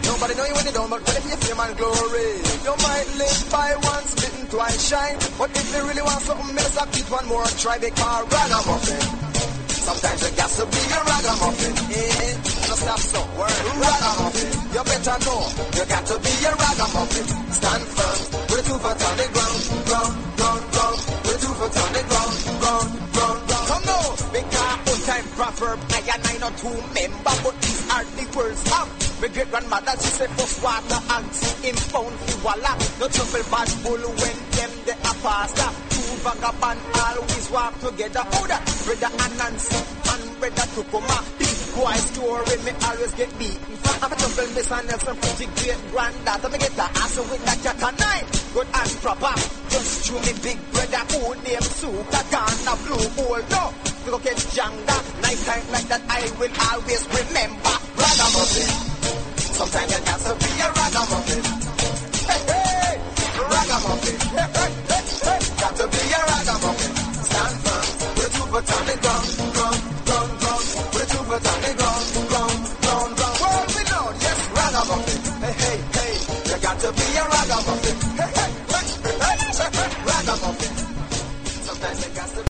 Nobody 0.05 0.33
know 0.37 0.45
you 0.45 0.55
when 0.61 0.67
you 0.69 0.75
don't, 0.77 0.91
but 0.93 1.01
ready 1.09 1.25
for 1.25 1.33
your 1.33 1.41
fame 1.49 1.61
and 1.65 1.75
glory. 1.81 2.29
You 2.61 2.75
might 2.77 3.09
live 3.17 3.41
by 3.49 3.73
once 3.89 4.13
bitten, 4.21 4.45
twice 4.53 4.85
shine. 4.85 5.17
But 5.41 5.49
if 5.57 5.65
you 5.73 5.81
really 5.81 6.05
want 6.05 6.21
something, 6.21 6.53
miss 6.53 6.77
up, 6.77 6.93
keep 6.93 7.09
one 7.09 7.25
more 7.25 7.49
try. 7.57 7.81
Because 7.81 8.21
ragamuffin. 8.29 9.28
Sometimes 9.89 10.21
you 10.21 10.37
got 10.37 10.51
to 10.53 10.65
be 10.69 10.83
a 10.85 11.01
ragamuffin. 11.01 11.73
Eh, 11.97 12.37
no 12.69 12.75
stop 12.77 13.01
so. 13.01 13.21
Word. 13.41 13.57
Ragamuffin. 13.81 14.51
You 14.69 14.83
better 14.85 15.17
know. 15.25 15.41
You 15.49 15.85
got 15.89 16.05
to 16.13 16.17
be 16.21 16.33
a 16.45 16.53
ragamuffin. 16.53 17.27
Stand 17.57 17.85
firm. 17.97 18.21
A 18.53 18.57
two 18.69 18.79
foot 18.85 19.01
on 19.01 19.15
the 19.17 19.27
ground. 19.33 19.61
Ground, 19.89 20.15
ground, 20.37 20.63
ground. 20.77 20.99
With 21.25 21.41
two 21.41 21.55
foot 21.57 21.73
on 21.73 21.91
the 21.97 22.03
ground. 22.05 22.37
Ground, 22.61 22.89
ground, 23.17 23.41
ground. 23.49 23.67
Come 23.73 23.85
now. 23.89 24.07
Because 24.29 24.77
old 24.93 25.03
time 25.09 25.27
proverb. 25.33 25.79
I 25.89 26.01
and 26.05 26.25
I 26.29 26.35
not 26.37 26.55
to 26.61 26.69
remember. 26.69 27.35
But 27.49 27.55
these 27.65 27.83
are 27.89 28.05
the 28.05 28.25
words 28.37 28.61
of 28.69 28.87
my 29.25 29.29
great 29.33 29.49
grandmother. 29.49 29.93
She 30.05 30.11
said 30.21 30.31
first 30.37 30.63
water 30.63 31.01
and 31.01 31.27
found 31.89 32.13
the 32.29 32.35
walla. 32.45 32.73
No 33.01 33.09
trouble 33.09 33.45
bad 33.49 33.71
bull 33.81 34.05
when 34.21 34.37
them 34.53 34.73
the 34.85 34.95
a 35.01 35.13
pasta. 35.25 35.69
Two 35.88 35.88
vagabond 36.29 36.81
always 36.93 37.51
walk 37.51 37.73
together. 37.81 38.25
Oh 38.37 38.47
that 38.49 38.63
brother 38.85 39.09
and 39.09 39.35
Nancy 39.41 39.81
and 40.13 40.25
brother 40.41 40.67
Tukuma. 40.77 41.19
Big 41.41 41.57
boy 41.73 41.97
story 42.13 42.57
me 42.65 42.73
always 42.85 43.13
get 43.17 43.31
beaten. 43.39 43.75
I'm 44.03 44.13
a 44.13 44.17
trouble 44.17 44.49
Miss 44.53 44.69
Nelson 44.69 45.17
pretty 45.17 45.47
great 45.57 45.81
granddaughter. 45.89 46.49
Me 46.53 46.59
get 46.59 46.75
the 46.77 46.85
ass 46.85 47.17
with 47.17 47.45
that 47.49 47.65
and 47.65 47.97
nine. 47.97 48.27
Good 48.53 48.69
and 48.69 48.93
proper. 49.01 49.35
Just 49.73 50.05
chew 50.05 50.19
me 50.21 50.33
big 50.45 50.59
brother 50.73 51.03
who 51.17 51.33
name 51.45 51.65
Suka 51.65 52.21
Ghana 52.29 52.75
Blue 52.85 53.09
Hole. 53.17 53.45
No, 53.49 53.63
we 54.05 54.09
go 54.13 54.19
catch 54.21 54.45
Janga. 54.53 54.97
Night 55.25 55.41
time 55.49 55.65
like 55.73 55.89
that 55.89 56.03
I 56.13 56.29
will 56.37 56.53
always 56.69 57.03
remember. 57.09 57.75
Ragamuffin. 57.97 58.69
Sometimes 59.57 59.97
you 59.97 60.05
to 60.29 60.33
be 60.37 60.51
a 60.61 60.69
ragamuffin. 60.77 61.41
Hey, 62.29 62.41
hey, 62.53 62.95
ragamuffin. 63.49 64.17
Hey, 64.37 64.49
hey, 64.55 64.98
Stand 66.39 67.57
firm, 67.65 68.15
the 68.15 68.31
two 68.31 68.47
for 68.47 68.63
time 68.63 69.08